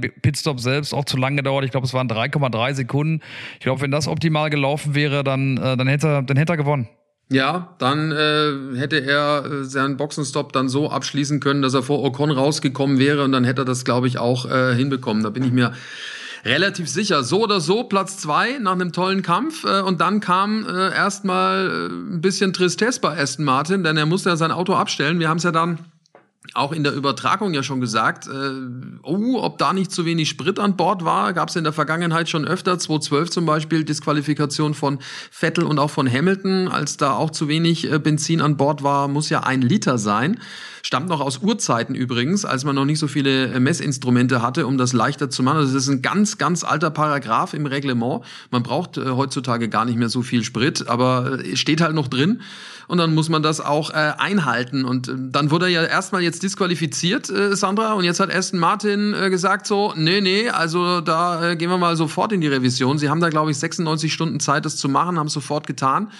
Pitstop 0.00 0.60
selbst 0.60 0.92
auch 0.94 1.04
zu 1.04 1.16
lang 1.16 1.36
gedauert. 1.36 1.64
Ich 1.64 1.70
glaube, 1.70 1.86
es 1.86 1.94
waren 1.94 2.08
3,3 2.08 2.74
Sekunden. 2.74 3.20
Ich 3.54 3.60
glaube, 3.60 3.80
wenn 3.80 3.90
das 3.90 4.08
optimal 4.08 4.50
gelaufen 4.50 4.94
wäre, 4.94 5.24
dann, 5.24 5.56
äh, 5.56 5.76
dann, 5.76 5.86
hätte, 5.86 6.22
dann 6.26 6.36
hätte 6.36 6.52
er 6.52 6.56
gewonnen. 6.56 6.88
Ja, 7.30 7.74
dann 7.78 8.12
äh, 8.12 8.76
hätte 8.76 8.98
er 8.98 9.44
äh, 9.44 9.64
seinen 9.64 9.96
Boxenstopp 9.96 10.52
dann 10.52 10.68
so 10.68 10.90
abschließen 10.90 11.40
können, 11.40 11.62
dass 11.62 11.72
er 11.72 11.82
vor 11.82 12.02
Ocon 12.02 12.30
rausgekommen 12.30 12.98
wäre 12.98 13.24
und 13.24 13.32
dann 13.32 13.44
hätte 13.44 13.62
er 13.62 13.64
das, 13.64 13.84
glaube 13.84 14.06
ich, 14.06 14.18
auch 14.18 14.44
äh, 14.44 14.74
hinbekommen. 14.74 15.22
Da 15.22 15.30
bin 15.30 15.42
ich 15.42 15.52
mir 15.52 15.72
relativ 16.44 16.88
sicher. 16.88 17.22
So 17.24 17.42
oder 17.42 17.60
so 17.60 17.84
Platz 17.84 18.18
zwei 18.18 18.58
nach 18.58 18.72
einem 18.72 18.92
tollen 18.92 19.22
Kampf 19.22 19.64
äh, 19.64 19.80
und 19.80 20.00
dann 20.00 20.20
kam 20.20 20.66
äh, 20.66 20.94
erstmal 20.94 21.68
äh, 21.68 21.86
ein 21.86 22.20
bisschen 22.20 22.52
Tristesse 22.52 23.00
bei 23.00 23.16
Aston 23.18 23.44
Martin, 23.44 23.84
denn 23.84 23.96
er 23.96 24.06
musste 24.06 24.30
ja 24.30 24.36
sein 24.36 24.52
Auto 24.52 24.74
abstellen. 24.74 25.18
Wir 25.18 25.28
haben 25.28 25.38
es 25.38 25.44
ja 25.44 25.52
dann 25.52 25.78
auch 26.54 26.72
in 26.72 26.82
der 26.82 26.92
Übertragung 26.92 27.54
ja 27.54 27.62
schon 27.62 27.80
gesagt, 27.80 28.26
äh, 28.26 28.30
oh, 29.02 29.38
ob 29.40 29.58
da 29.58 29.72
nicht 29.72 29.92
zu 29.92 30.04
wenig 30.04 30.28
Sprit 30.28 30.58
an 30.58 30.76
Bord 30.76 31.04
war, 31.04 31.32
gab 31.32 31.48
es 31.48 31.56
in 31.56 31.64
der 31.64 31.72
Vergangenheit 31.72 32.28
schon 32.28 32.44
öfter, 32.44 32.78
2012 32.78 33.30
zum 33.30 33.46
Beispiel, 33.46 33.84
Disqualifikation 33.84 34.74
von 34.74 34.98
Vettel 35.30 35.64
und 35.64 35.78
auch 35.78 35.90
von 35.90 36.10
Hamilton, 36.10 36.68
als 36.68 36.96
da 36.96 37.14
auch 37.14 37.30
zu 37.30 37.48
wenig 37.48 37.90
äh, 37.90 37.98
Benzin 37.98 38.40
an 38.40 38.56
Bord 38.56 38.82
war, 38.82 39.08
muss 39.08 39.30
ja 39.30 39.44
ein 39.44 39.62
Liter 39.62 39.98
sein. 39.98 40.40
Stammt 40.84 41.08
noch 41.08 41.20
aus 41.20 41.38
Urzeiten 41.38 41.94
übrigens, 41.94 42.44
als 42.44 42.64
man 42.64 42.74
noch 42.74 42.84
nicht 42.84 42.98
so 42.98 43.06
viele 43.06 43.46
äh, 43.52 43.60
Messinstrumente 43.60 44.42
hatte, 44.42 44.66
um 44.66 44.78
das 44.78 44.92
leichter 44.92 45.30
zu 45.30 45.44
machen. 45.44 45.58
Also 45.58 45.74
das 45.74 45.84
ist 45.84 45.88
ein 45.88 46.02
ganz, 46.02 46.38
ganz 46.38 46.64
alter 46.64 46.90
Paragraph 46.90 47.54
im 47.54 47.66
Reglement. 47.66 48.24
Man 48.50 48.64
braucht 48.64 48.98
äh, 48.98 49.10
heutzutage 49.10 49.68
gar 49.68 49.84
nicht 49.84 49.96
mehr 49.96 50.08
so 50.08 50.22
viel 50.22 50.42
Sprit, 50.42 50.88
aber 50.88 51.38
äh, 51.44 51.56
steht 51.56 51.80
halt 51.80 51.94
noch 51.94 52.08
drin 52.08 52.42
und 52.92 52.98
dann 52.98 53.14
muss 53.14 53.30
man 53.30 53.42
das 53.42 53.62
auch 53.62 53.88
äh, 53.88 54.12
einhalten. 54.18 54.84
Und 54.84 55.08
äh, 55.08 55.12
dann 55.16 55.50
wurde 55.50 55.64
er 55.64 55.70
ja 55.70 55.82
erstmal 55.84 56.20
jetzt 56.20 56.42
disqualifiziert, 56.42 57.30
äh, 57.30 57.56
Sandra, 57.56 57.94
und 57.94 58.04
jetzt 58.04 58.20
hat 58.20 58.30
Aston 58.30 58.60
Martin 58.60 59.14
äh, 59.14 59.30
gesagt 59.30 59.66
so, 59.66 59.94
nee, 59.96 60.20
nee, 60.20 60.50
also 60.50 61.00
da 61.00 61.52
äh, 61.52 61.56
gehen 61.56 61.70
wir 61.70 61.78
mal 61.78 61.96
sofort 61.96 62.32
in 62.32 62.42
die 62.42 62.48
Revision. 62.48 62.98
Sie 62.98 63.08
haben 63.08 63.20
da, 63.20 63.30
glaube 63.30 63.50
ich, 63.50 63.56
96 63.56 64.12
Stunden 64.12 64.40
Zeit, 64.40 64.66
das 64.66 64.76
zu 64.76 64.90
machen, 64.90 65.18
haben 65.18 65.30
sofort 65.30 65.66
getan. 65.66 66.10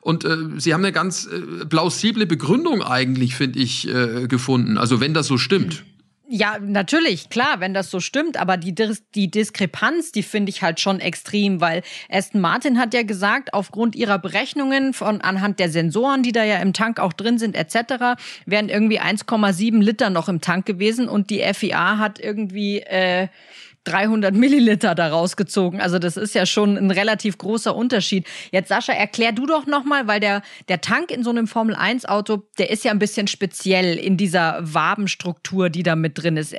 Und 0.00 0.24
äh, 0.24 0.36
sie 0.58 0.72
haben 0.72 0.84
eine 0.84 0.92
ganz 0.92 1.26
äh, 1.26 1.66
plausible 1.66 2.24
Begründung 2.26 2.84
eigentlich, 2.84 3.34
finde 3.34 3.58
ich, 3.58 3.88
äh, 3.88 4.28
gefunden. 4.28 4.78
Also 4.78 5.00
wenn 5.00 5.14
das 5.14 5.26
so 5.26 5.38
stimmt. 5.38 5.82
Ja, 6.28 6.56
natürlich, 6.60 7.30
klar, 7.30 7.58
wenn 7.58 7.74
das 7.74 7.90
so 7.90 7.98
stimmt, 7.98 8.36
aber 8.36 8.56
die, 8.56 8.74
die 9.14 9.30
Diskrepanz, 9.30 10.12
die 10.12 10.22
finde 10.22 10.50
ich 10.50 10.62
halt 10.62 10.80
schon 10.80 11.00
extrem, 11.00 11.60
weil 11.60 11.82
Aston 12.08 12.40
Martin 12.40 12.78
hat 12.78 12.94
ja 12.94 13.02
gesagt, 13.02 13.52
aufgrund 13.52 13.96
ihrer 13.96 14.18
Berechnungen 14.18 14.94
von 14.94 15.20
anhand 15.20 15.58
der 15.58 15.68
Sensoren, 15.68 16.22
die 16.22 16.32
da 16.32 16.44
ja 16.44 16.58
im 16.58 16.72
Tank 16.72 17.00
auch 17.00 17.12
drin 17.12 17.38
sind, 17.38 17.56
etc., 17.56 18.18
wären 18.46 18.68
irgendwie 18.68 19.00
1,7 19.00 19.82
Liter 19.82 20.10
noch 20.10 20.28
im 20.28 20.40
Tank 20.40 20.64
gewesen 20.64 21.08
und 21.08 21.28
die 21.28 21.42
FIA 21.52 21.98
hat 21.98 22.20
irgendwie 22.20 22.80
äh, 22.80 23.26
300 23.84 24.34
Milliliter 24.34 24.94
da 24.94 25.08
rausgezogen. 25.08 25.80
Also 25.80 25.98
das 25.98 26.16
ist 26.16 26.34
ja 26.34 26.46
schon 26.46 26.76
ein 26.76 26.90
relativ 26.90 27.38
großer 27.38 27.74
Unterschied. 27.74 28.26
Jetzt 28.52 28.68
Sascha, 28.68 28.92
erklär 28.92 29.32
du 29.32 29.46
doch 29.46 29.66
nochmal, 29.66 30.06
weil 30.06 30.20
der, 30.20 30.42
der 30.68 30.80
Tank 30.80 31.10
in 31.10 31.24
so 31.24 31.30
einem 31.30 31.46
Formel 31.46 31.74
1 31.74 32.04
Auto, 32.06 32.44
der 32.58 32.70
ist 32.70 32.84
ja 32.84 32.92
ein 32.92 32.98
bisschen 32.98 33.26
speziell 33.26 33.98
in 33.98 34.16
dieser 34.16 34.58
Wabenstruktur, 34.60 35.68
die 35.68 35.82
da 35.82 35.96
mit 35.96 36.22
drin 36.22 36.36
ist. 36.36 36.54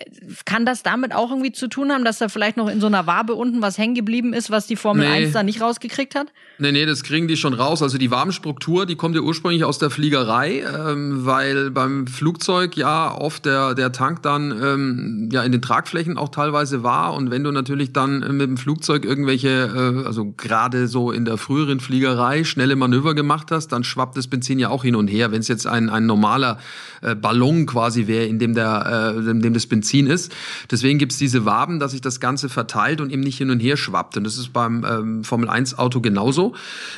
Kann 0.45 0.65
das 0.65 0.83
damit 0.83 1.13
auch 1.13 1.29
irgendwie 1.29 1.53
zu 1.53 1.67
tun 1.67 1.91
haben, 1.91 2.03
dass 2.03 2.17
da 2.17 2.27
vielleicht 2.27 2.57
noch 2.57 2.67
in 2.67 2.81
so 2.81 2.87
einer 2.87 3.07
Wabe 3.07 3.35
unten 3.35 3.61
was 3.61 3.77
hängen 3.77 3.95
geblieben 3.95 4.33
ist, 4.33 4.51
was 4.51 4.67
die 4.67 4.75
Formel 4.75 5.07
nee. 5.07 5.25
1 5.25 5.33
da 5.33 5.43
nicht 5.43 5.61
rausgekriegt 5.61 6.15
hat? 6.15 6.33
Nee, 6.57 6.71
nee, 6.71 6.85
das 6.85 7.03
kriegen 7.03 7.27
die 7.27 7.37
schon 7.37 7.53
raus. 7.53 7.81
Also 7.81 7.97
die 7.97 8.11
Wabenstruktur, 8.11 8.85
die 8.85 8.95
kommt 8.95 9.15
ja 9.15 9.21
ursprünglich 9.21 9.63
aus 9.63 9.79
der 9.79 9.89
Fliegerei, 9.89 10.61
ähm, 10.61 11.25
weil 11.25 11.71
beim 11.71 12.07
Flugzeug 12.07 12.75
ja 12.75 13.15
oft 13.15 13.45
der, 13.45 13.75
der 13.75 13.91
Tank 13.91 14.21
dann 14.23 14.51
ähm, 14.51 15.29
ja 15.31 15.43
in 15.43 15.51
den 15.51 15.61
Tragflächen 15.61 16.17
auch 16.17 16.29
teilweise 16.29 16.83
war 16.83 17.12
und 17.15 17.31
wenn 17.31 17.43
du 17.43 17.51
natürlich 17.51 17.93
dann 17.93 18.19
mit 18.37 18.47
dem 18.47 18.57
Flugzeug 18.57 19.05
irgendwelche, 19.05 19.49
äh, 19.49 20.05
also 20.05 20.33
gerade 20.37 20.87
so 20.87 21.11
in 21.11 21.25
der 21.25 21.37
früheren 21.37 21.79
Fliegerei, 21.79 22.43
schnelle 22.43 22.75
Manöver 22.75 23.13
gemacht 23.13 23.51
hast, 23.51 23.69
dann 23.69 23.83
schwappt 23.83 24.17
das 24.17 24.27
Benzin 24.27 24.59
ja 24.59 24.69
auch 24.69 24.83
hin 24.83 24.95
und 24.95 25.07
her. 25.07 25.31
Wenn 25.31 25.39
es 25.39 25.47
jetzt 25.47 25.67
ein, 25.67 25.89
ein 25.89 26.05
normaler 26.05 26.59
äh, 27.03 27.15
Ballon 27.15 27.65
quasi 27.65 28.07
wäre, 28.07 28.25
in 28.25 28.39
dem, 28.39 28.55
äh, 28.55 29.11
in 29.11 29.41
dem 29.41 29.53
das 29.53 29.67
Benzin 29.67 30.07
ist. 30.07 30.33
Deswegen 30.71 30.99
gibt's 30.99 31.17
diese 31.17 31.45
Waben, 31.45 31.79
dass 31.79 31.91
sich 31.91 32.01
das 32.01 32.19
Ganze 32.19 32.49
verteilt 32.49 33.01
und 33.01 33.11
eben 33.11 33.21
nicht 33.21 33.37
hin 33.37 33.49
und 33.49 33.59
her 33.59 33.77
schwappt. 33.77 34.17
Und 34.17 34.23
das 34.23 34.37
ist 34.37 34.53
beim 34.53 34.85
ähm, 34.89 35.23
Formel-1-Auto 35.23 36.01
genauso. 36.01 36.55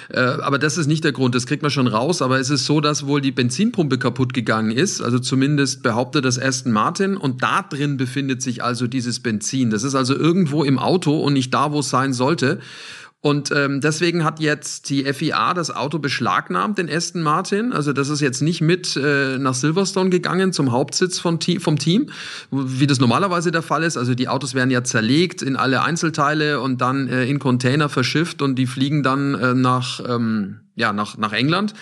Äh, 0.10 0.20
aber 0.20 0.60
das 0.60 0.78
ist 0.78 0.88
nicht 0.88 1.04
der 1.04 1.12
Grund, 1.12 1.36
das 1.36 1.48
kriegt 1.48 1.64
man 1.64 1.72
schon 1.72 1.88
raus. 1.88 2.22
Aber 2.22 2.40
es 2.40 2.50
ist 2.50 2.66
so, 2.66 2.82
dass 2.82 3.08
wohl 3.08 3.22
die 3.22 3.32
Benzinpumpe 3.32 3.98
kaputt 3.98 4.34
gegangen 4.34 4.72
ist. 4.72 5.02
Also 5.02 5.20
zumindest 5.20 5.82
behauptet 5.82 6.24
das 6.26 6.40
Aston 6.40 6.72
Martin. 6.72 7.18
Und 7.18 7.42
da 7.42 7.64
drin 7.64 7.98
befindet 7.98 8.42
sich 8.42 8.64
also 8.64 8.88
dieses 8.88 9.20
Benzin. 9.20 9.72
Das 9.72 9.84
ist 9.84 9.96
also 9.96 10.05
irgendwo 10.14 10.64
im 10.64 10.78
Auto 10.78 11.20
und 11.20 11.34
nicht 11.34 11.54
da, 11.54 11.72
wo 11.72 11.80
es 11.80 11.90
sein 11.90 12.14
sollte. 12.14 12.60
Und 13.26 13.50
ähm, 13.50 13.82
deswegen 13.82 14.24
hat 14.24 14.40
jetzt 14.40 14.88
die 14.92 15.04
FIA 15.12 15.56
das 15.56 15.72
Auto 15.72 15.98
beschlagnahmt, 15.98 16.78
den 16.78 16.88
Aston 16.88 17.24
Martin. 17.24 17.74
Also 17.74 17.92
das 17.92 18.10
ist 18.10 18.22
jetzt 18.22 18.44
nicht 18.44 18.62
mit 18.62 18.96
äh, 18.98 19.40
nach 19.40 19.56
Silverstone 19.56 20.12
gegangen 20.12 20.54
zum 20.54 20.72
Hauptsitz 20.72 21.18
von, 21.18 21.40
vom 21.58 21.80
Team, 21.80 22.12
wie 22.52 22.86
das 22.86 23.00
normalerweise 23.00 23.50
der 23.50 23.64
Fall 23.64 23.82
ist. 23.82 23.98
Also 23.98 24.14
die 24.14 24.28
Autos 24.28 24.54
werden 24.54 24.70
ja 24.70 24.84
zerlegt 24.84 25.42
in 25.42 25.56
alle 25.56 25.82
Einzelteile 25.82 26.62
und 26.62 26.82
dann 26.82 27.08
äh, 27.08 27.26
in 27.26 27.40
Container 27.40 27.90
verschifft 27.90 28.44
und 28.44 28.60
die 28.60 28.68
fliegen 28.68 29.02
dann 29.02 29.34
äh, 29.34 29.56
nach, 29.56 30.02
ähm, 30.08 30.60
ja, 30.76 30.94
nach, 30.94 31.18
nach 31.18 31.34
England. 31.34 31.74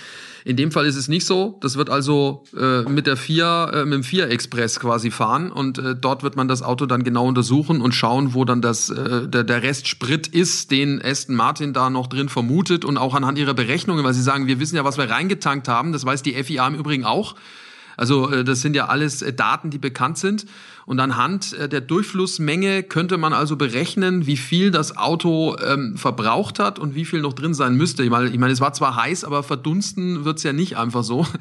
In 0.46 0.58
dem 0.58 0.72
Fall 0.72 0.86
ist 0.86 0.96
es 0.96 1.08
nicht 1.08 1.26
so. 1.26 1.58
Das 1.62 1.78
wird 1.78 1.90
also 1.90 2.44
äh, 2.58 2.82
mit 2.84 3.08
der 3.08 3.18
Vier, 3.18 3.72
äh, 3.74 3.86
mit 3.86 3.94
dem 3.94 4.04
Vier 4.04 4.30
Express 4.30 4.80
quasi 4.80 5.12
fahren 5.12 5.52
und 5.52 5.78
äh, 5.78 5.96
dort 5.96 6.24
wird 6.24 6.36
man 6.36 6.48
das 6.48 6.62
Auto 6.62 6.86
dann 6.86 7.04
genau 7.04 7.28
untersuchen 7.28 7.82
und 7.82 7.94
schauen, 7.94 8.34
wo 8.34 8.44
dann 8.46 8.62
das 8.62 8.90
äh, 8.90 9.28
der, 9.28 9.44
der 9.44 9.64
Rest 9.64 9.88
Sprit 9.88 10.28
ist, 10.28 10.72
den 10.72 11.02
Aston 11.04 11.36
Martin 11.36 11.74
da 11.74 11.90
noch 11.90 12.08
drin 12.08 12.30
vermutet 12.30 12.84
und 12.84 12.98
auch 12.98 13.14
anhand 13.14 13.38
ihrer 13.38 13.54
Berechnungen, 13.54 14.04
weil 14.04 14.14
sie 14.14 14.22
sagen, 14.22 14.48
wir 14.48 14.60
wissen 14.60 14.76
ja, 14.76 14.84
was 14.84 14.98
wir 14.98 15.10
reingetankt 15.10 15.68
haben. 15.68 15.94
Das 15.94 16.06
weiß 16.06 16.24
die 16.24 16.34
FIA 16.44 16.68
im 16.68 16.76
Übrigen 16.76 17.06
auch. 17.06 17.36
Also 17.98 18.30
äh, 18.30 18.44
das 18.44 18.62
sind 18.62 18.76
ja 18.76 18.88
alles 18.88 19.22
äh, 19.22 19.34
Daten, 19.34 19.70
die 19.70 19.78
bekannt 19.78 20.18
sind. 20.18 20.46
Und 20.86 21.00
anhand 21.00 21.54
äh, 21.54 21.70
der 21.70 21.82
Durchflussmenge 21.82 22.84
könnte 22.84 23.18
man 23.18 23.34
also 23.34 23.56
berechnen, 23.56 24.28
wie 24.28 24.38
viel 24.38 24.72
das 24.72 24.98
Auto 24.98 25.56
ähm, 25.66 25.96
verbraucht 25.98 26.60
hat 26.60 26.78
und 26.78 26.96
wie 26.96 27.06
viel 27.06 27.22
noch 27.22 27.34
drin 27.34 27.54
sein 27.54 27.76
müsste. 27.76 28.04
Ich 28.04 28.10
meine, 28.10 28.30
ich 28.30 28.38
meine 28.38 28.52
es 28.52 28.62
war 28.62 28.74
zwar 28.74 28.96
heiß, 28.96 29.24
aber 29.24 29.44
verdunsten 29.44 30.26
wird's 30.26 30.44
ja 30.44 30.54
nicht 30.54 30.78
einfach 30.78 31.04
so. 31.04 31.26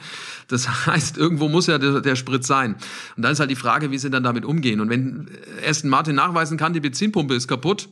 Das 0.49 0.87
heißt, 0.87 1.17
irgendwo 1.17 1.49
muss 1.49 1.67
ja 1.67 1.79
der, 1.79 2.01
der 2.01 2.15
Sprit 2.15 2.45
sein. 2.45 2.75
Und 3.17 3.23
dann 3.23 3.33
ist 3.33 3.41
halt 3.41 3.51
die 3.51 3.57
Frage, 3.57 3.91
wie 3.91 3.97
sie 3.97 4.11
dann 4.11 4.23
damit 4.23 4.45
umgehen. 4.45 4.81
Und 4.81 4.91
wenn 4.91 5.31
Aston 5.67 5.89
Martin 5.89 6.15
nachweisen 6.15 6.59
kann, 6.59 6.75
die 6.75 6.81
Benzinpumpe 6.81 7.35
ist 7.35 7.49
kaputt, 7.49 7.89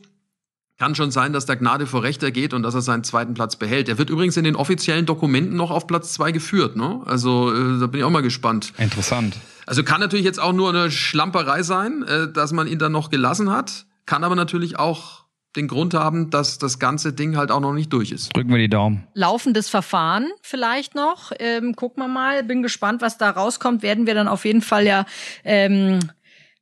kann 0.77 0.95
schon 0.95 1.11
sein, 1.11 1.31
dass 1.31 1.45
der 1.45 1.57
Gnade 1.57 1.85
vor 1.85 2.03
Rechter 2.03 2.31
geht 2.31 2.53
und 2.53 2.63
dass 2.63 2.73
er 2.73 2.81
seinen 2.81 3.03
zweiten 3.03 3.33
Platz 3.33 3.55
behält. 3.55 3.87
Er 3.87 3.97
wird 3.97 4.09
übrigens 4.09 4.35
in 4.37 4.43
den 4.43 4.55
offiziellen 4.55 5.05
Dokumenten 5.05 5.55
noch 5.55 5.69
auf 5.69 5.85
Platz 5.85 6.13
zwei 6.13 6.31
geführt. 6.31 6.75
Ne? 6.75 7.01
Also 7.05 7.53
äh, 7.53 7.79
da 7.79 7.87
bin 7.87 7.99
ich 7.99 8.03
auch 8.03 8.09
mal 8.09 8.23
gespannt. 8.23 8.73
Interessant. 8.77 9.37
Also 9.67 9.83
kann 9.83 10.01
natürlich 10.01 10.25
jetzt 10.25 10.39
auch 10.39 10.53
nur 10.53 10.69
eine 10.69 10.89
Schlamperei 10.89 11.63
sein, 11.63 12.03
äh, 12.03 12.31
dass 12.31 12.51
man 12.51 12.67
ihn 12.67 12.79
dann 12.79 12.91
noch 12.91 13.09
gelassen 13.09 13.51
hat. 13.51 13.85
Kann 14.05 14.23
aber 14.23 14.35
natürlich 14.35 14.79
auch 14.79 15.21
den 15.55 15.67
Grund 15.67 15.93
haben, 15.93 16.29
dass 16.29 16.57
das 16.57 16.79
ganze 16.79 17.13
Ding 17.13 17.35
halt 17.35 17.51
auch 17.51 17.59
noch 17.59 17.73
nicht 17.73 17.91
durch 17.91 18.11
ist. 18.11 18.35
Drücken 18.35 18.49
wir 18.49 18.57
die 18.57 18.69
Daumen. 18.69 19.07
Laufendes 19.13 19.69
Verfahren 19.69 20.29
vielleicht 20.41 20.95
noch. 20.95 21.31
Ähm, 21.39 21.75
gucken 21.75 22.03
wir 22.03 22.07
mal. 22.07 22.43
Bin 22.43 22.63
gespannt, 22.63 23.01
was 23.01 23.17
da 23.17 23.29
rauskommt. 23.29 23.83
Werden 23.83 24.07
wir 24.07 24.13
dann 24.13 24.27
auf 24.27 24.45
jeden 24.45 24.61
Fall 24.61 24.85
ja 24.85 25.05
ähm, 25.43 25.99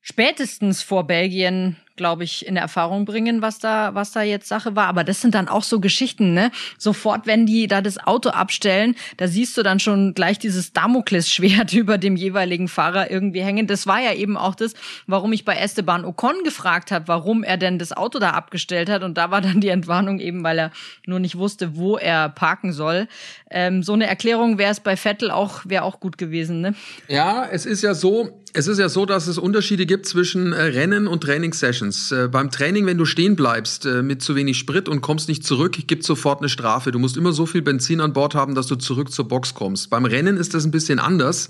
spätestens 0.02 0.82
vor 0.82 1.06
Belgien 1.06 1.78
glaube 2.00 2.24
ich, 2.24 2.48
in 2.48 2.56
Erfahrung 2.56 3.04
bringen, 3.04 3.42
was 3.42 3.60
da, 3.60 3.94
was 3.94 4.14
da 4.14 4.22
jetzt 4.22 4.48
Sache 4.48 4.74
war. 4.74 4.88
Aber 4.88 5.04
das 5.04 5.20
sind 5.20 5.36
dann 5.36 5.50
auch 5.50 5.64
so 5.64 5.82
Geschichten, 5.82 6.34
ne? 6.34 6.50
Sofort, 6.78 7.28
wenn 7.28 7.46
die 7.46 7.68
da 7.68 7.82
das 7.82 7.98
Auto 7.98 8.30
abstellen, 8.30 8.96
da 9.18 9.28
siehst 9.28 9.58
du 9.58 9.64
dann 9.64 9.82
schon 9.82 10.14
gleich 10.14 10.40
dieses 10.40 10.72
Damoklesschwert 10.72 11.74
über 11.84 11.98
dem 11.98 12.16
jeweiligen 12.16 12.70
Fahrer 12.70 13.12
irgendwie 13.12 13.42
hängen. 13.42 13.68
Das 13.68 13.86
war 13.86 14.00
ja 14.00 14.14
eben 14.14 14.38
auch 14.38 14.56
das, 14.56 14.76
warum 15.08 15.34
ich 15.34 15.44
bei 15.44 15.56
Esteban 15.58 16.06
Ocon 16.06 16.44
gefragt 16.46 16.92
habe, 16.92 17.10
warum 17.10 17.44
er 17.44 17.58
denn 17.58 17.80
das 17.80 17.92
Auto 17.92 18.18
da 18.20 18.30
abgestellt 18.30 18.90
hat. 18.90 19.04
Und 19.04 19.18
da 19.18 19.30
war 19.30 19.42
dann 19.42 19.60
die 19.60 19.68
Entwarnung 19.68 20.20
eben, 20.20 20.42
weil 20.42 20.58
er 20.58 20.72
nur 21.06 21.20
nicht 21.20 21.38
wusste, 21.38 21.76
wo 21.76 21.98
er 21.98 22.30
parken 22.30 22.72
soll. 22.72 23.10
Ähm, 23.52 23.84
so 23.84 23.92
eine 23.92 24.08
Erklärung 24.08 24.58
wäre 24.58 24.72
es 24.72 24.80
bei 24.80 24.96
Vettel 24.96 25.32
auch, 25.32 25.66
wäre 25.66 25.84
auch 25.84 26.00
gut 26.00 26.18
gewesen, 26.18 26.62
ne? 26.62 26.76
Ja, 27.10 27.46
es 27.52 27.66
ist 27.66 27.82
ja 27.82 27.94
so, 27.94 28.40
es 28.54 28.68
ist 28.68 28.80
ja 28.80 28.88
so, 28.88 29.06
dass 29.06 29.28
es 29.28 29.38
Unterschiede 29.38 29.86
gibt 29.86 30.06
zwischen 30.06 30.54
äh, 30.54 30.62
Rennen 30.62 31.08
und 31.08 31.22
Trainingssessions. 31.22 31.89
Äh, 32.12 32.28
beim 32.28 32.52
Training, 32.52 32.86
wenn 32.86 32.98
du 32.98 33.06
stehen 33.06 33.36
bleibst 33.36 33.86
äh, 33.86 34.02
mit 34.02 34.22
zu 34.22 34.36
wenig 34.36 34.58
Sprit 34.58 34.88
und 34.88 35.02
kommst 35.02 35.28
nicht 35.28 35.46
zurück, 35.46 35.78
gibt 35.88 36.04
sofort 36.04 36.40
eine 36.40 36.50
Strafe. 36.50 36.92
Du 36.92 37.00
musst 37.00 37.18
immer 37.18 37.34
so 37.34 37.46
viel 37.46 37.62
Benzin 37.62 38.02
an 38.02 38.14
Bord 38.14 38.36
haben, 38.36 38.56
dass 38.56 38.68
du 38.68 38.76
zurück 38.76 39.12
zur 39.12 39.28
Box 39.28 39.54
kommst. 39.54 39.90
Beim 39.90 40.06
Rennen 40.06 40.38
ist 40.38 40.54
das 40.54 40.66
ein 40.66 40.72
bisschen 40.72 41.00
anders. 41.00 41.50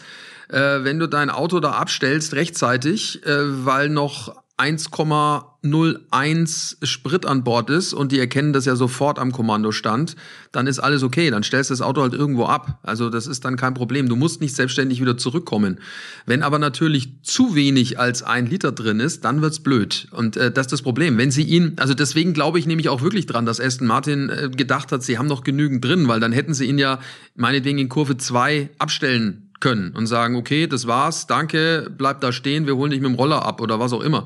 Äh, 0.49 0.83
wenn 0.83 0.99
du 0.99 1.07
dein 1.07 1.29
Auto 1.29 1.59
da 1.59 1.71
abstellst 1.71 2.33
rechtzeitig, 2.33 3.25
äh, 3.25 3.65
weil 3.65 3.89
noch 3.89 4.35
1,01 4.59 6.85
Sprit 6.85 7.25
an 7.25 7.45
Bord 7.45 7.69
ist 7.69 7.93
und 7.93 8.11
die 8.11 8.19
erkennen 8.19 8.51
das 8.51 8.65
ja 8.65 8.75
sofort 8.75 9.17
am 9.17 9.31
Kommandostand, 9.31 10.17
dann 10.51 10.67
ist 10.67 10.79
alles 10.79 11.01
okay. 11.01 11.29
Dann 11.29 11.43
stellst 11.43 11.69
du 11.69 11.73
das 11.73 11.81
Auto 11.81 12.01
halt 12.01 12.13
irgendwo 12.13 12.43
ab. 12.45 12.79
Also 12.83 13.09
das 13.09 13.25
ist 13.25 13.45
dann 13.45 13.55
kein 13.55 13.73
Problem. 13.73 14.09
Du 14.09 14.17
musst 14.17 14.41
nicht 14.41 14.53
selbstständig 14.53 14.99
wieder 14.99 15.17
zurückkommen. 15.17 15.79
Wenn 16.25 16.43
aber 16.43 16.59
natürlich 16.59 17.23
zu 17.23 17.55
wenig 17.55 17.97
als 17.99 18.21
ein 18.21 18.47
Liter 18.47 18.73
drin 18.73 18.99
ist, 18.99 19.23
dann 19.23 19.41
wird's 19.41 19.61
blöd. 19.61 20.09
Und 20.11 20.35
äh, 20.35 20.51
das 20.51 20.65
ist 20.67 20.73
das 20.73 20.81
Problem. 20.81 21.17
Wenn 21.17 21.31
sie 21.31 21.43
ihn, 21.43 21.75
also 21.77 21.93
deswegen 21.93 22.33
glaube 22.33 22.59
ich 22.59 22.67
nämlich 22.67 22.89
auch 22.89 23.01
wirklich 23.01 23.27
dran, 23.27 23.45
dass 23.45 23.61
Aston 23.61 23.87
Martin 23.87 24.29
äh, 24.29 24.49
gedacht 24.49 24.91
hat, 24.91 25.03
sie 25.03 25.17
haben 25.17 25.27
noch 25.27 25.43
genügend 25.43 25.85
drin, 25.85 26.09
weil 26.09 26.19
dann 26.19 26.33
hätten 26.33 26.53
sie 26.53 26.65
ihn 26.65 26.77
ja 26.77 26.99
meinetwegen 27.35 27.79
in 27.79 27.87
Kurve 27.87 28.17
2 28.17 28.71
abstellen 28.77 29.48
können 29.59 29.91
und 29.95 30.07
sagen, 30.07 30.35
okay, 30.35 30.67
das 30.67 30.87
war's, 30.87 31.27
danke, 31.27 31.91
bleib 31.95 32.21
da 32.21 32.31
stehen, 32.31 32.67
wir 32.67 32.75
holen 32.75 32.91
dich 32.91 33.01
mit 33.01 33.09
dem 33.09 33.15
Roller 33.15 33.45
ab 33.45 33.61
oder 33.61 33.79
was 33.79 33.93
auch 33.93 34.01
immer. 34.01 34.25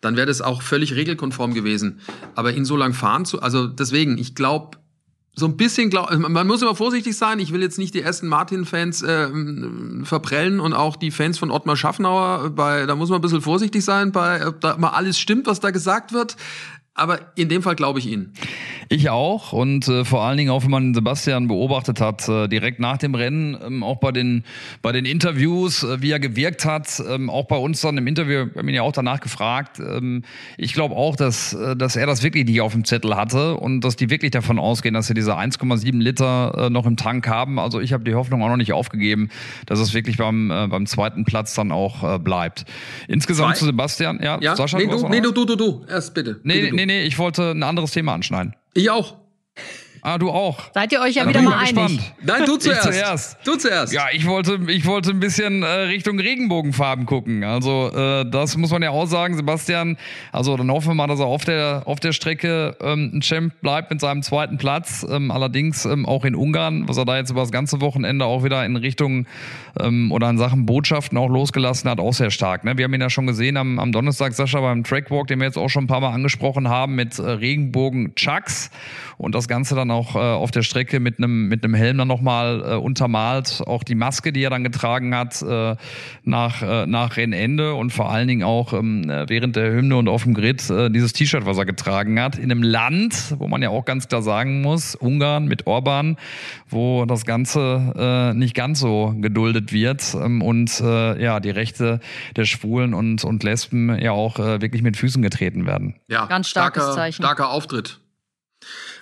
Dann 0.00 0.16
wäre 0.16 0.26
das 0.26 0.40
auch 0.40 0.62
völlig 0.62 0.94
regelkonform 0.94 1.52
gewesen. 1.52 2.00
Aber 2.34 2.52
ihn 2.52 2.64
so 2.64 2.76
lang 2.76 2.94
fahren 2.94 3.24
zu, 3.24 3.42
also 3.42 3.66
deswegen, 3.66 4.16
ich 4.16 4.34
glaube, 4.34 4.78
so 5.34 5.46
ein 5.46 5.56
bisschen, 5.56 5.90
glaub, 5.90 6.12
man 6.16 6.46
muss 6.46 6.60
immer 6.62 6.74
vorsichtig 6.74 7.16
sein. 7.16 7.38
Ich 7.38 7.52
will 7.52 7.62
jetzt 7.62 7.78
nicht 7.78 7.94
die 7.94 8.04
Aston 8.04 8.28
Martin-Fans 8.28 9.02
äh, 9.02 9.28
verprellen 10.04 10.60
und 10.60 10.72
auch 10.72 10.96
die 10.96 11.10
Fans 11.10 11.38
von 11.38 11.50
Ottmar 11.50 11.76
Schaffnauer. 11.76 12.50
Bei, 12.50 12.86
da 12.86 12.94
muss 12.94 13.10
man 13.10 13.18
ein 13.18 13.22
bisschen 13.22 13.40
vorsichtig 13.40 13.84
sein, 13.84 14.12
bei, 14.12 14.46
ob 14.46 14.60
da 14.60 14.76
mal 14.76 14.90
alles 14.90 15.18
stimmt, 15.18 15.46
was 15.46 15.60
da 15.60 15.70
gesagt 15.70 16.12
wird. 16.12 16.36
Aber 17.00 17.18
in 17.34 17.48
dem 17.48 17.62
Fall 17.62 17.76
glaube 17.76 17.98
ich 17.98 18.06
Ihnen. 18.06 18.34
Ich 18.90 19.08
auch 19.08 19.54
und 19.54 19.86
äh, 19.86 20.04
vor 20.04 20.22
allen 20.22 20.36
Dingen 20.36 20.50
auch, 20.50 20.64
wenn 20.64 20.70
man 20.70 20.94
Sebastian 20.94 21.46
beobachtet 21.46 22.00
hat, 22.00 22.28
äh, 22.28 22.48
direkt 22.48 22.78
nach 22.78 22.98
dem 22.98 23.14
Rennen, 23.14 23.56
ähm, 23.64 23.82
auch 23.82 24.00
bei 24.00 24.10
den, 24.10 24.44
bei 24.82 24.90
den 24.90 25.04
Interviews, 25.04 25.84
äh, 25.84 26.02
wie 26.02 26.10
er 26.10 26.18
gewirkt 26.18 26.64
hat, 26.64 27.00
ähm, 27.08 27.30
auch 27.30 27.46
bei 27.46 27.56
uns 27.56 27.80
dann 27.80 27.96
im 27.96 28.06
Interview, 28.06 28.48
wir 28.52 28.54
haben 28.56 28.68
ihn 28.68 28.74
ja 28.74 28.82
auch 28.82 28.92
danach 28.92 29.20
gefragt. 29.20 29.78
Ähm, 29.78 30.24
ich 30.58 30.74
glaube 30.74 30.96
auch, 30.96 31.14
dass, 31.16 31.54
äh, 31.54 31.74
dass 31.76 31.96
er 31.96 32.06
das 32.06 32.22
wirklich 32.22 32.44
nicht 32.44 32.60
auf 32.60 32.72
dem 32.72 32.84
Zettel 32.84 33.16
hatte 33.16 33.54
und 33.54 33.80
dass 33.80 33.94
die 33.94 34.10
wirklich 34.10 34.32
davon 34.32 34.58
ausgehen, 34.58 34.92
dass 34.92 35.06
sie 35.06 35.14
diese 35.14 35.38
1,7 35.38 35.96
Liter 35.98 36.66
äh, 36.66 36.70
noch 36.70 36.84
im 36.84 36.96
Tank 36.96 37.28
haben. 37.28 37.60
Also 37.60 37.80
ich 37.80 37.94
habe 37.94 38.04
die 38.04 38.14
Hoffnung 38.14 38.42
auch 38.42 38.48
noch 38.48 38.56
nicht 38.56 38.72
aufgegeben, 38.72 39.30
dass 39.66 39.78
es 39.78 39.94
wirklich 39.94 40.16
beim, 40.16 40.50
äh, 40.50 40.66
beim 40.66 40.84
zweiten 40.84 41.24
Platz 41.24 41.54
dann 41.54 41.72
auch 41.72 42.18
bleibt. 42.18 42.64
Insgesamt 43.06 43.52
Zwei? 43.52 43.58
zu 43.60 43.64
Sebastian, 43.66 44.18
ja, 44.20 44.38
ja? 44.40 44.56
Sascha, 44.56 44.78
nee, 44.78 44.86
du, 44.86 45.08
nee, 45.08 45.20
du, 45.20 45.30
du, 45.30 45.44
du, 45.44 45.54
du, 45.54 45.84
erst 45.88 46.12
bitte. 46.12 46.40
Nee, 46.42 46.62
bitte 46.62 46.74
nee, 46.74 46.86
nee, 46.86 46.89
ich 46.90 47.18
wollte 47.18 47.50
ein 47.50 47.62
anderes 47.62 47.92
Thema 47.92 48.14
anschneiden. 48.14 48.54
Ich 48.74 48.90
auch. 48.90 49.16
Ah, 50.02 50.18
du 50.18 50.30
auch. 50.30 50.58
Seid 50.74 50.92
ihr 50.92 51.00
euch 51.00 51.14
ja, 51.14 51.24
ja 51.24 51.28
wieder 51.28 51.42
mal 51.42 51.58
einig? 51.58 51.74
Gespannt. 51.74 52.14
Nein, 52.22 52.44
du 52.46 52.56
zuerst. 52.56 52.82
zuerst. 52.84 53.36
Du 53.44 53.56
zuerst. 53.56 53.92
Ja, 53.92 54.06
ich 54.12 54.26
wollte, 54.26 54.58
ich 54.68 54.86
wollte 54.86 55.10
ein 55.10 55.20
bisschen 55.20 55.62
äh, 55.62 55.66
Richtung 55.66 56.18
Regenbogenfarben 56.18 57.06
gucken. 57.06 57.44
Also 57.44 57.90
äh, 57.94 58.24
das 58.30 58.56
muss 58.56 58.70
man 58.70 58.82
ja 58.82 58.90
auch 58.90 59.06
sagen, 59.06 59.36
Sebastian. 59.36 59.98
Also 60.32 60.56
dann 60.56 60.70
hoffen 60.70 60.88
wir 60.88 60.94
mal, 60.94 61.06
dass 61.06 61.20
er 61.20 61.26
auf 61.26 61.44
der 61.44 61.82
auf 61.84 62.00
der 62.00 62.12
Strecke 62.12 62.76
ähm, 62.80 63.10
ein 63.14 63.20
Champ 63.20 63.60
bleibt 63.60 63.90
mit 63.90 64.00
seinem 64.00 64.22
zweiten 64.22 64.56
Platz. 64.56 65.06
Ähm, 65.08 65.30
allerdings 65.30 65.84
ähm, 65.84 66.06
auch 66.06 66.24
in 66.24 66.34
Ungarn, 66.34 66.88
was 66.88 66.96
er 66.96 67.04
da 67.04 67.16
jetzt 67.16 67.30
über 67.30 67.40
das 67.40 67.52
ganze 67.52 67.80
Wochenende 67.80 68.24
auch 68.24 68.44
wieder 68.44 68.64
in 68.64 68.76
Richtung 68.76 69.26
ähm, 69.78 70.12
oder 70.12 70.30
in 70.30 70.38
Sachen 70.38 70.66
Botschaften 70.66 71.18
auch 71.18 71.28
losgelassen 71.28 71.90
hat, 71.90 72.00
auch 72.00 72.14
sehr 72.14 72.30
stark. 72.30 72.64
Ne? 72.64 72.76
Wir 72.78 72.84
haben 72.84 72.94
ihn 72.94 73.00
ja 73.00 73.10
schon 73.10 73.26
gesehen 73.26 73.56
am, 73.56 73.78
am 73.78 73.92
Donnerstag, 73.92 74.32
Sascha, 74.32 74.60
beim 74.60 74.84
Trackwalk, 74.84 75.26
den 75.26 75.38
wir 75.40 75.46
jetzt 75.46 75.58
auch 75.58 75.68
schon 75.68 75.84
ein 75.84 75.88
paar 75.88 76.00
Mal 76.00 76.12
angesprochen 76.12 76.68
haben, 76.68 76.94
mit 76.94 77.18
äh, 77.18 77.22
Regenbogen-Chucks 77.22 78.70
und 79.18 79.34
das 79.34 79.48
Ganze 79.48 79.74
dann 79.74 79.89
auch 79.90 80.14
äh, 80.14 80.18
auf 80.18 80.50
der 80.50 80.62
Strecke 80.62 81.00
mit 81.00 81.18
einem 81.18 81.48
mit 81.48 81.64
einem 81.64 81.74
Helm 81.74 81.98
dann 81.98 82.08
nochmal 82.08 82.62
äh, 82.64 82.74
untermalt. 82.76 83.62
Auch 83.66 83.82
die 83.82 83.94
Maske, 83.94 84.32
die 84.32 84.42
er 84.42 84.50
dann 84.50 84.64
getragen 84.64 85.14
hat 85.14 85.42
äh, 85.42 85.76
nach, 86.24 86.62
äh, 86.62 86.86
nach 86.86 87.16
Rennende 87.16 87.74
und 87.74 87.92
vor 87.92 88.10
allen 88.10 88.28
Dingen 88.28 88.42
auch 88.42 88.72
ähm, 88.72 89.04
während 89.26 89.56
der 89.56 89.72
Hymne 89.72 89.96
und 89.96 90.08
auf 90.08 90.24
dem 90.24 90.34
Grid 90.34 90.68
äh, 90.70 90.90
dieses 90.90 91.12
T-Shirt, 91.12 91.46
was 91.46 91.58
er 91.58 91.66
getragen 91.66 92.20
hat. 92.20 92.38
In 92.38 92.50
einem 92.50 92.62
Land, 92.62 93.34
wo 93.38 93.48
man 93.48 93.62
ja 93.62 93.70
auch 93.70 93.84
ganz 93.84 94.08
klar 94.08 94.22
sagen 94.22 94.62
muss, 94.62 94.94
Ungarn 94.94 95.46
mit 95.46 95.66
Orban, 95.66 96.16
wo 96.68 97.04
das 97.04 97.24
Ganze 97.24 98.32
äh, 98.32 98.34
nicht 98.34 98.54
ganz 98.54 98.80
so 98.80 99.14
geduldet 99.20 99.72
wird 99.72 100.14
ähm, 100.14 100.42
und 100.42 100.80
äh, 100.80 101.22
ja, 101.22 101.40
die 101.40 101.50
Rechte 101.50 102.00
der 102.36 102.44
Schwulen 102.44 102.94
und, 102.94 103.24
und 103.24 103.42
Lesben 103.42 103.98
ja 103.98 104.12
auch 104.12 104.38
äh, 104.38 104.60
wirklich 104.60 104.82
mit 104.82 104.96
Füßen 104.96 105.22
getreten 105.22 105.66
werden. 105.66 105.96
Ja, 106.08 106.26
ganz 106.26 106.48
starkes 106.48 106.82
starker, 106.82 106.96
Zeichen. 106.96 107.22
Starker 107.22 107.50
Auftritt. 107.50 108.00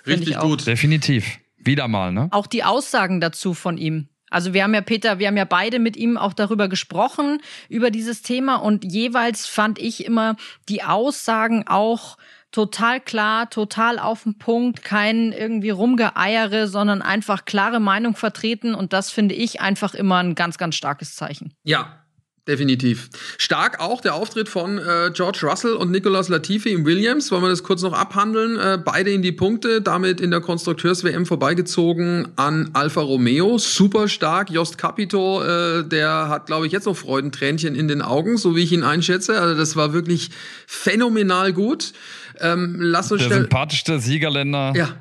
Richtig 0.05 0.37
gut. 0.39 0.65
Definitiv. 0.65 1.39
Wieder 1.57 1.87
mal, 1.87 2.11
ne? 2.11 2.29
Auch 2.31 2.47
die 2.47 2.63
Aussagen 2.63 3.19
dazu 3.19 3.53
von 3.53 3.77
ihm. 3.77 4.07
Also 4.29 4.53
wir 4.53 4.63
haben 4.63 4.73
ja 4.73 4.81
Peter, 4.81 5.19
wir 5.19 5.27
haben 5.27 5.37
ja 5.37 5.45
beide 5.45 5.79
mit 5.79 5.97
ihm 5.97 6.17
auch 6.17 6.33
darüber 6.33 6.67
gesprochen, 6.67 7.41
über 7.67 7.89
dieses 7.91 8.21
Thema 8.21 8.57
und 8.57 8.85
jeweils 8.85 9.47
fand 9.47 9.79
ich 9.79 10.05
immer 10.05 10.35
die 10.69 10.83
Aussagen 10.83 11.67
auch 11.67 12.17
total 12.51 12.99
klar, 12.99 13.49
total 13.49 13.99
auf 13.99 14.23
den 14.23 14.37
Punkt, 14.37 14.83
kein 14.83 15.31
irgendwie 15.31 15.69
rumgeeiere, 15.69 16.67
sondern 16.67 17.01
einfach 17.01 17.45
klare 17.45 17.79
Meinung 17.79 18.15
vertreten 18.15 18.75
und 18.75 18.93
das 18.93 19.11
finde 19.11 19.35
ich 19.35 19.61
einfach 19.61 19.93
immer 19.93 20.17
ein 20.17 20.35
ganz, 20.35 20.57
ganz 20.57 20.75
starkes 20.75 21.15
Zeichen. 21.15 21.53
Ja, 21.63 22.03
Definitiv. 22.47 23.09
Stark 23.37 23.79
auch 23.79 24.01
der 24.01 24.15
Auftritt 24.15 24.49
von 24.49 24.79
äh, 24.79 25.11
George 25.13 25.41
Russell 25.43 25.73
und 25.73 25.91
Nicolas 25.91 26.29
Latifi 26.29 26.69
im 26.69 26.85
Williams. 26.85 27.31
Wollen 27.31 27.43
wir 27.43 27.49
das 27.49 27.63
kurz 27.63 27.83
noch 27.83 27.93
abhandeln? 27.93 28.57
Äh, 28.57 28.79
beide 28.83 29.11
in 29.11 29.21
die 29.21 29.31
Punkte, 29.31 29.81
damit 29.81 30.19
in 30.19 30.31
der 30.31 30.41
Konstrukteurs-WM 30.41 31.25
vorbeigezogen 31.25 32.29
an 32.37 32.71
Alfa 32.73 33.01
Romeo. 33.01 33.57
Super 33.59 34.07
stark. 34.07 34.49
Jost 34.49 34.77
Capito, 34.77 35.43
äh, 35.43 35.83
der 35.83 36.29
hat, 36.29 36.47
glaube 36.47 36.65
ich, 36.65 36.71
jetzt 36.71 36.85
noch 36.85 36.97
Freudentränchen 36.97 37.75
in 37.75 37.87
den 37.87 38.01
Augen, 38.01 38.37
so 38.37 38.55
wie 38.55 38.63
ich 38.63 38.71
ihn 38.71 38.83
einschätze. 38.83 39.39
Also 39.39 39.55
das 39.55 39.75
war 39.75 39.93
wirklich 39.93 40.31
phänomenal 40.65 41.53
gut. 41.53 41.93
Ähm, 42.39 42.77
lass 42.79 43.11
uns 43.11 43.27
der 43.27 43.37
sympathischste 43.37 43.99
Siegerländer. 43.99 44.73
Ja 44.75 44.95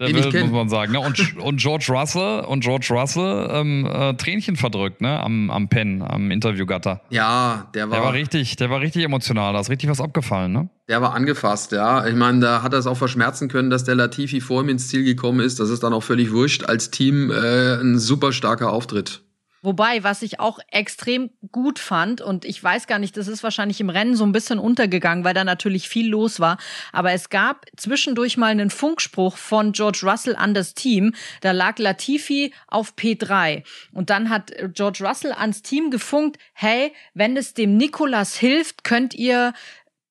der 0.00 0.14
Welt, 0.14 0.42
muss 0.42 0.50
man 0.50 0.68
sagen. 0.68 0.92
Ne? 0.92 1.00
Und, 1.00 1.36
und 1.38 1.60
George 1.60 1.86
Russell 1.90 2.40
und 2.40 2.64
George 2.64 2.88
Russell 2.90 3.48
ähm, 3.52 3.86
äh, 3.86 4.14
Tränchen 4.14 4.56
verdrückt, 4.56 5.00
ne? 5.00 5.20
Am, 5.20 5.50
am 5.50 5.68
Pen, 5.68 6.02
am 6.02 6.30
Interviewgatter. 6.30 7.02
Ja, 7.10 7.68
der 7.74 7.90
war. 7.90 7.96
Der 7.96 8.04
war 8.04 8.12
richtig, 8.12 8.56
der 8.56 8.70
war 8.70 8.80
richtig 8.80 9.04
emotional, 9.04 9.52
da 9.52 9.60
ist 9.60 9.70
richtig 9.70 9.90
was 9.90 10.00
abgefallen, 10.00 10.52
ne? 10.52 10.68
Der 10.88 11.02
war 11.02 11.14
angefasst, 11.14 11.72
ja. 11.72 12.06
Ich 12.06 12.16
meine, 12.16 12.40
da 12.40 12.62
hat 12.62 12.72
er 12.72 12.78
es 12.78 12.86
auch 12.86 12.96
verschmerzen 12.96 13.48
können, 13.48 13.70
dass 13.70 13.84
der 13.84 13.94
Latifi 13.94 14.40
vor 14.40 14.62
ihm 14.62 14.70
ins 14.70 14.88
Ziel 14.88 15.04
gekommen 15.04 15.40
ist. 15.40 15.60
Das 15.60 15.70
ist 15.70 15.82
dann 15.82 15.92
auch 15.92 16.02
völlig 16.02 16.32
wurscht. 16.32 16.64
Als 16.64 16.90
Team 16.90 17.30
äh, 17.30 17.80
ein 17.80 17.98
super 17.98 18.32
starker 18.32 18.72
Auftritt. 18.72 19.22
Wobei, 19.62 20.02
was 20.02 20.22
ich 20.22 20.40
auch 20.40 20.58
extrem 20.70 21.30
gut 21.52 21.78
fand, 21.78 22.20
und 22.20 22.44
ich 22.44 22.62
weiß 22.62 22.86
gar 22.86 22.98
nicht, 22.98 23.16
das 23.16 23.28
ist 23.28 23.42
wahrscheinlich 23.42 23.80
im 23.80 23.90
Rennen 23.90 24.16
so 24.16 24.24
ein 24.24 24.32
bisschen 24.32 24.58
untergegangen, 24.58 25.24
weil 25.24 25.34
da 25.34 25.44
natürlich 25.44 25.88
viel 25.88 26.08
los 26.08 26.40
war, 26.40 26.56
aber 26.92 27.12
es 27.12 27.28
gab 27.28 27.66
zwischendurch 27.76 28.38
mal 28.38 28.46
einen 28.46 28.70
Funkspruch 28.70 29.36
von 29.36 29.72
George 29.72 30.00
Russell 30.02 30.34
an 30.34 30.54
das 30.54 30.74
Team. 30.74 31.14
Da 31.42 31.52
lag 31.52 31.78
Latifi 31.78 32.54
auf 32.68 32.94
P3. 32.94 33.64
Und 33.92 34.08
dann 34.08 34.30
hat 34.30 34.52
George 34.72 35.04
Russell 35.06 35.32
ans 35.32 35.62
Team 35.62 35.90
gefunkt, 35.90 36.38
hey, 36.54 36.92
wenn 37.12 37.36
es 37.36 37.52
dem 37.52 37.76
Nikolas 37.76 38.36
hilft, 38.36 38.84
könnt 38.84 39.14
ihr 39.14 39.52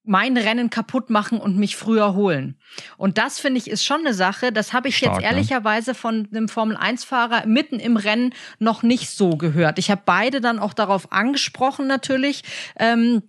mein 0.09 0.37
Rennen 0.37 0.71
kaputt 0.71 1.11
machen 1.11 1.39
und 1.39 1.57
mich 1.57 1.75
früher 1.75 2.15
holen. 2.15 2.55
Und 2.97 3.19
das 3.19 3.39
finde 3.39 3.59
ich 3.59 3.69
ist 3.69 3.85
schon 3.85 3.99
eine 3.99 4.15
Sache, 4.15 4.51
das 4.51 4.73
habe 4.73 4.87
ich 4.87 4.97
Stark, 4.97 5.13
jetzt 5.13 5.21
ne? 5.21 5.27
ehrlicherweise 5.27 5.93
von 5.93 6.27
einem 6.31 6.49
Formel 6.49 6.75
1 6.75 7.03
Fahrer 7.03 7.45
mitten 7.45 7.79
im 7.79 7.95
Rennen 7.95 8.33
noch 8.57 8.81
nicht 8.81 9.11
so 9.11 9.37
gehört. 9.37 9.77
Ich 9.77 9.91
habe 9.91 10.01
beide 10.03 10.41
dann 10.41 10.57
auch 10.57 10.73
darauf 10.73 11.11
angesprochen 11.11 11.85
natürlich. 11.85 12.41
Ähm, 12.79 13.21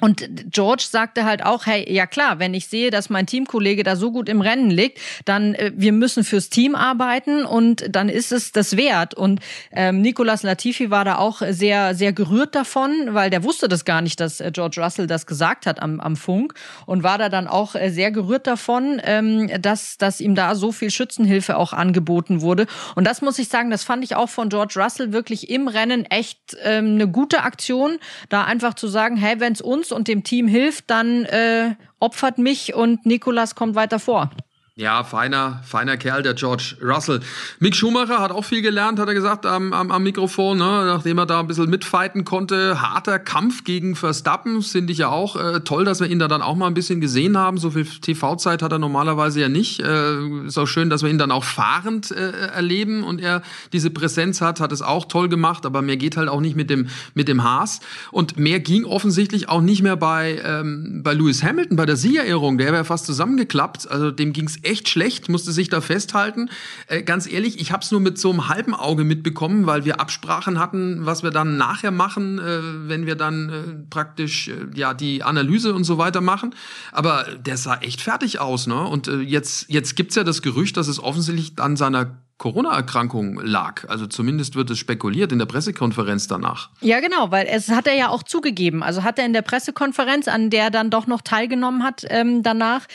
Und 0.00 0.28
George 0.50 0.86
sagte 0.90 1.24
halt 1.24 1.44
auch, 1.44 1.66
hey, 1.66 1.90
ja 1.90 2.06
klar, 2.06 2.40
wenn 2.40 2.52
ich 2.52 2.66
sehe, 2.66 2.90
dass 2.90 3.10
mein 3.10 3.26
Teamkollege 3.26 3.84
da 3.84 3.94
so 3.94 4.10
gut 4.10 4.28
im 4.28 4.40
Rennen 4.40 4.68
liegt, 4.70 4.98
dann 5.24 5.54
äh, 5.54 5.70
wir 5.76 5.92
müssen 5.92 6.24
fürs 6.24 6.50
Team 6.50 6.74
arbeiten 6.74 7.44
und 7.44 7.84
dann 7.94 8.08
ist 8.08 8.32
es 8.32 8.50
das 8.50 8.76
wert. 8.76 9.14
Und 9.14 9.38
ähm, 9.70 10.00
Nicolas 10.00 10.42
Latifi 10.42 10.90
war 10.90 11.04
da 11.04 11.18
auch 11.18 11.42
sehr, 11.48 11.94
sehr 11.94 12.12
gerührt 12.12 12.56
davon, 12.56 12.92
weil 13.10 13.30
der 13.30 13.44
wusste 13.44 13.68
das 13.68 13.84
gar 13.84 14.00
nicht, 14.00 14.18
dass 14.18 14.40
äh, 14.40 14.50
George 14.52 14.82
Russell 14.82 15.06
das 15.06 15.26
gesagt 15.26 15.64
hat 15.64 15.80
am, 15.80 16.00
am 16.00 16.16
Funk 16.16 16.54
und 16.86 17.04
war 17.04 17.16
da 17.16 17.28
dann 17.28 17.46
auch 17.46 17.76
äh, 17.76 17.90
sehr 17.90 18.10
gerührt 18.10 18.48
davon, 18.48 19.00
ähm, 19.04 19.48
dass, 19.62 19.96
dass 19.96 20.20
ihm 20.20 20.34
da 20.34 20.56
so 20.56 20.72
viel 20.72 20.90
Schützenhilfe 20.90 21.56
auch 21.56 21.72
angeboten 21.72 22.40
wurde. 22.40 22.66
Und 22.96 23.06
das 23.06 23.22
muss 23.22 23.38
ich 23.38 23.46
sagen, 23.46 23.70
das 23.70 23.84
fand 23.84 24.02
ich 24.02 24.16
auch 24.16 24.28
von 24.28 24.48
George 24.48 24.74
Russell 24.76 25.12
wirklich 25.12 25.50
im 25.50 25.68
Rennen 25.68 26.04
echt 26.04 26.56
ähm, 26.64 26.94
eine 26.94 27.06
gute 27.06 27.42
Aktion, 27.42 27.98
da 28.28 28.42
einfach 28.42 28.74
zu 28.74 28.88
sagen, 28.88 29.16
hey, 29.16 29.38
wenn 29.38 29.52
es 29.52 29.60
uns 29.60 29.83
uns 29.84 29.92
und 29.92 30.08
dem 30.08 30.24
Team 30.24 30.48
hilft, 30.48 30.90
dann 30.90 31.24
äh, 31.26 31.74
opfert 32.00 32.38
mich 32.38 32.74
und 32.74 33.04
Nikolas 33.06 33.54
kommt 33.54 33.74
weiter 33.74 33.98
vor. 33.98 34.30
Ja, 34.76 35.04
feiner, 35.04 35.60
feiner 35.64 35.96
Kerl, 35.96 36.24
der 36.24 36.34
George 36.34 36.74
Russell. 36.82 37.20
Mick 37.60 37.76
Schumacher 37.76 38.18
hat 38.18 38.32
auch 38.32 38.44
viel 38.44 38.60
gelernt, 38.60 38.98
hat 38.98 39.06
er 39.06 39.14
gesagt 39.14 39.46
am, 39.46 39.72
am, 39.72 39.92
am 39.92 40.02
Mikrofon, 40.02 40.58
ne? 40.58 40.64
nachdem 40.64 41.16
er 41.18 41.26
da 41.26 41.38
ein 41.38 41.46
bisschen 41.46 41.70
mitfighten 41.70 42.24
konnte. 42.24 42.82
Harter 42.82 43.20
Kampf 43.20 43.62
gegen 43.62 43.94
Verstappen, 43.94 44.62
finde 44.62 44.92
ich 44.92 44.98
ja 44.98 45.10
auch 45.10 45.36
äh, 45.36 45.60
toll, 45.60 45.84
dass 45.84 46.00
wir 46.00 46.08
ihn 46.08 46.18
da 46.18 46.26
dann 46.26 46.42
auch 46.42 46.56
mal 46.56 46.66
ein 46.66 46.74
bisschen 46.74 47.00
gesehen 47.00 47.38
haben. 47.38 47.58
So 47.58 47.70
viel 47.70 47.84
TV-Zeit 47.84 48.62
hat 48.62 48.72
er 48.72 48.80
normalerweise 48.80 49.42
ja 49.42 49.48
nicht. 49.48 49.78
Äh, 49.78 50.44
ist 50.44 50.58
auch 50.58 50.66
schön, 50.66 50.90
dass 50.90 51.04
wir 51.04 51.10
ihn 51.10 51.18
dann 51.18 51.30
auch 51.30 51.44
fahrend 51.44 52.10
äh, 52.10 52.32
erleben 52.32 53.04
und 53.04 53.20
er 53.20 53.42
diese 53.72 53.90
Präsenz 53.90 54.40
hat, 54.40 54.58
hat 54.58 54.72
es 54.72 54.82
auch 54.82 55.04
toll 55.04 55.28
gemacht, 55.28 55.66
aber 55.66 55.82
mehr 55.82 55.98
geht 55.98 56.16
halt 56.16 56.28
auch 56.28 56.40
nicht 56.40 56.56
mit 56.56 56.68
dem, 56.68 56.88
mit 57.14 57.28
dem 57.28 57.44
Haas. 57.44 57.78
Und 58.10 58.40
mehr 58.40 58.58
ging 58.58 58.86
offensichtlich 58.86 59.48
auch 59.48 59.60
nicht 59.60 59.84
mehr 59.84 59.94
bei, 59.94 60.42
ähm, 60.44 61.02
bei 61.04 61.14
Lewis 61.14 61.44
Hamilton, 61.44 61.76
bei 61.76 61.86
der 61.86 61.96
Siegerehrung. 61.96 62.58
Der 62.58 62.72
wäre 62.72 62.84
fast 62.84 63.06
zusammengeklappt. 63.06 63.88
Also 63.88 64.10
dem 64.10 64.32
ging's 64.32 64.63
echt 64.64 64.88
schlecht, 64.88 65.28
musste 65.28 65.52
sich 65.52 65.68
da 65.68 65.80
festhalten. 65.80 66.50
Äh, 66.86 67.02
ganz 67.02 67.30
ehrlich, 67.30 67.60
ich 67.60 67.72
habe 67.72 67.82
es 67.82 67.90
nur 67.90 68.00
mit 68.00 68.18
so 68.18 68.30
einem 68.30 68.48
halben 68.48 68.74
Auge 68.74 69.04
mitbekommen, 69.04 69.66
weil 69.66 69.84
wir 69.84 70.00
Absprachen 70.00 70.58
hatten, 70.58 71.06
was 71.06 71.22
wir 71.22 71.30
dann 71.30 71.56
nachher 71.56 71.90
machen, 71.90 72.38
äh, 72.38 72.88
wenn 72.88 73.06
wir 73.06 73.16
dann 73.16 73.48
äh, 73.48 73.88
praktisch 73.90 74.48
äh, 74.48 74.66
ja 74.74 74.94
die 74.94 75.22
Analyse 75.22 75.74
und 75.74 75.84
so 75.84 75.98
weiter 75.98 76.20
machen. 76.20 76.54
Aber 76.92 77.26
der 77.38 77.56
sah 77.56 77.76
echt 77.76 78.00
fertig 78.00 78.40
aus, 78.40 78.66
ne? 78.66 78.82
Und 78.82 79.08
äh, 79.08 79.20
jetzt 79.20 79.66
jetzt 79.68 79.96
gibt's 79.96 80.14
ja 80.14 80.24
das 80.24 80.42
Gerücht, 80.42 80.76
dass 80.76 80.88
es 80.88 80.98
offensichtlich 80.98 81.58
an 81.58 81.76
seiner 81.76 82.23
Corona-Erkrankung 82.38 83.40
lag. 83.40 83.88
Also 83.88 84.06
zumindest 84.06 84.56
wird 84.56 84.68
es 84.70 84.78
spekuliert 84.78 85.30
in 85.30 85.38
der 85.38 85.46
Pressekonferenz 85.46 86.26
danach. 86.26 86.70
Ja, 86.80 87.00
genau, 87.00 87.30
weil 87.30 87.46
es 87.46 87.68
hat 87.68 87.86
er 87.86 87.94
ja 87.94 88.08
auch 88.08 88.24
zugegeben. 88.24 88.82
Also 88.82 89.04
hat 89.04 89.18
er 89.18 89.26
in 89.26 89.32
der 89.32 89.42
Pressekonferenz, 89.42 90.26
an 90.26 90.50
der 90.50 90.64
er 90.64 90.70
dann 90.70 90.90
doch 90.90 91.06
noch 91.06 91.22
teilgenommen 91.22 91.84
hat 91.84 92.04
ähm, 92.08 92.42
danach, 92.42 92.86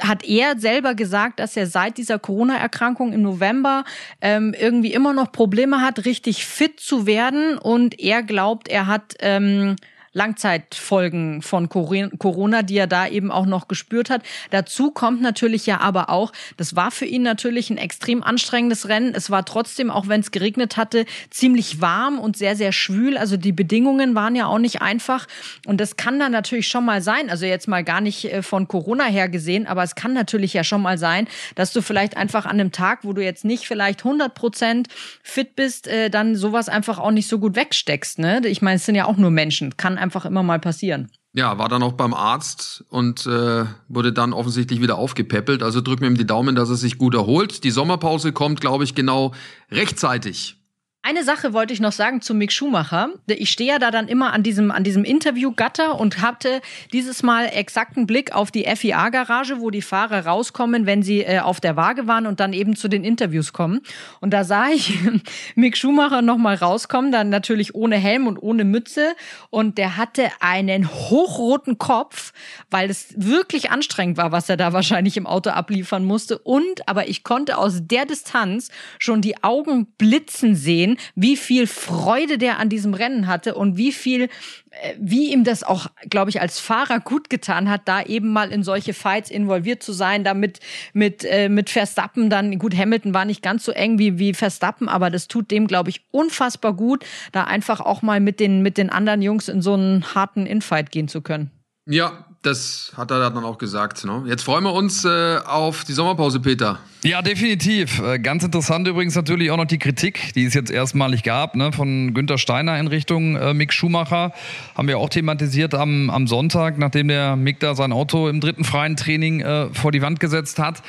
hat 0.00 0.24
er 0.24 0.58
selber 0.58 0.94
gesagt, 0.94 1.38
dass 1.38 1.56
er 1.56 1.66
seit 1.66 1.98
dieser 1.98 2.18
Corona-Erkrankung 2.18 3.12
im 3.12 3.22
November 3.22 3.84
ähm, 4.20 4.54
irgendwie 4.58 4.92
immer 4.92 5.12
noch 5.12 5.30
Probleme 5.30 5.80
hat, 5.82 6.04
richtig 6.04 6.44
fit 6.44 6.80
zu 6.80 7.06
werden. 7.06 7.58
Und 7.58 8.00
er 8.00 8.24
glaubt, 8.24 8.66
er 8.66 8.88
hat 8.88 9.14
ähm, 9.20 9.76
Langzeitfolgen 10.12 11.40
von 11.40 11.68
Corona, 11.68 12.62
die 12.62 12.76
er 12.76 12.88
da 12.88 13.06
eben 13.06 13.30
auch 13.30 13.46
noch 13.46 13.68
gespürt 13.68 14.10
hat. 14.10 14.22
Dazu 14.50 14.90
kommt 14.90 15.22
natürlich 15.22 15.66
ja 15.66 15.80
aber 15.80 16.10
auch, 16.10 16.32
das 16.56 16.74
war 16.74 16.90
für 16.90 17.04
ihn 17.04 17.22
natürlich 17.22 17.70
ein 17.70 17.78
extrem 17.78 18.22
anstrengendes 18.22 18.88
Rennen. 18.88 19.14
Es 19.14 19.30
war 19.30 19.44
trotzdem, 19.44 19.90
auch 19.90 20.08
wenn 20.08 20.20
es 20.20 20.32
geregnet 20.32 20.76
hatte, 20.76 21.06
ziemlich 21.30 21.80
warm 21.80 22.18
und 22.18 22.36
sehr, 22.36 22.56
sehr 22.56 22.72
schwül. 22.72 23.16
Also 23.16 23.36
die 23.36 23.52
Bedingungen 23.52 24.16
waren 24.16 24.34
ja 24.34 24.46
auch 24.46 24.58
nicht 24.58 24.82
einfach. 24.82 25.28
Und 25.66 25.80
das 25.80 25.96
kann 25.96 26.18
dann 26.18 26.32
natürlich 26.32 26.66
schon 26.66 26.84
mal 26.84 27.02
sein, 27.02 27.30
also 27.30 27.46
jetzt 27.46 27.68
mal 27.68 27.84
gar 27.84 28.00
nicht 28.00 28.24
äh, 28.24 28.42
von 28.42 28.66
Corona 28.66 29.04
her 29.04 29.28
gesehen, 29.28 29.68
aber 29.68 29.84
es 29.84 29.94
kann 29.94 30.12
natürlich 30.12 30.54
ja 30.54 30.64
schon 30.64 30.82
mal 30.82 30.98
sein, 30.98 31.28
dass 31.54 31.72
du 31.72 31.82
vielleicht 31.82 32.16
einfach 32.16 32.46
an 32.46 32.58
einem 32.58 32.72
Tag, 32.72 33.00
wo 33.04 33.12
du 33.12 33.22
jetzt 33.22 33.44
nicht 33.44 33.66
vielleicht 33.66 34.00
100 34.00 34.34
Prozent 34.34 34.88
fit 35.22 35.54
bist, 35.54 35.86
äh, 35.86 36.10
dann 36.10 36.34
sowas 36.34 36.68
einfach 36.68 36.98
auch 36.98 37.12
nicht 37.12 37.28
so 37.28 37.38
gut 37.38 37.54
wegsteckst. 37.54 38.18
Ne? 38.18 38.40
Ich 38.46 38.60
meine, 38.60 38.76
es 38.76 38.86
sind 38.86 38.96
ja 38.96 39.04
auch 39.04 39.16
nur 39.16 39.30
Menschen. 39.30 39.76
Kann 39.76 39.99
einfach 40.00 40.24
immer 40.24 40.42
mal 40.42 40.58
passieren. 40.58 41.10
Ja, 41.32 41.58
war 41.58 41.68
dann 41.68 41.82
auch 41.84 41.92
beim 41.92 42.12
Arzt 42.12 42.84
und 42.88 43.24
äh, 43.26 43.64
wurde 43.88 44.12
dann 44.12 44.32
offensichtlich 44.32 44.82
wieder 44.82 44.98
aufgepäppelt. 44.98 45.62
Also 45.62 45.80
drücken 45.80 46.02
wir 46.02 46.08
ihm 46.08 46.16
die 46.16 46.26
Daumen, 46.26 46.56
dass 46.56 46.70
er 46.70 46.76
sich 46.76 46.98
gut 46.98 47.14
erholt. 47.14 47.62
Die 47.62 47.70
Sommerpause 47.70 48.32
kommt, 48.32 48.60
glaube 48.60 48.82
ich, 48.82 48.96
genau 48.96 49.32
rechtzeitig. 49.70 50.59
Eine 51.02 51.24
Sache 51.24 51.54
wollte 51.54 51.72
ich 51.72 51.80
noch 51.80 51.92
sagen 51.92 52.20
zu 52.20 52.34
Mick 52.34 52.52
Schumacher. 52.52 53.08
Ich 53.26 53.50
stehe 53.50 53.70
ja 53.70 53.78
da 53.78 53.90
dann 53.90 54.06
immer 54.06 54.34
an 54.34 54.42
diesem, 54.42 54.70
an 54.70 54.84
diesem 54.84 55.02
Interviewgatter 55.02 55.98
und 55.98 56.20
hatte 56.20 56.60
dieses 56.92 57.22
Mal 57.22 57.46
exakten 57.46 58.06
Blick 58.06 58.34
auf 58.34 58.50
die 58.50 58.64
FIA-Garage, 58.64 59.60
wo 59.60 59.70
die 59.70 59.80
Fahrer 59.80 60.26
rauskommen, 60.26 60.84
wenn 60.84 61.02
sie 61.02 61.22
äh, 61.22 61.38
auf 61.38 61.58
der 61.58 61.74
Waage 61.74 62.06
waren 62.06 62.26
und 62.26 62.38
dann 62.38 62.52
eben 62.52 62.76
zu 62.76 62.88
den 62.88 63.02
Interviews 63.02 63.54
kommen. 63.54 63.80
Und 64.20 64.34
da 64.34 64.44
sah 64.44 64.68
ich 64.68 64.98
Mick 65.54 65.78
Schumacher 65.78 66.20
nochmal 66.20 66.56
rauskommen, 66.56 67.10
dann 67.10 67.30
natürlich 67.30 67.74
ohne 67.74 67.96
Helm 67.96 68.26
und 68.26 68.36
ohne 68.36 68.64
Mütze. 68.64 69.14
Und 69.48 69.78
der 69.78 69.96
hatte 69.96 70.28
einen 70.40 70.86
hochroten 70.86 71.78
Kopf, 71.78 72.34
weil 72.70 72.90
es 72.90 73.14
wirklich 73.16 73.70
anstrengend 73.70 74.18
war, 74.18 74.32
was 74.32 74.50
er 74.50 74.58
da 74.58 74.74
wahrscheinlich 74.74 75.16
im 75.16 75.26
Auto 75.26 75.48
abliefern 75.48 76.04
musste. 76.04 76.36
Und, 76.36 76.86
aber 76.86 77.08
ich 77.08 77.24
konnte 77.24 77.56
aus 77.56 77.80
der 77.84 78.04
Distanz 78.04 78.70
schon 78.98 79.22
die 79.22 79.42
Augen 79.42 79.86
blitzen 79.96 80.54
sehen 80.54 80.89
sehen, 80.90 80.96
wie 81.14 81.36
viel 81.36 81.66
Freude 81.66 82.38
der 82.38 82.58
an 82.58 82.68
diesem 82.68 82.94
Rennen 82.94 83.26
hatte 83.26 83.54
und 83.54 83.76
wie 83.76 83.92
viel, 83.92 84.24
äh, 84.70 84.94
wie 84.98 85.32
ihm 85.32 85.44
das 85.44 85.62
auch, 85.62 85.86
glaube 86.08 86.30
ich, 86.30 86.40
als 86.40 86.58
Fahrer 86.58 87.00
gut 87.00 87.30
getan 87.30 87.68
hat, 87.68 87.82
da 87.86 88.02
eben 88.02 88.32
mal 88.32 88.52
in 88.52 88.62
solche 88.62 88.94
Fights 88.94 89.30
involviert 89.30 89.82
zu 89.82 89.92
sein, 89.92 90.24
damit 90.24 90.60
mit, 90.92 91.24
äh, 91.24 91.48
mit 91.48 91.70
Verstappen 91.70 92.30
dann, 92.30 92.58
gut, 92.58 92.76
Hamilton 92.76 93.14
war 93.14 93.24
nicht 93.24 93.42
ganz 93.42 93.64
so 93.64 93.72
eng 93.72 93.98
wie, 93.98 94.18
wie 94.18 94.34
Verstappen, 94.34 94.88
aber 94.88 95.10
das 95.10 95.28
tut 95.28 95.50
dem, 95.50 95.66
glaube 95.66 95.90
ich, 95.90 96.02
unfassbar 96.10 96.74
gut, 96.74 97.04
da 97.32 97.44
einfach 97.44 97.80
auch 97.80 98.02
mal 98.02 98.20
mit 98.20 98.40
den, 98.40 98.62
mit 98.62 98.78
den 98.78 98.90
anderen 98.90 99.22
Jungs 99.22 99.48
in 99.48 99.62
so 99.62 99.74
einen 99.74 100.14
harten 100.14 100.46
Infight 100.46 100.90
gehen 100.90 101.08
zu 101.08 101.22
können. 101.22 101.50
Ja, 101.86 102.26
das 102.42 102.92
hat 102.96 103.10
er 103.10 103.18
dann 103.18 103.44
auch 103.44 103.58
gesagt. 103.58 104.04
Ne? 104.04 104.24
Jetzt 104.26 104.42
freuen 104.42 104.64
wir 104.64 104.72
uns 104.72 105.04
äh, 105.04 105.38
auf 105.44 105.84
die 105.84 105.92
Sommerpause, 105.92 106.40
Peter. 106.40 106.78
Ja, 107.02 107.20
definitiv. 107.20 108.00
Äh, 108.00 108.18
ganz 108.18 108.44
interessant 108.44 108.88
übrigens 108.88 109.14
natürlich 109.14 109.50
auch 109.50 109.58
noch 109.58 109.66
die 109.66 109.78
Kritik, 109.78 110.32
die 110.34 110.44
es 110.44 110.54
jetzt 110.54 110.70
erstmalig 110.70 111.22
gab, 111.22 111.54
ne, 111.54 111.72
von 111.72 112.14
Günter 112.14 112.38
Steiner 112.38 112.78
in 112.78 112.86
Richtung 112.86 113.36
äh, 113.36 113.52
Mick 113.52 113.74
Schumacher. 113.74 114.32
Haben 114.74 114.88
wir 114.88 114.98
auch 114.98 115.10
thematisiert 115.10 115.74
am, 115.74 116.08
am 116.08 116.26
Sonntag, 116.26 116.78
nachdem 116.78 117.08
der 117.08 117.36
Mick 117.36 117.60
da 117.60 117.74
sein 117.74 117.92
Auto 117.92 118.28
im 118.28 118.40
dritten 118.40 118.64
freien 118.64 118.96
Training 118.96 119.40
äh, 119.40 119.68
vor 119.74 119.92
die 119.92 120.00
Wand 120.00 120.18
gesetzt 120.18 120.58
hat. 120.58 120.82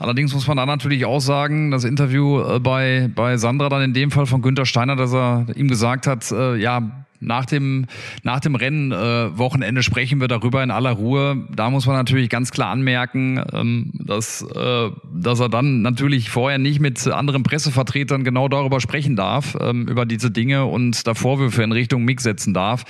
Allerdings 0.00 0.34
muss 0.34 0.46
man 0.48 0.56
da 0.56 0.66
natürlich 0.66 1.04
auch 1.04 1.20
sagen, 1.20 1.70
das 1.70 1.84
Interview 1.84 2.40
äh, 2.40 2.58
bei, 2.58 3.08
bei 3.14 3.36
Sandra 3.36 3.68
dann 3.68 3.82
in 3.82 3.94
dem 3.94 4.10
Fall 4.10 4.26
von 4.26 4.42
Günter 4.42 4.66
Steiner, 4.66 4.96
dass 4.96 5.12
er 5.12 5.46
ihm 5.54 5.68
gesagt 5.68 6.08
hat, 6.08 6.30
äh, 6.32 6.56
ja, 6.56 7.05
nach 7.26 7.44
dem, 7.44 7.86
nach 8.22 8.40
dem 8.40 8.54
Rennen 8.54 8.92
äh, 8.92 9.82
sprechen 9.82 10.20
wir 10.20 10.28
darüber 10.28 10.62
in 10.62 10.70
aller 10.70 10.92
Ruhe. 10.92 11.44
Da 11.54 11.70
muss 11.70 11.86
man 11.86 11.96
natürlich 11.96 12.30
ganz 12.30 12.52
klar 12.52 12.70
anmerken, 12.70 13.42
ähm, 13.52 13.90
dass, 13.94 14.42
äh, 14.42 14.90
dass 15.12 15.40
er 15.40 15.48
dann 15.48 15.82
natürlich 15.82 16.30
vorher 16.30 16.58
nicht 16.58 16.80
mit 16.80 17.06
anderen 17.08 17.42
Pressevertretern 17.42 18.22
genau 18.22 18.48
darüber 18.48 18.80
sprechen 18.80 19.16
darf, 19.16 19.56
ähm, 19.60 19.88
über 19.88 20.06
diese 20.06 20.30
Dinge 20.30 20.66
und 20.66 21.06
da 21.06 21.14
Vorwürfe 21.14 21.64
in 21.64 21.72
Richtung 21.72 22.04
Mick 22.04 22.20
setzen 22.20 22.54
darf. 22.54 22.84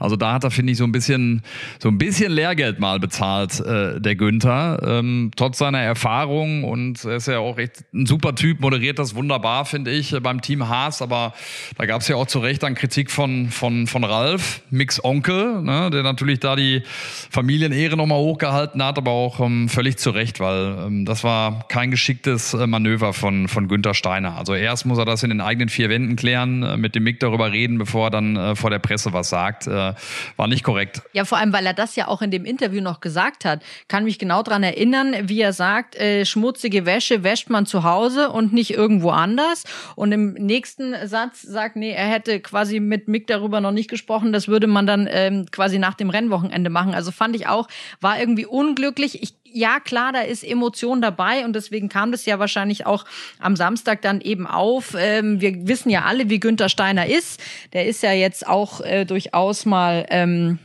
Also 0.00 0.16
da 0.16 0.32
hat 0.32 0.44
er, 0.44 0.50
finde 0.50 0.72
ich, 0.72 0.78
so 0.78 0.84
ein 0.84 0.92
bisschen, 0.92 1.42
so 1.78 1.88
ein 1.88 1.98
bisschen 1.98 2.32
Lehrgeld 2.32 2.80
mal 2.80 2.98
bezahlt, 2.98 3.60
äh, 3.60 4.00
der 4.00 4.16
Günther. 4.16 4.80
Ähm, 4.84 5.30
trotz 5.36 5.58
seiner 5.58 5.80
Erfahrung 5.80 6.64
und 6.64 7.04
er 7.04 7.16
ist 7.16 7.28
ja 7.28 7.40
auch 7.40 7.58
echt 7.58 7.84
ein 7.92 8.06
super 8.06 8.34
Typ, 8.34 8.60
moderiert 8.60 8.98
das 8.98 9.14
wunderbar, 9.14 9.66
finde 9.66 9.90
ich, 9.90 10.16
beim 10.22 10.40
Team 10.40 10.68
Haas. 10.68 11.02
Aber 11.02 11.34
da 11.76 11.84
gab 11.84 12.00
es 12.00 12.08
ja 12.08 12.16
auch 12.16 12.26
zu 12.26 12.38
Recht 12.38 12.62
dann 12.62 12.74
Kritik 12.74 13.10
von, 13.10 13.50
von 13.50 13.81
von, 13.86 14.04
Ralf, 14.04 14.62
Mix 14.70 15.02
Onkel, 15.02 15.62
ne, 15.62 15.90
der 15.90 16.02
natürlich 16.02 16.40
da 16.40 16.56
die 16.56 16.82
Familienehre 17.30 17.96
nochmal 17.96 18.18
hochgehalten 18.18 18.82
hat, 18.82 18.98
aber 18.98 19.10
auch 19.10 19.40
ähm, 19.40 19.68
völlig 19.68 19.98
zu 19.98 20.10
Recht, 20.10 20.40
weil 20.40 20.76
ähm, 20.86 21.04
das 21.04 21.24
war 21.24 21.66
kein 21.68 21.90
geschicktes 21.90 22.54
äh, 22.54 22.66
Manöver 22.66 23.12
von, 23.12 23.48
von 23.48 23.68
Günther 23.68 23.94
Steiner. 23.94 24.36
Also 24.36 24.54
erst 24.54 24.86
muss 24.86 24.98
er 24.98 25.04
das 25.04 25.22
in 25.22 25.30
den 25.30 25.40
eigenen 25.40 25.68
vier 25.68 25.88
Wänden 25.88 26.16
klären, 26.16 26.62
äh, 26.62 26.76
mit 26.76 26.94
dem 26.94 27.04
Mick 27.04 27.20
darüber 27.20 27.52
reden, 27.52 27.78
bevor 27.78 28.08
er 28.08 28.10
dann 28.10 28.36
äh, 28.36 28.56
vor 28.56 28.70
der 28.70 28.78
Presse 28.78 29.12
was 29.12 29.28
sagt. 29.28 29.66
Äh, 29.66 29.94
war 30.36 30.48
nicht 30.48 30.64
korrekt. 30.64 31.02
Ja, 31.12 31.24
vor 31.24 31.38
allem, 31.38 31.52
weil 31.52 31.66
er 31.66 31.74
das 31.74 31.96
ja 31.96 32.08
auch 32.08 32.22
in 32.22 32.30
dem 32.30 32.44
Interview 32.44 32.80
noch 32.80 33.00
gesagt 33.00 33.44
hat. 33.44 33.62
Kann 33.88 34.04
mich 34.04 34.18
genau 34.18 34.42
daran 34.42 34.62
erinnern, 34.62 35.14
wie 35.22 35.40
er 35.40 35.52
sagt, 35.52 35.96
äh, 35.96 36.24
schmutzige 36.24 36.86
Wäsche 36.86 37.24
wäscht 37.24 37.50
man 37.50 37.66
zu 37.66 37.84
Hause 37.84 38.30
und 38.30 38.52
nicht 38.52 38.72
irgendwo 38.72 39.10
anders. 39.10 39.64
Und 39.96 40.12
im 40.12 40.34
nächsten 40.34 40.94
Satz 41.06 41.42
sagt, 41.42 41.76
nee, 41.76 41.92
er 41.92 42.06
hätte 42.06 42.40
quasi 42.40 42.80
mit 42.80 43.08
Mick 43.08 43.26
darüber 43.26 43.60
noch 43.62 43.72
nicht 43.72 43.88
gesprochen. 43.88 44.32
Das 44.32 44.48
würde 44.48 44.66
man 44.66 44.86
dann 44.86 45.08
ähm, 45.10 45.46
quasi 45.50 45.78
nach 45.78 45.94
dem 45.94 46.10
Rennwochenende 46.10 46.70
machen. 46.70 46.94
Also 46.94 47.10
fand 47.10 47.34
ich 47.36 47.46
auch, 47.46 47.68
war 48.00 48.20
irgendwie 48.20 48.46
unglücklich. 48.46 49.22
Ich, 49.22 49.34
ja, 49.44 49.80
klar, 49.80 50.12
da 50.12 50.20
ist 50.20 50.44
Emotion 50.44 51.00
dabei 51.00 51.44
und 51.44 51.54
deswegen 51.54 51.88
kam 51.88 52.12
das 52.12 52.26
ja 52.26 52.38
wahrscheinlich 52.38 52.86
auch 52.86 53.04
am 53.38 53.56
Samstag 53.56 54.02
dann 54.02 54.20
eben 54.20 54.46
auf. 54.46 54.94
Ähm, 54.98 55.40
wir 55.40 55.66
wissen 55.66 55.90
ja 55.90 56.02
alle, 56.02 56.28
wie 56.28 56.40
Günther 56.40 56.68
Steiner 56.68 57.06
ist. 57.06 57.40
Der 57.72 57.86
ist 57.86 58.02
ja 58.02 58.12
jetzt 58.12 58.46
auch 58.46 58.80
äh, 58.80 59.04
durchaus 59.04 59.64
mal. 59.64 60.06
Ähm, 60.10 60.58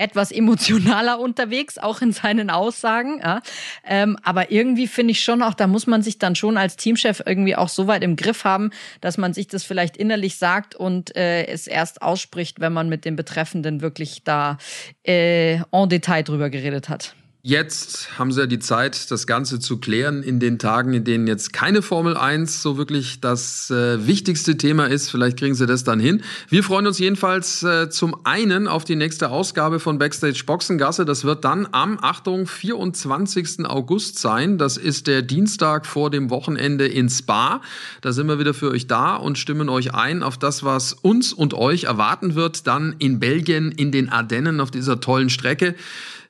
etwas 0.00 0.32
emotionaler 0.32 1.20
unterwegs, 1.20 1.78
auch 1.78 2.00
in 2.00 2.12
seinen 2.12 2.50
Aussagen. 2.50 3.20
Ja. 3.22 3.42
Ähm, 3.86 4.16
aber 4.22 4.50
irgendwie 4.50 4.86
finde 4.86 5.12
ich 5.12 5.22
schon 5.22 5.42
auch, 5.42 5.54
da 5.54 5.66
muss 5.66 5.86
man 5.86 6.02
sich 6.02 6.18
dann 6.18 6.34
schon 6.34 6.56
als 6.56 6.76
Teamchef 6.76 7.22
irgendwie 7.24 7.54
auch 7.54 7.68
so 7.68 7.86
weit 7.86 8.02
im 8.02 8.16
Griff 8.16 8.44
haben, 8.44 8.70
dass 9.00 9.18
man 9.18 9.34
sich 9.34 9.46
das 9.46 9.64
vielleicht 9.64 9.96
innerlich 9.96 10.38
sagt 10.38 10.74
und 10.74 11.14
äh, 11.16 11.46
es 11.46 11.66
erst 11.66 12.02
ausspricht, 12.02 12.60
wenn 12.60 12.72
man 12.72 12.88
mit 12.88 13.04
dem 13.04 13.16
Betreffenden 13.16 13.82
wirklich 13.82 14.22
da 14.24 14.58
äh, 15.06 15.56
en 15.70 15.88
Detail 15.88 16.22
drüber 16.22 16.50
geredet 16.50 16.88
hat. 16.88 17.14
Jetzt 17.42 18.18
haben 18.18 18.32
sie 18.32 18.40
ja 18.40 18.46
die 18.46 18.58
Zeit, 18.58 19.10
das 19.10 19.26
Ganze 19.26 19.60
zu 19.60 19.78
klären 19.78 20.22
in 20.22 20.40
den 20.40 20.58
Tagen, 20.58 20.92
in 20.92 21.04
denen 21.04 21.26
jetzt 21.26 21.54
keine 21.54 21.80
Formel 21.80 22.14
1 22.14 22.60
so 22.60 22.76
wirklich 22.76 23.22
das 23.22 23.70
äh, 23.70 24.06
wichtigste 24.06 24.58
Thema 24.58 24.84
ist. 24.84 25.10
Vielleicht 25.10 25.38
kriegen 25.38 25.54
sie 25.54 25.66
das 25.66 25.82
dann 25.82 26.00
hin. 26.00 26.22
Wir 26.50 26.62
freuen 26.62 26.86
uns 26.86 26.98
jedenfalls 26.98 27.62
äh, 27.62 27.88
zum 27.88 28.14
einen 28.24 28.68
auf 28.68 28.84
die 28.84 28.94
nächste 28.94 29.30
Ausgabe 29.30 29.80
von 29.80 29.96
Backstage 29.96 30.42
Boxengasse. 30.44 31.06
Das 31.06 31.24
wird 31.24 31.46
dann 31.46 31.66
am, 31.72 31.98
Achtung, 32.02 32.46
24. 32.46 33.64
August 33.64 34.18
sein. 34.18 34.58
Das 34.58 34.76
ist 34.76 35.06
der 35.06 35.22
Dienstag 35.22 35.86
vor 35.86 36.10
dem 36.10 36.28
Wochenende 36.28 36.86
in 36.88 37.08
Spa. 37.08 37.62
Da 38.02 38.12
sind 38.12 38.26
wir 38.26 38.38
wieder 38.38 38.52
für 38.52 38.70
euch 38.70 38.86
da 38.86 39.16
und 39.16 39.38
stimmen 39.38 39.70
euch 39.70 39.94
ein 39.94 40.22
auf 40.22 40.36
das, 40.36 40.62
was 40.62 40.92
uns 40.92 41.32
und 41.32 41.54
euch 41.54 41.84
erwarten 41.84 42.34
wird, 42.34 42.66
dann 42.66 42.96
in 42.98 43.18
Belgien, 43.18 43.72
in 43.72 43.92
den 43.92 44.10
Ardennen 44.10 44.60
auf 44.60 44.70
dieser 44.70 45.00
tollen 45.00 45.30
Strecke. 45.30 45.74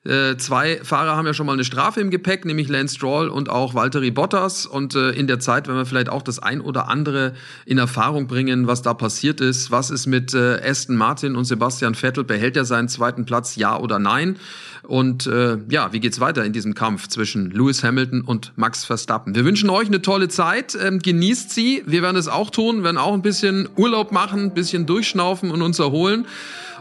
Äh, 0.02 0.38
zwei 0.38 0.80
Fahrer 0.82 1.14
haben 1.14 1.26
ja 1.26 1.34
schon 1.34 1.44
mal 1.44 1.52
eine 1.52 1.64
Strafe 1.64 2.00
im 2.00 2.08
Gepäck, 2.08 2.46
nämlich 2.46 2.68
Lance 2.70 2.94
Stroll 2.94 3.28
und 3.28 3.50
auch 3.50 3.74
Valtteri 3.74 4.10
Bottas. 4.10 4.64
Und 4.64 4.94
äh, 4.94 5.10
in 5.10 5.26
der 5.26 5.40
Zeit, 5.40 5.68
wenn 5.68 5.74
wir 5.74 5.84
vielleicht 5.84 6.08
auch 6.08 6.22
das 6.22 6.38
ein 6.38 6.62
oder 6.62 6.88
andere 6.88 7.34
in 7.66 7.76
Erfahrung 7.76 8.26
bringen, 8.26 8.66
was 8.66 8.80
da 8.80 8.94
passiert 8.94 9.42
ist, 9.42 9.70
was 9.70 9.90
ist 9.90 10.06
mit 10.06 10.32
äh, 10.32 10.58
Aston 10.64 10.96
Martin 10.96 11.36
und 11.36 11.44
Sebastian 11.44 11.94
Vettel, 11.94 12.24
behält 12.24 12.56
er 12.56 12.64
seinen 12.64 12.88
zweiten 12.88 13.26
Platz, 13.26 13.56
ja 13.56 13.78
oder 13.78 13.98
nein? 13.98 14.36
Und 14.84 15.26
äh, 15.26 15.58
ja, 15.68 15.92
wie 15.92 16.00
geht's 16.00 16.18
weiter 16.18 16.46
in 16.46 16.54
diesem 16.54 16.74
Kampf 16.74 17.08
zwischen 17.08 17.50
Lewis 17.50 17.84
Hamilton 17.84 18.22
und 18.22 18.52
Max 18.56 18.86
Verstappen? 18.86 19.34
Wir 19.34 19.44
wünschen 19.44 19.68
euch 19.68 19.88
eine 19.88 20.00
tolle 20.00 20.28
Zeit, 20.28 20.78
ähm, 20.82 21.00
genießt 21.00 21.50
sie. 21.50 21.82
Wir 21.86 22.00
werden 22.00 22.16
es 22.16 22.26
auch 22.26 22.48
tun, 22.48 22.84
werden 22.84 22.96
auch 22.96 23.12
ein 23.12 23.20
bisschen 23.22 23.68
Urlaub 23.76 24.12
machen, 24.12 24.44
ein 24.44 24.54
bisschen 24.54 24.86
durchschnaufen 24.86 25.50
und 25.50 25.60
uns 25.60 25.78
erholen. 25.78 26.26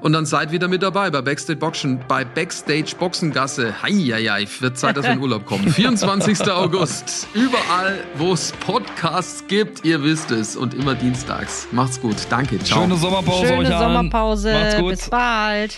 Und 0.02 0.14
dann 0.14 0.26
seid 0.26 0.52
wieder 0.52 0.68
mit 0.68 0.82
dabei 0.84 1.10
bei 1.10 1.22
Backstage 1.22 1.60
Boxen, 1.60 2.00
bei 2.08 2.24
Backstage 2.24 2.96
Boxengasse. 2.98 3.82
Heieiei, 3.82 4.48
wird 4.60 4.78
Zeit, 4.78 4.98
dass 4.98 5.06
wir 5.06 5.14
in 5.14 5.20
Urlaub 5.20 5.46
kommen. 5.46 5.70
24. 5.74 6.42
August. 6.52 7.28
Überall, 7.34 8.04
wo 8.16 8.34
es 8.34 8.52
Podcasts 8.54 9.46
gibt, 9.48 9.86
ihr 9.86 10.04
wisst 10.04 10.32
es. 10.32 10.56
Und 10.56 10.74
immer 10.74 10.96
dienstags. 10.96 11.68
Macht's 11.72 12.00
gut. 12.02 12.16
Danke. 12.30 12.60
Ciao. 12.60 12.82
Schöne 12.82 12.96
Sommerpause 12.96 13.48
Schöne 13.48 13.60
euch 13.60 13.68
Sommerpause. 13.68 14.54
Macht's 14.54 14.78
gut. 14.78 14.90
Bis 14.92 15.10
bald. 15.10 15.78